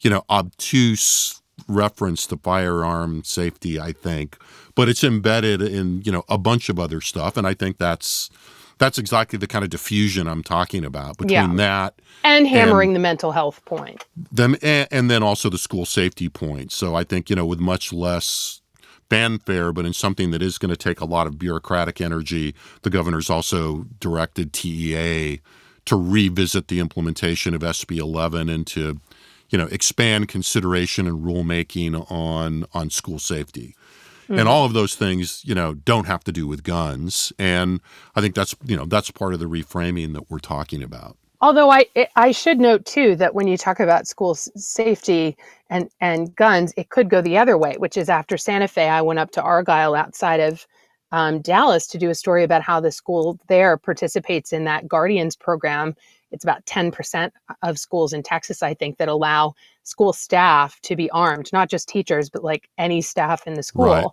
you 0.00 0.10
know, 0.10 0.24
obtuse 0.28 1.40
reference 1.68 2.26
to 2.26 2.36
firearm 2.36 3.22
safety. 3.24 3.78
I 3.78 3.92
think 3.92 4.36
but 4.74 4.88
it's 4.88 5.04
embedded 5.04 5.62
in 5.62 6.02
you 6.04 6.12
know 6.12 6.24
a 6.28 6.38
bunch 6.38 6.68
of 6.68 6.78
other 6.78 7.00
stuff, 7.00 7.36
and 7.36 7.46
I 7.46 7.54
think 7.54 7.78
that's 7.78 8.30
that's 8.78 8.98
exactly 8.98 9.38
the 9.38 9.46
kind 9.46 9.64
of 9.64 9.70
diffusion 9.70 10.26
I'm 10.26 10.42
talking 10.42 10.84
about 10.84 11.16
between 11.16 11.50
yeah. 11.50 11.56
that 11.56 11.94
and 12.24 12.46
hammering 12.46 12.90
and 12.90 12.96
the 12.96 13.00
mental 13.00 13.32
health 13.32 13.64
point. 13.64 14.04
Them 14.32 14.56
and, 14.62 14.88
and 14.90 15.10
then 15.10 15.22
also 15.22 15.48
the 15.48 15.58
school 15.58 15.86
safety 15.86 16.28
point. 16.28 16.72
So 16.72 16.94
I 16.94 17.04
think 17.04 17.30
you 17.30 17.36
know 17.36 17.46
with 17.46 17.60
much 17.60 17.92
less 17.92 18.60
fanfare, 19.14 19.72
but 19.72 19.86
in 19.86 19.92
something 19.92 20.30
that 20.30 20.42
is 20.42 20.58
going 20.58 20.70
to 20.70 20.76
take 20.76 21.00
a 21.00 21.04
lot 21.04 21.26
of 21.26 21.38
bureaucratic 21.38 22.00
energy, 22.00 22.54
the 22.82 22.90
governor's 22.90 23.30
also 23.30 23.86
directed 24.00 24.52
TEA 24.52 25.40
to 25.84 25.96
revisit 25.96 26.68
the 26.68 26.80
implementation 26.80 27.54
of 27.54 27.60
SB 27.60 27.98
11 27.98 28.48
and 28.48 28.66
to 28.66 29.00
you 29.50 29.58
know 29.58 29.66
expand 29.66 30.28
consideration 30.28 31.06
and 31.06 31.24
rulemaking 31.24 32.10
on 32.10 32.66
on 32.72 32.90
school 32.90 33.18
safety. 33.18 33.74
Mm. 34.28 34.40
And 34.40 34.48
all 34.48 34.64
of 34.64 34.72
those 34.72 34.94
things, 34.94 35.44
you 35.44 35.54
know, 35.54 35.74
don't 35.74 36.06
have 36.06 36.24
to 36.24 36.32
do 36.32 36.46
with 36.46 36.62
guns. 36.62 37.32
And 37.38 37.80
I 38.14 38.20
think 38.20 38.34
that's, 38.34 38.56
you 38.64 38.76
know, 38.76 38.86
that's 38.86 39.10
part 39.10 39.34
of 39.34 39.40
the 39.40 39.46
reframing 39.46 40.14
that 40.14 40.30
we're 40.30 40.38
talking 40.38 40.82
about. 40.82 41.16
Although 41.44 41.70
I 41.70 41.84
I 42.16 42.30
should 42.30 42.58
note 42.58 42.86
too 42.86 43.16
that 43.16 43.34
when 43.34 43.46
you 43.46 43.58
talk 43.58 43.78
about 43.78 44.06
school 44.06 44.34
safety 44.34 45.36
and 45.68 45.90
and 46.00 46.34
guns, 46.34 46.72
it 46.78 46.88
could 46.88 47.10
go 47.10 47.20
the 47.20 47.36
other 47.36 47.58
way, 47.58 47.74
which 47.76 47.98
is 47.98 48.08
after 48.08 48.38
Santa 48.38 48.66
Fe, 48.66 48.88
I 48.88 49.02
went 49.02 49.18
up 49.18 49.30
to 49.32 49.42
Argyle 49.42 49.94
outside 49.94 50.40
of 50.40 50.66
um, 51.12 51.42
Dallas 51.42 51.86
to 51.88 51.98
do 51.98 52.08
a 52.08 52.14
story 52.14 52.44
about 52.44 52.62
how 52.62 52.80
the 52.80 52.90
school 52.90 53.38
there 53.46 53.76
participates 53.76 54.54
in 54.54 54.64
that 54.64 54.88
Guardians 54.88 55.36
program. 55.36 55.94
It's 56.32 56.44
about 56.44 56.64
10% 56.64 57.30
of 57.62 57.78
schools 57.78 58.14
in 58.14 58.22
Texas, 58.22 58.62
I 58.62 58.72
think, 58.72 58.96
that 58.96 59.08
allow 59.08 59.54
school 59.82 60.14
staff 60.14 60.80
to 60.80 60.96
be 60.96 61.10
armed, 61.10 61.52
not 61.52 61.68
just 61.68 61.90
teachers, 61.90 62.30
but 62.30 62.42
like 62.42 62.70
any 62.78 63.02
staff 63.02 63.46
in 63.46 63.52
the 63.52 63.62
school. 63.62 63.84
Right. 63.84 64.06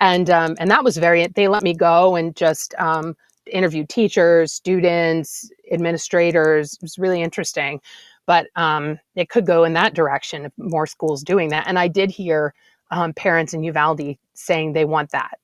And 0.00 0.30
um, 0.30 0.56
and 0.58 0.70
that 0.70 0.84
was 0.84 0.96
very. 0.96 1.26
They 1.26 1.48
let 1.48 1.62
me 1.62 1.74
go 1.74 2.16
and 2.16 2.34
just 2.34 2.74
um, 2.78 3.14
interview 3.46 3.86
teachers, 3.86 4.52
students, 4.52 5.50
administrators. 5.72 6.74
It 6.74 6.82
was 6.82 6.98
really 6.98 7.22
interesting, 7.22 7.80
but 8.26 8.46
um, 8.56 8.98
it 9.14 9.28
could 9.28 9.46
go 9.46 9.64
in 9.64 9.72
that 9.74 9.94
direction 9.94 10.44
if 10.44 10.52
more 10.56 10.86
schools 10.86 11.22
doing 11.22 11.48
that. 11.50 11.66
And 11.66 11.78
I 11.78 11.88
did 11.88 12.10
hear 12.10 12.54
um, 12.90 13.12
parents 13.12 13.54
in 13.54 13.62
Uvalde 13.64 14.16
saying 14.34 14.72
they 14.72 14.84
want 14.84 15.10
that. 15.10 15.38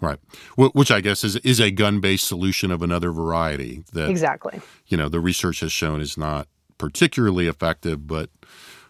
Right, 0.00 0.18
which 0.56 0.90
I 0.90 1.02
guess 1.02 1.24
is 1.24 1.36
is 1.36 1.60
a 1.60 1.70
gun 1.70 2.00
based 2.00 2.26
solution 2.26 2.70
of 2.70 2.80
another 2.80 3.12
variety 3.12 3.84
that 3.92 4.08
exactly 4.08 4.58
you 4.86 4.96
know 4.96 5.10
the 5.10 5.20
research 5.20 5.60
has 5.60 5.72
shown 5.72 6.00
is 6.00 6.16
not 6.16 6.48
particularly 6.78 7.48
effective, 7.48 8.06
but 8.06 8.30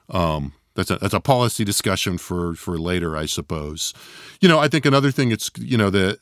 um, 0.09 0.53
that's 0.75 0.91
a 0.91 0.97
that's 0.97 1.15
a 1.15 1.21
policy 1.21 1.65
discussion 1.65 2.17
for 2.17 2.55
for 2.55 2.79
later, 2.79 3.17
I 3.17 3.27
suppose. 3.27 3.93
You 4.41 4.49
know, 4.49 4.61
I 4.61 4.69
think 4.69 4.87
another 4.87 5.11
thing 5.11 5.33
it's 5.33 5.51
you 5.59 5.77
know 5.77 5.91
that 5.91 6.21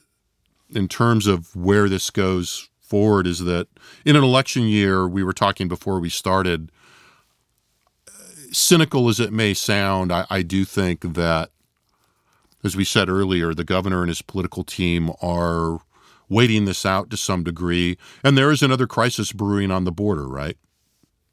in 0.71 0.89
terms 0.89 1.27
of 1.27 1.55
where 1.55 1.89
this 1.89 2.11
goes 2.11 2.69
forward 2.81 3.27
is 3.27 3.41
that 3.41 3.69
in 4.05 4.17
an 4.17 4.25
election 4.25 4.65
year, 4.65 5.07
we 5.07 5.23
were 5.23 5.33
talking 5.33 5.69
before 5.69 6.01
we 6.01 6.09
started. 6.09 6.73
Cynical 8.51 9.09
as 9.09 9.21
it 9.21 9.33
may 9.33 9.53
sound, 9.55 10.13
I, 10.13 10.27
I 10.31 10.43
do 10.43 10.65
think 10.65 11.15
that, 11.15 11.51
as 12.65 12.77
we 12.77 12.85
said 12.85 13.09
earlier, 13.09 13.53
the 13.53 13.65
governor 13.65 14.01
and 14.01 14.09
his 14.09 14.23
political 14.23 14.65
team 14.65 15.11
are 15.21 15.81
waiting 16.31 16.65
this 16.65 16.85
out 16.85 17.11
to 17.11 17.17
some 17.17 17.43
degree, 17.43 17.99
and 18.23 18.37
there 18.37 18.51
is 18.51 18.63
another 18.63 18.87
crisis 18.87 19.33
brewing 19.33 19.71
on 19.71 19.85
the 19.85 19.93
border, 19.93 20.27
right? 20.27 20.57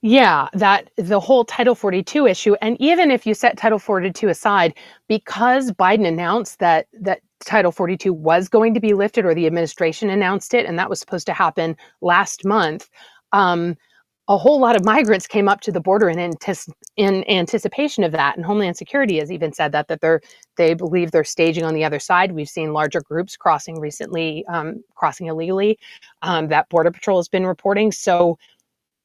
Yeah, 0.07 0.49
that 0.53 0.91
the 0.97 1.19
whole 1.19 1.45
Title 1.45 1.73
42 1.73 2.27
issue, 2.27 2.53
and 2.61 2.79
even 2.79 3.09
if 3.09 3.25
you 3.25 3.33
set 3.33 3.57
Title 3.57 3.79
42 3.79 4.27
aside, 4.27 4.75
because 5.07 5.71
Biden 5.71 6.07
announced 6.07 6.59
that 6.59 6.85
that 7.01 7.21
Title 7.43 7.71
42 7.71 8.13
was 8.13 8.47
going 8.47 8.75
to 8.75 8.79
be 8.79 8.93
lifted, 8.93 9.25
or 9.25 9.33
the 9.33 9.47
administration 9.47 10.11
announced 10.11 10.53
it, 10.53 10.67
and 10.67 10.77
that 10.77 10.91
was 10.91 10.99
supposed 10.99 11.25
to 11.25 11.33
happen 11.33 11.75
last 12.01 12.45
month. 12.45 12.87
Um, 13.31 13.77
a 14.27 14.37
whole 14.37 14.59
lot 14.59 14.75
of 14.75 14.85
migrants 14.85 15.25
came 15.25 15.49
up 15.49 15.61
to 15.61 15.71
the 15.71 15.81
border 15.81 16.07
in, 16.07 16.19
in 16.97 17.23
anticipation 17.27 18.03
of 18.03 18.11
that, 18.11 18.37
and 18.37 18.45
Homeland 18.45 18.77
Security 18.77 19.17
has 19.17 19.31
even 19.31 19.53
said 19.53 19.71
that 19.71 19.87
that 19.87 20.01
they're 20.01 20.21
they 20.55 20.75
believe 20.75 21.09
they're 21.09 21.23
staging 21.23 21.63
on 21.63 21.73
the 21.73 21.83
other 21.83 21.99
side. 21.99 22.31
We've 22.31 22.47
seen 22.47 22.73
larger 22.73 23.01
groups 23.01 23.35
crossing 23.35 23.79
recently, 23.79 24.45
um, 24.49 24.83
crossing 24.93 25.25
illegally. 25.25 25.79
Um, 26.21 26.47
that 26.49 26.69
Border 26.69 26.91
Patrol 26.91 27.17
has 27.17 27.27
been 27.27 27.47
reporting. 27.47 27.91
So 27.91 28.37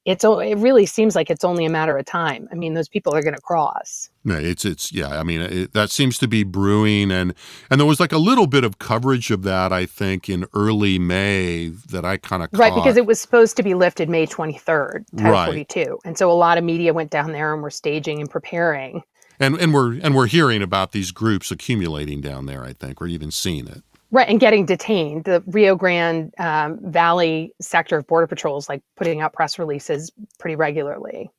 it's 0.06 0.24
it 0.24 0.56
really 0.58 0.86
seems 0.86 1.14
like 1.14 1.30
it's 1.30 1.44
only 1.44 1.64
a 1.66 1.70
matter 1.70 1.96
of 1.96 2.06
time. 2.06 2.48
I 2.50 2.54
mean, 2.54 2.74
those 2.74 2.88
people 2.88 3.14
are 3.14 3.22
going 3.22 3.34
to 3.34 3.40
cross. 3.40 4.08
No, 4.24 4.34
it's 4.36 4.64
it's 4.64 4.92
yeah. 4.92 5.20
I 5.20 5.22
mean, 5.22 5.40
it, 5.42 5.72
that 5.74 5.90
seems 5.90 6.16
to 6.18 6.28
be 6.28 6.42
brewing, 6.42 7.10
and 7.10 7.34
and 7.70 7.78
there 7.80 7.86
was 7.86 8.00
like 8.00 8.12
a 8.12 8.18
little 8.18 8.46
bit 8.46 8.64
of 8.64 8.78
coverage 8.78 9.30
of 9.30 9.42
that. 9.42 9.72
I 9.72 9.86
think 9.86 10.28
in 10.28 10.46
early 10.54 10.98
May 10.98 11.68
that 11.90 12.04
I 12.04 12.16
kind 12.16 12.42
of 12.42 12.48
right 12.52 12.74
because 12.74 12.96
it 12.96 13.06
was 13.06 13.20
supposed 13.20 13.56
to 13.58 13.62
be 13.62 13.74
lifted 13.74 14.08
May 14.08 14.26
twenty 14.26 14.58
third, 14.58 15.04
Right. 15.12 15.44
forty 15.46 15.64
two, 15.66 15.98
and 16.04 16.16
so 16.16 16.30
a 16.30 16.34
lot 16.34 16.56
of 16.58 16.64
media 16.64 16.92
went 16.94 17.10
down 17.10 17.32
there 17.32 17.52
and 17.52 17.62
were 17.62 17.70
staging 17.70 18.20
and 18.20 18.30
preparing. 18.30 19.02
and 19.38 19.56
and 19.56 19.74
we're 19.74 19.98
and 20.00 20.14
we're 20.14 20.26
hearing 20.28 20.62
about 20.62 20.92
these 20.92 21.10
groups 21.12 21.50
accumulating 21.50 22.20
down 22.20 22.46
there. 22.46 22.64
I 22.64 22.72
think 22.72 23.00
we're 23.00 23.08
even 23.08 23.30
seeing 23.30 23.66
it. 23.68 23.82
Right, 24.12 24.28
and 24.28 24.40
getting 24.40 24.66
detained. 24.66 25.24
The 25.24 25.42
Rio 25.46 25.76
Grande 25.76 26.34
um, 26.38 26.80
Valley 26.82 27.52
sector 27.60 27.98
of 27.98 28.06
Border 28.06 28.26
Patrols 28.26 28.68
like 28.68 28.82
putting 28.96 29.20
out 29.20 29.32
press 29.32 29.58
releases 29.58 30.10
pretty 30.38 30.56
regularly. 30.56 31.30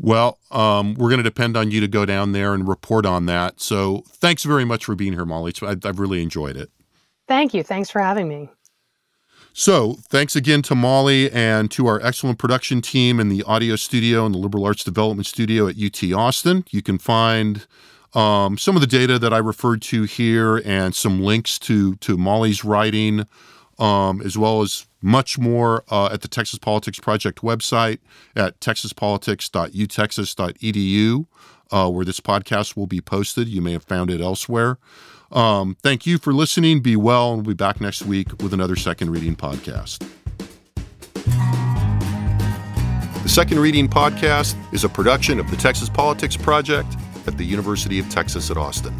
Well, 0.00 0.38
um, 0.52 0.94
we're 0.94 1.08
going 1.08 1.18
to 1.18 1.24
depend 1.24 1.56
on 1.56 1.72
you 1.72 1.80
to 1.80 1.88
go 1.88 2.06
down 2.06 2.30
there 2.32 2.54
and 2.54 2.68
report 2.68 3.04
on 3.04 3.26
that. 3.26 3.60
So 3.60 4.04
thanks 4.08 4.44
very 4.44 4.64
much 4.64 4.84
for 4.84 4.94
being 4.94 5.12
here, 5.12 5.24
Molly. 5.24 5.52
I, 5.62 5.76
I've 5.84 5.98
really 5.98 6.22
enjoyed 6.22 6.56
it. 6.56 6.70
Thank 7.26 7.52
you. 7.52 7.64
Thanks 7.64 7.90
for 7.90 8.00
having 8.00 8.28
me. 8.28 8.48
So, 9.54 9.94
thanks 10.08 10.36
again 10.36 10.62
to 10.62 10.76
Molly 10.76 11.32
and 11.32 11.68
to 11.72 11.88
our 11.88 12.00
excellent 12.00 12.38
production 12.38 12.80
team 12.80 13.18
in 13.18 13.28
the 13.28 13.42
audio 13.42 13.74
studio 13.74 14.24
and 14.24 14.32
the 14.32 14.38
Liberal 14.38 14.64
Arts 14.64 14.84
Development 14.84 15.26
Studio 15.26 15.66
at 15.66 15.74
UT 15.76 16.12
Austin. 16.12 16.64
You 16.70 16.80
can 16.80 16.96
find 16.96 17.66
um, 18.14 18.56
some 18.58 18.76
of 18.76 18.80
the 18.80 18.86
data 18.86 19.18
that 19.18 19.34
I 19.34 19.38
referred 19.38 19.82
to 19.82 20.04
here 20.04 20.62
and 20.64 20.94
some 20.94 21.20
links 21.22 21.58
to 21.60 21.96
to 21.96 22.16
Molly's 22.16 22.64
writing, 22.64 23.26
um, 23.78 24.22
as 24.22 24.38
well 24.38 24.62
as 24.62 24.86
much 25.00 25.38
more 25.38 25.84
uh, 25.90 26.08
at 26.12 26.22
the 26.22 26.28
Texas 26.28 26.58
Politics 26.58 26.98
Project 26.98 27.42
website 27.42 27.98
at 28.34 28.58
texaspolitics.utexas.edu, 28.60 31.26
uh, 31.70 31.90
where 31.90 32.04
this 32.04 32.20
podcast 32.20 32.76
will 32.76 32.86
be 32.86 33.00
posted. 33.00 33.48
You 33.48 33.62
may 33.62 33.72
have 33.72 33.84
found 33.84 34.10
it 34.10 34.20
elsewhere. 34.20 34.78
Um, 35.30 35.76
thank 35.82 36.06
you 36.06 36.18
for 36.18 36.32
listening. 36.32 36.80
Be 36.80 36.96
well, 36.96 37.34
and 37.34 37.46
we'll 37.46 37.54
be 37.54 37.56
back 37.56 37.80
next 37.80 38.02
week 38.02 38.42
with 38.42 38.52
another 38.54 38.76
Second 38.76 39.10
Reading 39.10 39.36
podcast. 39.36 40.04
The 43.22 43.28
Second 43.28 43.58
Reading 43.58 43.88
podcast 43.88 44.56
is 44.72 44.84
a 44.84 44.88
production 44.88 45.38
of 45.38 45.50
the 45.50 45.56
Texas 45.56 45.90
Politics 45.90 46.34
Project 46.34 46.96
at 47.28 47.36
the 47.36 47.44
University 47.44 47.98
of 47.98 48.08
Texas 48.08 48.50
at 48.50 48.56
Austin. 48.56 48.94